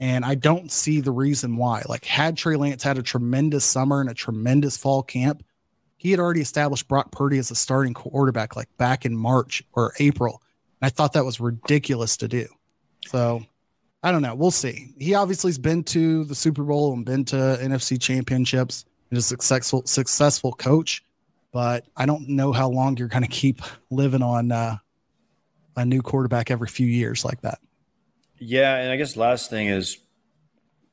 And 0.01 0.25
I 0.25 0.35
don't 0.35 0.73
see 0.73 1.01
the 1.01 1.13
reason 1.13 1.57
why. 1.57 1.85
Like, 1.89 2.05
had 2.05 2.37
Trey 2.37 2.57
Lance 2.57 2.83
had 2.83 2.99
a 2.99 3.05
tremendous 3.05 3.65
summer 3.65 4.01
and 4.01 4.11
a 4.11 4.15
tremendous 4.15 4.77
fall 4.77 5.05
camp, 5.05 5.45
he 5.97 6.11
had 6.11 6.19
already 6.19 6.41
established 6.41 6.89
Brock 6.89 7.13
Purdy 7.13 7.39
as 7.39 7.53
a 7.53 7.55
starting 7.55 7.95
quarterback 7.95 8.57
like 8.57 8.77
back 8.77 9.07
in 9.07 9.17
March 9.17 9.63
or 9.75 9.93
April. 10.01 10.43
And 10.81 10.87
I 10.87 10.91
thought 10.91 11.13
that 11.13 11.25
was 11.25 11.39
ridiculous 11.39 12.17
to 12.17 12.27
do. 12.27 12.49
So 13.07 13.45
I 14.03 14.11
don't 14.11 14.23
know. 14.23 14.35
We'll 14.35 14.51
see. 14.51 14.93
He 14.99 15.15
obviously 15.15 15.51
has 15.51 15.59
been 15.59 15.85
to 15.85 16.25
the 16.25 16.35
Super 16.35 16.65
Bowl 16.65 16.93
and 16.93 17.05
been 17.05 17.25
to 17.27 17.37
NFC 17.37 18.01
championships 18.01 18.87
and 19.11 19.19
a 19.21 19.23
successful, 19.23 19.87
successful 19.87 20.53
coach. 20.55 21.05
But 21.53 21.85
I 21.97 22.07
don't 22.07 22.29
know 22.31 22.53
how 22.53 22.69
long 22.69 22.97
you're 22.97 23.09
going 23.09 23.23
to 23.23 23.29
keep 23.29 23.61
living 23.91 24.23
on 24.23 24.51
uh, 24.51 24.79
a 25.77 25.85
new 25.85 26.03
quarterback 26.03 26.51
every 26.51 26.69
few 26.69 26.87
years 26.87 27.25
like 27.25 27.43
that. 27.43 27.59
Yeah, 28.39 28.77
and 28.77 28.91
I 28.91 28.97
guess 28.97 29.17
last 29.17 29.51
thing 29.51 29.69
is 29.69 29.99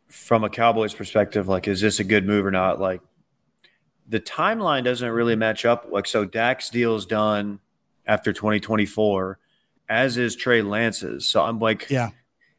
from 0.08 0.44
a 0.44 0.50
Cowboys 0.50 0.94
perspective, 0.94 1.48
like, 1.48 1.68
is 1.68 1.82
this 1.82 2.00
a 2.00 2.04
good 2.04 2.26
move 2.26 2.46
or 2.46 2.52
not? 2.52 2.80
Like, 2.80 3.02
the 4.08 4.20
timeline 4.20 4.84
doesn't 4.84 5.10
really 5.10 5.36
match 5.36 5.66
up. 5.66 5.88
Like, 5.90 6.08
so 6.08 6.26
Dak's 6.26 6.70
deal 6.70 6.96
is 6.96 7.06
done 7.06 7.60
after 8.06 8.34
2024, 8.34 9.40
as 9.88 10.18
is 10.18 10.36
Trey 10.36 10.62
Lance's. 10.62 11.28
So 11.28 11.44
I'm 11.44 11.60
like, 11.60 11.90
yeah, 11.90 12.10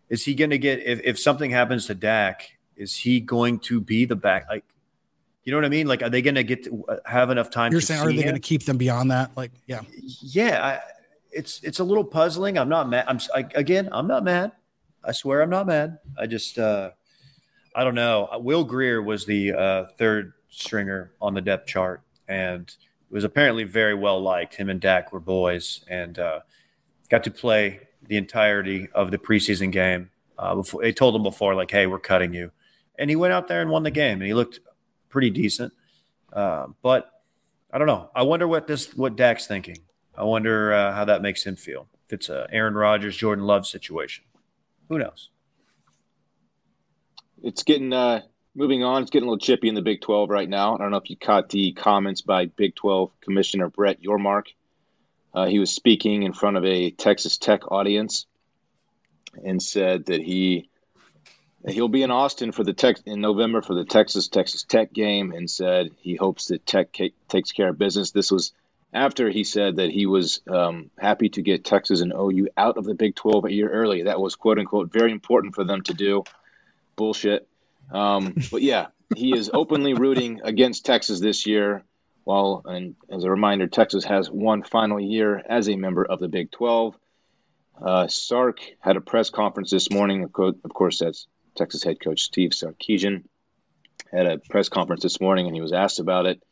is 0.08 0.24
he 0.24 0.34
going 0.34 0.50
to 0.50 0.58
get 0.58 0.80
if 0.80 1.00
if 1.04 1.18
something 1.18 1.50
happens 1.50 1.86
to 1.86 1.94
Dak? 1.94 2.58
Is 2.76 2.96
he 2.96 3.20
going 3.20 3.58
to 3.60 3.80
be 3.80 4.04
the 4.04 4.16
back? 4.16 4.46
Like, 4.48 4.64
you 5.44 5.52
know 5.52 5.58
what 5.58 5.64
I 5.64 5.70
mean? 5.70 5.86
Like, 5.86 6.02
are 6.02 6.10
they 6.10 6.22
going 6.22 6.34
to 6.34 6.44
get 6.44 6.64
to 6.64 6.84
have 7.06 7.30
enough 7.30 7.50
time? 7.50 7.72
You're 7.72 7.80
saying, 7.80 8.00
are 8.00 8.12
they 8.12 8.22
going 8.22 8.34
to 8.34 8.40
keep 8.40 8.64
them 8.64 8.76
beyond 8.76 9.10
that? 9.10 9.30
Like, 9.36 9.52
yeah, 9.66 9.80
yeah. 10.20 10.64
I, 10.64 10.80
it's 11.32 11.62
it's 11.62 11.78
a 11.78 11.84
little 11.84 12.04
puzzling. 12.04 12.58
I'm 12.58 12.68
not 12.68 12.88
mad. 12.88 13.04
I'm 13.08 13.18
I, 13.34 13.46
again. 13.54 13.88
I'm 13.92 14.06
not 14.06 14.24
mad. 14.24 14.52
I 15.02 15.12
swear 15.12 15.42
I'm 15.42 15.50
not 15.50 15.66
mad. 15.66 15.98
I 16.18 16.26
just 16.26 16.58
uh, 16.58 16.90
I 17.74 17.84
don't 17.84 17.94
know. 17.94 18.28
Will 18.40 18.64
Grier 18.64 19.02
was 19.02 19.26
the 19.26 19.52
uh, 19.52 19.86
third 19.96 20.32
stringer 20.50 21.12
on 21.22 21.34
the 21.34 21.40
depth 21.40 21.68
chart 21.68 22.02
and 22.28 22.74
was 23.10 23.24
apparently 23.24 23.64
very 23.64 23.94
well 23.94 24.20
liked. 24.20 24.56
Him 24.56 24.68
and 24.68 24.80
Dak 24.80 25.12
were 25.12 25.20
boys 25.20 25.84
and 25.88 26.18
uh, 26.18 26.40
got 27.08 27.24
to 27.24 27.30
play 27.30 27.80
the 28.06 28.16
entirety 28.16 28.88
of 28.92 29.10
the 29.10 29.18
preseason 29.18 29.72
game. 29.72 30.10
Uh, 30.38 30.54
before 30.56 30.82
they 30.82 30.92
told 30.92 31.14
him 31.14 31.22
before, 31.22 31.54
like, 31.54 31.70
"Hey, 31.70 31.86
we're 31.86 31.98
cutting 31.98 32.34
you," 32.34 32.50
and 32.98 33.10
he 33.10 33.16
went 33.16 33.32
out 33.32 33.48
there 33.48 33.62
and 33.62 33.70
won 33.70 33.82
the 33.82 33.90
game, 33.90 34.18
and 34.18 34.26
he 34.26 34.34
looked 34.34 34.58
pretty 35.10 35.30
decent. 35.30 35.72
Uh, 36.32 36.68
but 36.82 37.10
I 37.72 37.78
don't 37.78 37.86
know. 37.86 38.10
I 38.14 38.22
wonder 38.22 38.48
what 38.48 38.66
this 38.66 38.94
what 38.94 39.16
Dak's 39.16 39.46
thinking. 39.46 39.78
I 40.16 40.24
wonder 40.24 40.72
uh, 40.72 40.92
how 40.92 41.04
that 41.04 41.22
makes 41.22 41.44
him 41.44 41.56
feel. 41.56 41.88
If 42.06 42.14
it's 42.14 42.28
a 42.28 42.46
Aaron 42.50 42.74
Rodgers, 42.74 43.16
Jordan 43.16 43.44
Love 43.44 43.66
situation, 43.66 44.24
who 44.88 44.98
knows? 44.98 45.30
It's 47.42 47.62
getting 47.62 47.92
uh, 47.92 48.22
moving 48.54 48.82
on. 48.82 49.02
It's 49.02 49.10
getting 49.10 49.28
a 49.28 49.30
little 49.30 49.44
chippy 49.44 49.68
in 49.68 49.74
the 49.74 49.82
Big 49.82 50.00
12 50.00 50.30
right 50.30 50.48
now. 50.48 50.74
I 50.74 50.78
don't 50.78 50.90
know 50.90 50.98
if 50.98 51.10
you 51.10 51.16
caught 51.16 51.48
the 51.48 51.72
comments 51.72 52.22
by 52.22 52.46
Big 52.46 52.74
12 52.74 53.10
Commissioner 53.20 53.68
Brett 53.68 54.02
Yormark. 54.02 54.46
Uh, 55.32 55.46
he 55.46 55.58
was 55.58 55.70
speaking 55.70 56.24
in 56.24 56.32
front 56.32 56.56
of 56.56 56.64
a 56.64 56.90
Texas 56.90 57.38
Tech 57.38 57.70
audience 57.70 58.26
and 59.44 59.62
said 59.62 60.06
that 60.06 60.20
he 60.20 60.69
he'll 61.68 61.88
be 61.88 62.02
in 62.02 62.10
Austin 62.10 62.52
for 62.52 62.64
the 62.64 62.72
Tech 62.72 62.96
in 63.06 63.20
November 63.20 63.62
for 63.62 63.74
the 63.74 63.84
Texas 63.84 64.28
Texas 64.28 64.62
Tech 64.62 64.92
game, 64.92 65.32
and 65.32 65.50
said 65.50 65.90
he 65.98 66.16
hopes 66.16 66.46
that 66.46 66.66
Tech 66.66 66.96
takes 67.28 67.52
care 67.52 67.68
of 67.68 67.78
business. 67.78 68.10
This 68.10 68.30
was 68.30 68.52
after 68.92 69.30
he 69.30 69.44
said 69.44 69.76
that 69.76 69.90
he 69.90 70.06
was 70.06 70.40
um, 70.48 70.90
happy 70.98 71.28
to 71.30 71.42
get 71.42 71.64
Texas 71.64 72.00
and 72.00 72.12
OU 72.12 72.48
out 72.56 72.76
of 72.76 72.84
the 72.84 72.94
Big 72.94 73.14
12 73.14 73.44
a 73.44 73.52
year 73.52 73.70
early. 73.70 74.04
That 74.04 74.20
was 74.20 74.34
quote 74.34 74.58
unquote 74.58 74.92
very 74.92 75.12
important 75.12 75.54
for 75.54 75.64
them 75.64 75.82
to 75.82 75.94
do. 75.94 76.24
Bullshit. 76.96 77.46
Um, 77.92 78.34
but 78.50 78.62
yeah, 78.62 78.88
he 79.16 79.36
is 79.36 79.50
openly 79.52 79.94
rooting 79.94 80.40
against 80.44 80.86
Texas 80.86 81.20
this 81.20 81.46
year. 81.46 81.84
While, 82.24 82.62
and 82.66 82.94
as 83.10 83.24
a 83.24 83.30
reminder, 83.30 83.66
Texas 83.66 84.04
has 84.04 84.30
one 84.30 84.62
final 84.62 85.00
year 85.00 85.42
as 85.48 85.68
a 85.68 85.76
member 85.76 86.04
of 86.04 86.20
the 86.20 86.28
Big 86.28 86.50
12. 86.50 86.96
Uh, 87.80 88.06
Sark 88.08 88.60
had 88.78 88.96
a 88.96 89.00
press 89.00 89.30
conference 89.30 89.70
this 89.70 89.90
morning. 89.90 90.24
Of 90.24 90.32
course, 90.32 90.98
that's 90.98 91.26
Texas 91.60 91.84
head 91.84 92.00
coach 92.00 92.22
Steve 92.22 92.50
Sarkisian 92.50 93.24
had 94.10 94.26
a 94.26 94.38
press 94.38 94.70
conference 94.70 95.02
this 95.02 95.20
morning, 95.20 95.46
and 95.46 95.54
he 95.54 95.60
was 95.60 95.74
asked 95.74 96.00
about 96.00 96.24
it, 96.24 96.42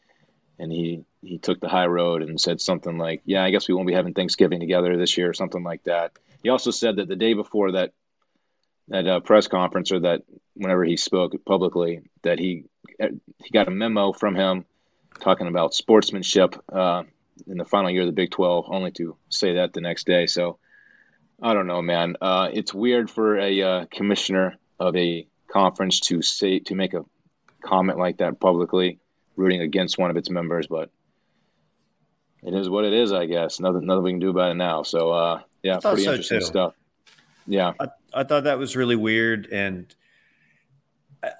and 0.59 0.71
he 0.71 1.05
he 1.23 1.39
took 1.39 1.61
the 1.61 1.69
high 1.69 1.87
road 1.87 2.23
and 2.23 2.39
said 2.39 2.61
something 2.61 2.99
like, 2.99 3.23
"Yeah, 3.25 3.43
I 3.43 3.51
guess 3.51 3.67
we 3.67 3.75
won't 3.75 3.89
be 3.89 3.95
having 3.95 4.13
Thanksgiving 4.13 4.61
together 4.61 4.97
this 4.97 5.17
year," 5.17 5.31
or 5.31 5.35
something 5.35 5.65
like 5.65 5.83
that. 5.85 6.13
He 6.43 6.51
also 6.51 6.71
said 6.71 6.97
that 6.97 7.09
the 7.09 7.17
day 7.17 7.33
before 7.33 7.73
that 7.73 7.93
that 8.89 9.07
uh, 9.07 9.21
press 9.21 9.49
conference 9.49 9.93
or 9.93 10.01
that 10.01 10.23
whenever 10.55 10.85
he 10.85 10.99
spoke 10.99 11.33
publicly 11.47 12.03
that 12.23 12.39
he 12.39 12.65
he 12.99 13.51
got 13.51 13.69
a 13.69 13.71
memo 13.71 14.13
from 14.13 14.35
him 14.35 14.67
talking 15.21 15.47
about 15.47 15.73
sportsmanship 15.73 16.55
uh, 16.71 17.03
in 17.47 17.57
the 17.57 17.65
final 17.65 17.91
year 17.91 18.03
of 18.03 18.09
the 18.09 18.13
Big 18.13 18.31
12, 18.31 18.67
only 18.69 18.91
to 18.93 19.17
say 19.31 19.55
that 19.55 19.73
the 19.73 19.81
next 19.81 20.07
day. 20.07 20.27
So 20.27 20.59
I 21.41 21.55
don't 21.55 21.67
know, 21.67 21.83
man. 21.83 22.17
Uh, 22.21 22.51
it's 22.53 22.75
weird 22.75 23.11
for 23.11 23.39
a 23.39 23.63
uh, 23.63 23.85
commissioner 23.91 24.59
of 24.79 24.97
a 24.97 25.27
conference 25.49 26.01
to 26.01 26.23
say 26.23 26.61
to 26.61 26.75
make 26.75 26.95
a 26.95 27.05
comment 27.63 27.99
like 27.99 28.19
that 28.19 28.41
publicly, 28.41 28.99
rooting 29.37 29.61
against 29.61 29.99
one 29.99 30.11
of 30.11 30.17
its 30.17 30.31
members. 30.31 30.67
But 30.67 30.91
It 32.43 32.55
is 32.55 32.69
what 32.69 32.85
it 32.85 32.93
is, 32.93 33.13
I 33.13 33.27
guess. 33.27 33.61
Nothing, 33.61 33.87
nothing 33.87 34.03
we 34.03 34.13
can 34.13 34.21
do 34.21 34.31
about 34.31 34.53
it 34.53 34.57
now. 34.57 34.83
So, 34.83 35.11
uh, 35.11 35.41
yeah, 35.63 35.79
pretty 35.81 36.05
so 36.05 36.11
interesting 36.13 36.41
too. 36.41 36.47
stuff. 36.47 36.75
Yeah, 37.47 37.73
I, 37.81 37.89
I, 38.13 38.25
thought 38.25 38.45
that 38.45 38.59
was 38.59 38.77
really 38.77 38.95
weird, 38.95 39.47
and 39.47 39.93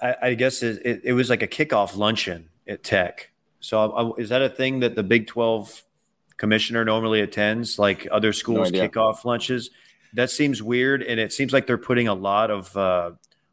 I, 0.01 0.15
I 0.23 0.33
guess 0.33 0.63
it, 0.63 0.81
it, 0.83 1.01
it, 1.03 1.13
was 1.13 1.29
like 1.29 1.43
a 1.43 1.47
kickoff 1.47 1.95
luncheon 1.95 2.49
at 2.67 2.83
Tech. 2.83 3.31
So, 3.59 3.91
I, 3.91 4.19
is 4.19 4.29
that 4.29 4.41
a 4.41 4.49
thing 4.49 4.79
that 4.79 4.95
the 4.95 5.03
Big 5.03 5.27
Twelve 5.27 5.83
commissioner 6.37 6.83
normally 6.83 7.21
attends, 7.21 7.77
like 7.77 8.07
other 8.11 8.33
schools' 8.33 8.71
no 8.71 8.79
kickoff 8.79 9.23
lunches? 9.23 9.69
That 10.13 10.31
seems 10.31 10.63
weird, 10.63 11.03
and 11.03 11.19
it 11.19 11.31
seems 11.31 11.53
like 11.53 11.67
they're 11.67 11.77
putting 11.77 12.07
a 12.07 12.15
lot 12.15 12.49
of 12.49 12.75
uh, 12.75 13.11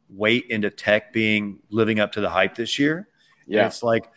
weight 0.09 0.45
into 0.49 0.69
Tech 0.69 1.13
being 1.13 1.59
living 1.69 1.99
up 1.99 2.13
to 2.13 2.21
the 2.21 2.29
hype 2.29 2.55
this 2.55 2.79
year. 2.79 3.07
Yeah, 3.45 3.59
and 3.59 3.67
it's 3.67 3.83
like 3.83 4.09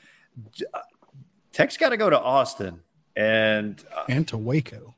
Tech's 1.52 1.76
got 1.76 1.90
to 1.90 1.96
go 1.96 2.10
to 2.10 2.18
Austin 2.18 2.80
and 3.16 3.82
uh, 3.94 4.04
and 4.08 4.26
to 4.28 4.38
Waco 4.38 4.94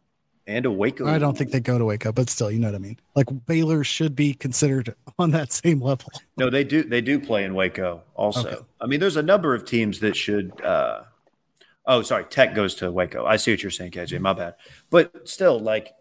and 0.46 0.64
to 0.64 0.70
Waco. 0.70 1.06
I 1.06 1.18
don't 1.18 1.36
think 1.36 1.50
they 1.50 1.60
go 1.60 1.78
to 1.78 1.84
Waco, 1.84 2.12
but 2.12 2.28
still, 2.28 2.50
you 2.50 2.58
know 2.58 2.68
what 2.68 2.74
I 2.74 2.78
mean. 2.78 2.98
Like 3.14 3.26
Baylor 3.46 3.84
should 3.84 4.14
be 4.14 4.34
considered 4.34 4.94
on 5.18 5.30
that 5.32 5.52
same 5.52 5.80
level. 5.80 6.10
No, 6.36 6.50
they 6.50 6.64
do. 6.64 6.82
They 6.82 7.00
do 7.00 7.18
play 7.18 7.44
in 7.44 7.54
Waco. 7.54 8.02
Also, 8.14 8.48
okay. 8.48 8.62
I 8.80 8.86
mean, 8.86 9.00
there's 9.00 9.16
a 9.16 9.22
number 9.22 9.54
of 9.54 9.64
teams 9.64 10.00
that 10.00 10.16
should. 10.16 10.60
Uh, 10.60 11.02
oh, 11.86 12.02
sorry, 12.02 12.24
Tech 12.24 12.54
goes 12.54 12.74
to 12.76 12.90
Waco. 12.90 13.24
I 13.24 13.36
see 13.36 13.52
what 13.52 13.62
you're 13.62 13.70
saying, 13.70 13.92
KJ. 13.92 14.20
My 14.20 14.32
bad. 14.32 14.54
But 14.90 15.28
still, 15.28 15.58
like, 15.58 15.94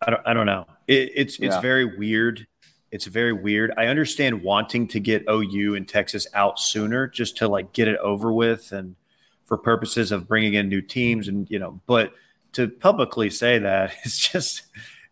I 0.00 0.10
don't. 0.10 0.22
I 0.26 0.34
don't 0.34 0.46
know. 0.46 0.66
It, 0.86 1.12
it's 1.14 1.34
it's 1.38 1.54
yeah. 1.54 1.60
very 1.60 1.96
weird. 1.96 2.46
It's 2.92 3.06
very 3.06 3.32
weird. 3.32 3.72
I 3.76 3.86
understand 3.86 4.42
wanting 4.42 4.86
to 4.88 5.00
get 5.00 5.24
OU 5.28 5.74
and 5.74 5.88
Texas 5.88 6.26
out 6.34 6.60
sooner, 6.60 7.08
just 7.08 7.38
to 7.38 7.48
like 7.48 7.72
get 7.72 7.88
it 7.88 7.98
over 7.98 8.32
with 8.32 8.70
and 8.70 8.96
for 9.44 9.56
purposes 9.56 10.12
of 10.12 10.28
bringing 10.28 10.54
in 10.54 10.68
new 10.68 10.82
teams 10.82 11.26
and 11.26 11.50
you 11.50 11.58
know, 11.58 11.80
but 11.86 12.12
to 12.52 12.68
publicly 12.68 13.30
say 13.30 13.58
that 13.58 13.94
it's 14.04 14.18
just 14.28 14.62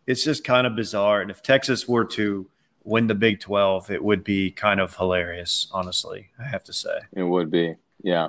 it's 0.07 0.23
just 0.23 0.45
kind 0.45 0.67
of 0.67 0.77
bizarre. 0.77 1.23
And 1.23 1.31
if 1.31 1.43
Texas 1.43 1.89
were 1.89 2.05
to 2.05 2.47
win 2.85 3.07
the 3.07 3.15
Big 3.15 3.41
12, 3.41 3.91
it 3.91 4.05
would 4.05 4.25
be 4.25 4.51
kind 4.51 4.81
of 4.81 4.97
hilarious, 4.97 5.69
honestly. 5.73 6.29
I 6.39 6.49
have 6.49 6.65
to 6.65 6.73
say. 6.73 7.01
It 7.13 7.23
would 7.23 7.51
be. 7.51 7.77
Yeah. 8.03 8.29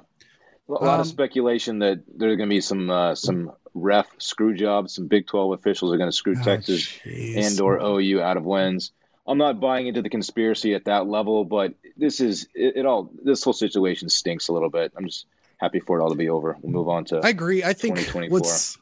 A 0.69 0.71
lot 0.71 0.95
um, 0.95 1.01
of 1.01 1.07
speculation 1.07 1.79
that 1.79 2.03
there's 2.07 2.37
going 2.37 2.47
to 2.47 2.53
be 2.53 2.61
some 2.61 2.89
uh, 2.89 3.15
some 3.15 3.51
ref 3.73 4.07
screw 4.17 4.53
jobs. 4.53 4.95
Some 4.95 5.07
Big 5.07 5.27
12 5.27 5.53
officials 5.59 5.93
are 5.93 5.97
going 5.97 6.09
to 6.09 6.15
screw 6.15 6.35
oh, 6.39 6.43
Texas 6.43 6.99
geez. 7.03 7.35
and 7.35 7.59
or 7.59 7.79
OU 7.81 8.21
out 8.21 8.37
of 8.37 8.45
wins. 8.45 8.93
I'm 9.27 9.37
not 9.37 9.59
buying 9.59 9.87
into 9.87 10.01
the 10.01 10.09
conspiracy 10.09 10.73
at 10.73 10.85
that 10.85 11.07
level, 11.07 11.45
but 11.45 11.73
this 11.95 12.19
is 12.19 12.47
it, 12.55 12.77
it 12.77 12.85
all. 12.85 13.11
This 13.23 13.43
whole 13.43 13.53
situation 13.53 14.09
stinks 14.09 14.47
a 14.47 14.53
little 14.53 14.69
bit. 14.69 14.91
I'm 14.95 15.05
just 15.05 15.25
happy 15.57 15.79
for 15.79 15.99
it 15.99 16.03
all 16.03 16.09
to 16.09 16.15
be 16.15 16.29
over. 16.29 16.57
We'll 16.61 16.71
move 16.71 16.89
on 16.89 17.05
to. 17.05 17.19
I 17.23 17.29
agree. 17.29 17.63
I 17.63 17.73
think 17.73 17.99
what's 18.29 18.77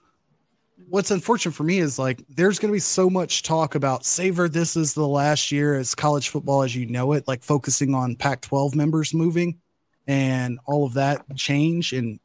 what's 0.87 1.11
unfortunate 1.11 1.51
for 1.51 1.63
me 1.63 1.79
is 1.79 1.99
like 1.99 2.23
there's 2.29 2.57
going 2.57 2.71
to 2.71 2.75
be 2.75 2.79
so 2.79 3.09
much 3.09 3.43
talk 3.43 3.75
about 3.75 4.05
savor 4.05 4.47
this 4.47 4.77
is 4.77 4.93
the 4.93 5.07
last 5.07 5.51
year 5.51 5.75
as 5.75 5.93
college 5.93 6.29
football 6.29 6.63
as 6.63 6.75
you 6.75 6.85
know 6.85 7.13
it, 7.13 7.27
like 7.27 7.43
focusing 7.43 7.93
on 7.93 8.15
Pac-12 8.15 8.75
members 8.75 9.13
moving 9.13 9.59
and 10.07 10.57
all 10.65 10.85
of 10.85 10.93
that 10.93 11.23
change 11.35 11.93
in 11.93 12.19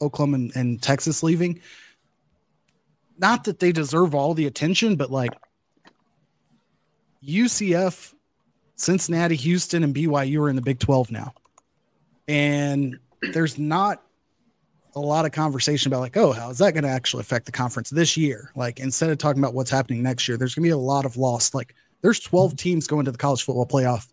Oklahoma 0.00 0.36
and, 0.36 0.56
and 0.56 0.82
Texas 0.82 1.22
leaving. 1.22 1.60
Not 3.18 3.44
that 3.44 3.60
they 3.60 3.72
deserve 3.72 4.14
all 4.14 4.34
the 4.34 4.46
attention, 4.46 4.96
but 4.96 5.10
like 5.10 5.32
UCF, 7.26 8.14
Cincinnati, 8.76 9.36
Houston, 9.36 9.82
and 9.82 9.94
BYU 9.94 10.42
are 10.42 10.48
in 10.48 10.56
the 10.56 10.62
Big 10.62 10.78
12 10.78 11.10
now. 11.10 11.32
And 12.28 12.98
there's 13.32 13.58
not 13.58 14.02
a 14.94 15.00
lot 15.00 15.26
of 15.26 15.32
conversation 15.32 15.92
about 15.92 16.00
like, 16.00 16.16
oh, 16.16 16.32
how 16.32 16.50
is 16.50 16.58
that 16.58 16.72
going 16.72 16.84
to 16.84 16.90
actually 16.90 17.20
affect 17.20 17.46
the 17.46 17.52
conference 17.52 17.90
this 17.90 18.16
year? 18.16 18.50
Like 18.56 18.80
instead 18.80 19.10
of 19.10 19.18
talking 19.18 19.42
about 19.42 19.54
what's 19.54 19.70
happening 19.70 20.02
next 20.02 20.26
year, 20.26 20.36
there's 20.36 20.54
going 20.54 20.64
to 20.64 20.68
be 20.68 20.72
a 20.72 20.78
lot 20.78 21.04
of 21.04 21.16
loss. 21.16 21.54
Like 21.54 21.74
there's 22.00 22.20
12 22.20 22.56
teams 22.56 22.86
going 22.86 23.04
to 23.04 23.10
the 23.10 23.18
college 23.18 23.42
football 23.42 23.66
playoff 23.66 24.08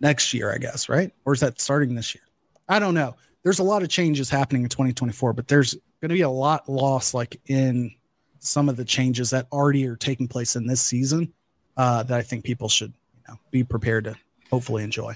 next 0.00 0.32
year, 0.32 0.52
I 0.52 0.58
guess, 0.58 0.88
right? 0.88 1.12
Or 1.24 1.34
is 1.34 1.40
that 1.40 1.60
starting 1.60 1.94
this 1.94 2.14
year? 2.14 2.22
I 2.68 2.78
don't 2.78 2.94
know. 2.94 3.16
There's 3.42 3.58
a 3.58 3.64
lot 3.64 3.82
of 3.82 3.88
changes 3.88 4.30
happening 4.30 4.62
in 4.62 4.68
2024, 4.68 5.32
but 5.32 5.48
there's 5.48 5.74
going 6.00 6.08
to 6.08 6.14
be 6.14 6.22
a 6.22 6.30
lot 6.30 6.68
lost 6.68 7.14
like 7.14 7.40
in 7.46 7.94
some 8.40 8.68
of 8.68 8.76
the 8.76 8.84
changes 8.84 9.30
that 9.30 9.46
already 9.52 9.86
are 9.86 9.96
taking 9.96 10.28
place 10.28 10.56
in 10.56 10.66
this 10.66 10.80
season 10.80 11.32
uh, 11.78 12.02
that 12.02 12.18
I 12.18 12.22
think 12.22 12.44
people 12.44 12.68
should 12.68 12.92
you 13.26 13.32
know, 13.32 13.40
be 13.50 13.64
prepared 13.64 14.04
to 14.04 14.16
hopefully 14.50 14.84
enjoy. 14.84 15.14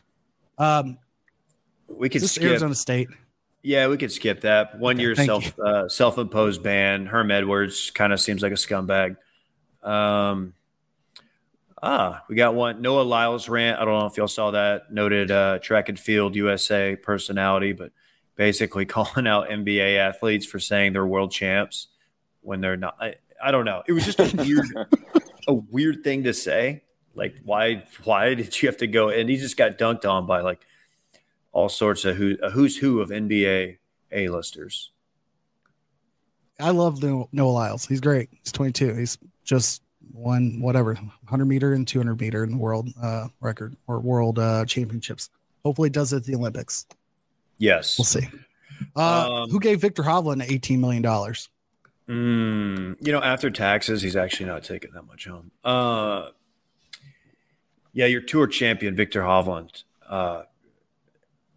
Um, 0.56 0.96
we 1.88 2.08
could 2.08 2.22
skip 2.22 2.44
Arizona 2.44 2.74
State. 2.74 3.08
Yeah, 3.62 3.88
we 3.88 3.96
could 3.96 4.10
skip 4.10 4.40
that 4.40 4.78
one 4.78 4.96
okay, 4.96 5.02
year 5.02 5.14
self 5.14 5.58
uh, 5.58 5.88
self 5.88 6.18
imposed 6.18 6.62
ban. 6.62 7.06
Herm 7.06 7.30
Edwards 7.30 7.90
kind 7.90 8.12
of 8.12 8.20
seems 8.20 8.42
like 8.42 8.52
a 8.52 8.56
scumbag. 8.56 9.16
Um, 9.82 10.54
ah, 11.82 12.22
we 12.28 12.34
got 12.34 12.54
one 12.54 12.82
Noah 12.82 13.02
Lyles 13.02 13.48
rant. 13.48 13.78
I 13.78 13.84
don't 13.84 13.98
know 13.98 14.06
if 14.06 14.16
y'all 14.16 14.28
saw 14.28 14.52
that. 14.52 14.92
Noted 14.92 15.30
uh, 15.30 15.58
track 15.60 15.88
and 15.88 15.98
field 15.98 16.34
USA 16.34 16.96
personality, 16.96 17.72
but 17.72 17.92
basically 18.36 18.84
calling 18.86 19.26
out 19.26 19.48
NBA 19.48 19.96
athletes 19.96 20.46
for 20.46 20.58
saying 20.58 20.92
they're 20.92 21.06
world 21.06 21.30
champs 21.30 21.88
when 22.40 22.60
they're 22.60 22.76
not. 22.76 22.96
I, 23.00 23.14
I 23.42 23.50
don't 23.50 23.64
know. 23.64 23.82
It 23.86 23.92
was 23.92 24.04
just 24.04 24.20
a 24.20 24.36
weird, 24.36 24.66
a 25.46 25.54
weird 25.54 26.04
thing 26.04 26.24
to 26.24 26.34
say. 26.34 26.82
Like, 27.14 27.36
why? 27.44 27.84
Why 28.04 28.34
did 28.34 28.60
you 28.62 28.68
have 28.68 28.78
to 28.78 28.86
go? 28.86 29.08
And 29.08 29.28
he 29.28 29.36
just 29.36 29.56
got 29.56 29.78
dunked 29.78 30.08
on 30.08 30.26
by 30.26 30.40
like 30.40 30.66
all 31.52 31.68
sorts 31.68 32.04
of 32.04 32.16
who 32.16 32.36
a 32.42 32.50
who's 32.50 32.76
who 32.76 33.00
of 33.00 33.10
NBA 33.10 33.78
A 34.12 34.28
listers. 34.28 34.90
I 36.60 36.70
love 36.70 37.02
Noah 37.02 37.50
Lyles. 37.50 37.86
He's 37.86 38.00
great. 38.00 38.28
He's 38.42 38.52
22. 38.52 38.94
He's 38.94 39.18
just 39.44 39.82
won 40.12 40.60
whatever 40.60 40.94
100 40.94 41.44
meter 41.44 41.74
and 41.74 41.86
200 41.86 42.20
meter 42.20 42.44
in 42.44 42.52
the 42.52 42.56
world 42.56 42.88
uh, 43.02 43.28
record 43.40 43.76
or 43.86 44.00
world 44.00 44.38
uh, 44.38 44.64
championships. 44.64 45.30
Hopefully, 45.64 45.90
does 45.90 46.12
it 46.12 46.18
at 46.18 46.24
the 46.24 46.34
Olympics. 46.34 46.86
Yes, 47.58 47.98
we'll 47.98 48.04
see. 48.04 48.28
Uh, 48.96 49.42
um, 49.42 49.50
who 49.50 49.60
gave 49.60 49.80
Viktor 49.80 50.02
Hovland 50.02 50.44
18 50.48 50.80
million 50.80 51.02
dollars? 51.02 51.48
Mm, 52.08 52.96
you 53.00 53.12
know, 53.12 53.22
after 53.22 53.50
taxes, 53.50 54.02
he's 54.02 54.16
actually 54.16 54.46
not 54.46 54.64
taking 54.64 54.92
that 54.92 55.04
much 55.04 55.26
home. 55.26 55.50
Uh, 55.64 56.28
yeah, 57.92 58.06
your 58.06 58.20
tour 58.20 58.46
champion, 58.46 58.96
Viktor 58.96 59.22
Hovland. 59.22 59.84
Uh, 60.08 60.42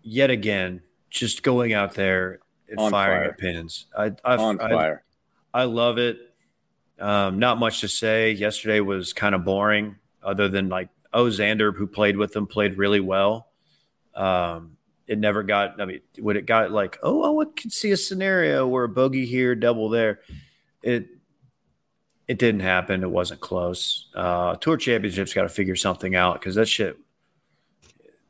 yet 0.02 0.30
again, 0.30 0.82
just 1.10 1.44
going 1.44 1.74
out 1.74 1.96
there 1.96 2.40
and 2.70 2.80
On 2.80 2.92
firing 2.92 3.22
fire. 3.22 3.30
at 3.32 3.38
pins. 3.38 3.86
I, 3.98 4.12
I, 4.24 4.36
On 4.38 4.60
I, 4.60 4.70
fire. 4.70 5.04
I 5.54 5.64
love 5.64 5.98
it. 5.98 6.20
Um, 7.00 7.40
not 7.40 7.58
much 7.58 7.82
to 7.82 7.88
say. 7.88 8.32
Yesterday 8.32 8.80
was 8.80 9.14
kind 9.14 9.36
of 9.36 9.44
boring, 9.44 9.98
other 10.24 10.48
than 10.48 10.70
like, 10.70 10.90
oh, 11.14 11.26
Xander, 11.26 11.76
who 11.76 11.88
played 11.88 12.18
with 12.18 12.34
them, 12.34 12.48
played 12.48 12.78
really 12.78 13.00
well. 13.00 13.48
Um, 14.14 14.78
it 15.08 15.20
never 15.20 15.44
got, 15.44 15.80
I 15.80 15.86
mean, 15.86 16.02
when 16.20 16.38
it 16.38 16.46
got 16.46 16.72
like, 16.72 16.98
oh, 17.04 17.42
I 17.42 17.46
could 17.46 17.72
see 17.72 17.92
a 17.92 17.98
scenario 17.98 18.68
where 18.68 18.86
a 18.86 18.90
bogey 18.90 19.26
here, 19.26 19.56
double 19.56 19.90
there. 19.90 20.22
It, 20.82 21.08
it 22.28 22.40
didn't 22.40 22.62
happen. 22.62 23.04
It 23.04 23.12
wasn't 23.12 23.40
close. 23.40 24.08
Uh, 24.16 24.56
Tour 24.56 24.78
Championships 24.78 25.34
got 25.34 25.44
to 25.44 25.50
figure 25.50 25.76
something 25.76 26.16
out 26.16 26.40
because 26.40 26.56
that 26.56 26.68
shit, 26.68 26.98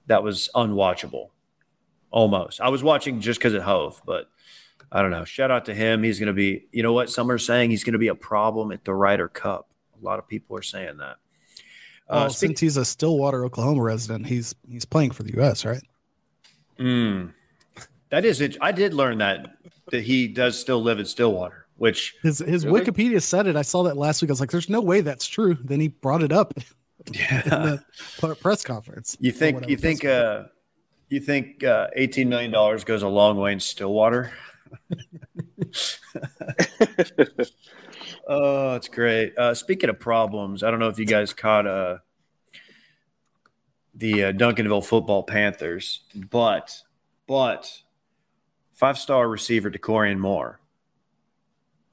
that 0.07 0.21
was 0.21 0.49
unwatchable 0.53 1.30
almost. 2.11 2.61
I 2.61 2.69
was 2.69 2.84
watching 2.84 3.21
just 3.21 3.39
because 3.39 3.53
of 3.53 3.63
Hov, 3.63 4.01
but 4.05 4.30
I 4.91 5.01
don't 5.01 5.11
know. 5.11 5.26
Shout 5.26 5.51
out 5.51 5.65
to 5.65 5.73
him. 5.73 6.03
He's 6.03 6.19
going 6.19 6.28
to 6.28 6.34
be, 6.34 6.65
you 6.71 6.84
know 6.84 6.93
what? 6.93 7.09
Some 7.09 7.32
are 7.32 7.38
saying 7.38 7.69
he's 7.69 7.84
going 7.84 7.93
to 7.93 7.99
be 7.99 8.09
a 8.09 8.15
problem 8.15 8.71
at 8.71 8.84
the 8.84 8.93
Ryder 8.93 9.30
Cup. 9.30 9.69
A 10.01 10.03
lot 10.03 10.19
of 10.19 10.28
people 10.28 10.57
are 10.57 10.61
saying 10.61 10.97
that. 10.97 11.17
Uh, 12.07 12.21
well, 12.21 12.30
since 12.30 12.59
he's 12.59 12.78
a 12.78 12.86
Stillwater, 12.86 13.45
Oklahoma 13.45 13.82
resident, 13.82 14.28
he's 14.28 14.53
he's 14.69 14.86
playing 14.86 15.11
for 15.11 15.23
the 15.23 15.34
U.S. 15.38 15.65
Right? 15.65 15.82
Mm, 16.80 17.34
that 18.09 18.26
is 18.26 18.41
it. 18.41 18.57
I 18.61 18.71
did 18.71 18.93
learn 18.93 19.19
that 19.19 19.57
that 19.91 20.03
he 20.03 20.28
does 20.28 20.59
still 20.59 20.82
live 20.82 20.99
in 20.99 21.05
Stillwater, 21.05 21.67
which 21.78 22.15
his 22.21 22.39
his 22.39 22.65
really? 22.65 22.82
Wikipedia 22.82 23.21
said 23.21 23.47
it. 23.47 23.55
I 23.55 23.61
saw 23.61 23.84
that 23.84 23.97
last 23.97 24.21
week. 24.21 24.30
I 24.30 24.34
was 24.34 24.39
like, 24.39 24.51
"There's 24.51 24.69
no 24.69 24.82
way 24.82 25.01
that's 25.01 25.28
true." 25.28 25.57
Then 25.63 25.80
he 25.80 25.89
brought 25.89 26.23
it 26.23 26.32
up 26.32 26.53
yeah. 27.13 27.43
in 27.43 27.80
the 28.21 28.36
press 28.36 28.63
conference. 28.63 29.15
You 29.19 29.32
think 29.32 29.69
you 29.69 29.78
think 29.78 30.03
uh, 30.03 30.45
you 31.09 31.19
think 31.19 31.63
uh, 31.63 31.88
$18 31.97 32.28
million 32.28 32.51
goes 32.51 33.03
a 33.03 33.07
long 33.07 33.38
way 33.38 33.53
in 33.53 33.59
Stillwater? 33.59 34.32
oh, 38.28 38.76
it's 38.76 38.88
great. 38.88 39.38
Uh, 39.38 39.53
speaking 39.53 39.89
of 39.89 39.99
problems, 39.99 40.63
I 40.63 40.71
don't 40.71 40.80
know 40.80 40.89
if 40.89 40.99
you 40.99 41.05
guys 41.05 41.34
caught 41.34 41.67
uh, 41.67 41.97
the 43.96 44.26
uh, 44.26 44.32
Duncanville 44.34 44.86
football 44.86 45.24
Panthers, 45.24 46.02
but 46.30 46.82
but 47.28 47.82
five 48.74 48.98
star 48.98 49.28
receiver 49.28 49.72
Dakorien 49.72 50.20
Moore, 50.20 50.60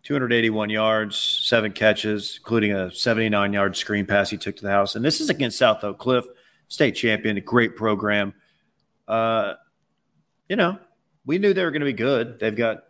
281 0.03 0.71
yards, 0.71 1.17
seven 1.17 1.73
catches, 1.73 2.39
including 2.39 2.73
a 2.73 2.91
79 2.91 3.53
yard 3.53 3.77
screen 3.77 4.07
pass 4.07 4.31
he 4.31 4.37
took 4.37 4.57
to 4.57 4.63
the 4.63 4.71
house. 4.71 4.95
And 4.97 5.05
this 5.05 5.21
is 5.21 5.31
against 5.31 5.59
South 5.59 5.83
Oak 5.85 5.99
Cliff, 5.99 6.25
state 6.69 6.93
champion, 6.93 7.37
a 7.37 7.41
great 7.41 7.77
program 7.77 8.35
uh, 9.09 9.55
you 10.49 10.57
know, 10.57 10.79
we 11.25 11.39
knew 11.39 11.53
they 11.53 11.65
were 11.65 11.71
going 11.71 11.81
to 11.81 11.87
be 11.87 11.93
good. 11.93 12.39
They've 12.39 12.57
got 12.57 12.85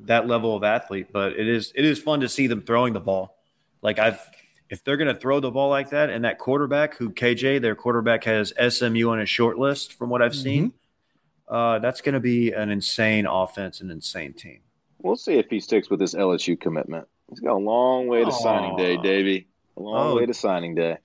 that 0.00 0.26
level 0.26 0.56
of 0.56 0.64
athlete, 0.64 1.08
but 1.12 1.32
it 1.32 1.48
is 1.48 1.72
it 1.74 1.84
is 1.84 1.98
fun 1.98 2.20
to 2.20 2.28
see 2.28 2.46
them 2.46 2.62
throwing 2.62 2.92
the 2.92 3.00
ball. 3.00 3.38
Like 3.82 3.98
I've 3.98 4.20
if 4.74 4.82
they're 4.82 4.96
going 4.96 5.14
to 5.14 5.18
throw 5.18 5.38
the 5.38 5.52
ball 5.52 5.70
like 5.70 5.90
that, 5.90 6.10
and 6.10 6.24
that 6.24 6.38
quarterback 6.38 6.96
who 6.96 7.10
KJ, 7.10 7.62
their 7.62 7.76
quarterback 7.76 8.24
has 8.24 8.52
SMU 8.58 9.08
on 9.08 9.20
his 9.20 9.30
short 9.30 9.56
list 9.56 9.92
from 9.92 10.10
what 10.10 10.20
I've 10.20 10.32
mm-hmm. 10.32 10.42
seen, 10.42 10.72
uh, 11.46 11.78
that's 11.78 12.00
going 12.00 12.14
to 12.14 12.20
be 12.20 12.50
an 12.50 12.70
insane 12.70 13.24
offense, 13.24 13.80
an 13.80 13.92
insane 13.92 14.32
team. 14.32 14.58
We'll 15.00 15.14
see 15.14 15.34
if 15.34 15.48
he 15.48 15.60
sticks 15.60 15.88
with 15.88 16.00
this 16.00 16.14
LSU 16.14 16.58
commitment. 16.58 17.06
He's 17.30 17.38
got 17.38 17.52
a 17.52 17.58
long 17.58 18.08
way 18.08 18.24
to 18.24 18.30
Aww. 18.30 18.42
signing 18.42 18.76
day, 18.76 18.96
Davey. 18.96 19.46
A 19.76 19.80
long 19.80 20.12
oh. 20.12 20.16
way 20.16 20.26
to 20.26 20.34
signing 20.34 20.74
day. 20.74 20.98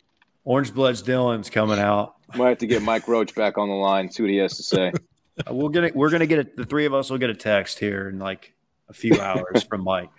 Orange 0.45 0.73
Bloods 0.73 1.03
Dylan's 1.03 1.51
coming 1.51 1.77
out. 1.77 2.15
Might 2.35 2.49
have 2.49 2.57
to 2.59 2.67
get 2.67 2.81
Mike 2.81 3.07
Roach 3.07 3.35
back 3.35 3.59
on 3.59 3.69
the 3.69 3.75
line. 3.75 4.09
See 4.09 4.23
what 4.23 4.31
he 4.31 4.37
has 4.37 4.57
to 4.57 4.63
say. 4.63 4.91
we'll 5.49 5.69
get 5.69 5.83
it. 5.83 5.95
We're 5.95 6.09
gonna 6.09 6.25
get 6.25 6.39
it. 6.39 6.57
The 6.57 6.65
three 6.65 6.85
of 6.85 6.93
us 6.95 7.11
will 7.11 7.19
get 7.19 7.29
a 7.29 7.35
text 7.35 7.77
here 7.77 8.09
in 8.09 8.17
like 8.17 8.53
a 8.87 8.93
few 8.93 9.19
hours 9.21 9.63
from 9.63 9.83
Mike. 9.83 10.09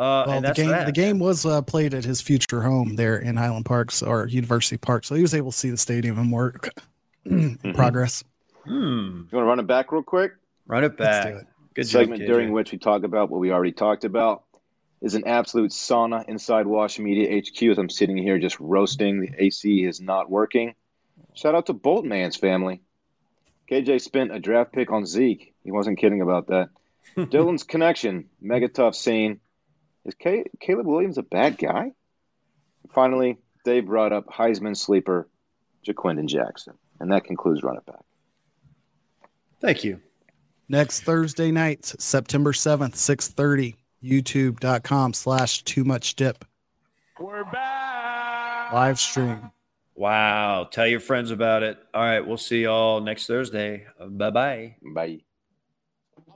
Uh, 0.00 0.24
well, 0.26 0.40
the 0.40 0.52
game 0.54 0.70
that. 0.70 0.86
the 0.86 0.92
game 0.92 1.18
was 1.18 1.44
uh, 1.44 1.60
played 1.60 1.92
at 1.92 2.06
his 2.06 2.22
future 2.22 2.62
home 2.62 2.96
there 2.96 3.18
in 3.18 3.36
Highland 3.36 3.66
Parks 3.66 4.02
or 4.02 4.26
University 4.26 4.78
Park, 4.78 5.04
so 5.04 5.14
he 5.14 5.20
was 5.20 5.34
able 5.34 5.52
to 5.52 5.58
see 5.58 5.68
the 5.68 5.76
stadium 5.76 6.18
and 6.18 6.32
work 6.32 6.70
mm-hmm. 7.26 7.72
progress. 7.72 8.24
Hmm. 8.64 8.70
You 8.72 9.28
want 9.30 9.30
to 9.30 9.42
run 9.42 9.60
it 9.60 9.66
back 9.66 9.92
real 9.92 10.02
quick? 10.02 10.32
Run 10.66 10.84
it 10.84 10.96
back. 10.96 11.26
It. 11.26 11.46
Good 11.74 11.86
segment 11.86 12.22
job, 12.22 12.28
during 12.28 12.50
which 12.52 12.72
we 12.72 12.78
talk 12.78 13.02
about 13.02 13.28
what 13.28 13.40
we 13.40 13.52
already 13.52 13.72
talked 13.72 14.04
about 14.04 14.44
is 15.02 15.16
an 15.16 15.26
absolute 15.26 15.70
sauna 15.70 16.26
inside 16.26 16.66
Washed 16.66 16.98
Media 16.98 17.38
HQ 17.38 17.62
as 17.64 17.76
I'm 17.76 17.90
sitting 17.90 18.16
here 18.16 18.38
just 18.38 18.58
roasting. 18.58 19.20
The 19.20 19.44
AC 19.44 19.84
is 19.84 20.00
not 20.00 20.30
working. 20.30 20.76
Shout 21.34 21.54
out 21.54 21.66
to 21.66 21.74
Boltman's 21.74 22.36
family. 22.36 22.80
KJ 23.70 24.00
spent 24.00 24.34
a 24.34 24.40
draft 24.40 24.72
pick 24.72 24.90
on 24.90 25.04
Zeke. 25.04 25.52
He 25.62 25.70
wasn't 25.70 25.98
kidding 25.98 26.22
about 26.22 26.46
that. 26.46 26.70
Dylan's 27.18 27.64
connection, 27.64 28.30
mega 28.40 28.68
tough 28.68 28.94
scene. 28.94 29.40
Is 30.04 30.14
K- 30.14 30.44
Caleb 30.60 30.86
Williams 30.86 31.18
a 31.18 31.22
bad 31.22 31.58
guy? 31.58 31.92
Finally, 32.94 33.38
Dave 33.64 33.86
brought 33.86 34.12
up 34.12 34.26
Heisman 34.26 34.76
sleeper 34.76 35.28
Ja'Quinden 35.86 36.26
Jackson. 36.26 36.74
And 36.98 37.12
that 37.12 37.24
concludes 37.24 37.62
Run 37.62 37.76
It 37.76 37.86
Back. 37.86 38.04
Thank 39.60 39.84
you. 39.84 40.00
Next 40.68 41.00
Thursday 41.00 41.50
night, 41.50 41.84
September 41.84 42.52
7th, 42.52 42.94
6.30, 42.94 43.74
youtube.com 44.02 45.12
slash 45.12 45.62
too 45.64 45.84
much 45.84 46.14
dip. 46.14 46.44
We're 47.18 47.44
back. 47.44 48.72
Live 48.72 48.98
stream. 48.98 49.50
Wow. 49.94 50.68
Tell 50.70 50.86
your 50.86 51.00
friends 51.00 51.30
about 51.30 51.62
it. 51.62 51.78
All 51.92 52.02
right. 52.02 52.20
We'll 52.26 52.38
see 52.38 52.62
y'all 52.62 53.00
next 53.00 53.26
Thursday. 53.26 53.86
Bye-bye. 53.98 54.76
Bye 54.94 55.20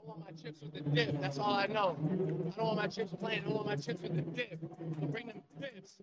want 0.07 0.19
my 0.21 0.31
chips 0.31 0.61
with 0.61 0.73
the 0.73 0.81
dip. 0.81 1.21
That's 1.21 1.39
all 1.39 1.53
I 1.53 1.67
know. 1.67 1.97
I 2.01 2.55
don't 2.55 2.65
want 2.65 2.77
my 2.77 2.87
chips 2.87 3.13
plain. 3.19 3.41
I 3.41 3.47
don't 3.47 3.55
want 3.55 3.67
my 3.67 3.75
chips 3.75 4.03
with 4.03 4.15
the 4.15 4.21
dip. 4.21 4.59
I'll 5.01 5.07
bring 5.07 5.27
them 5.27 5.41
dips. 5.59 5.97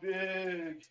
Big. 0.00 0.84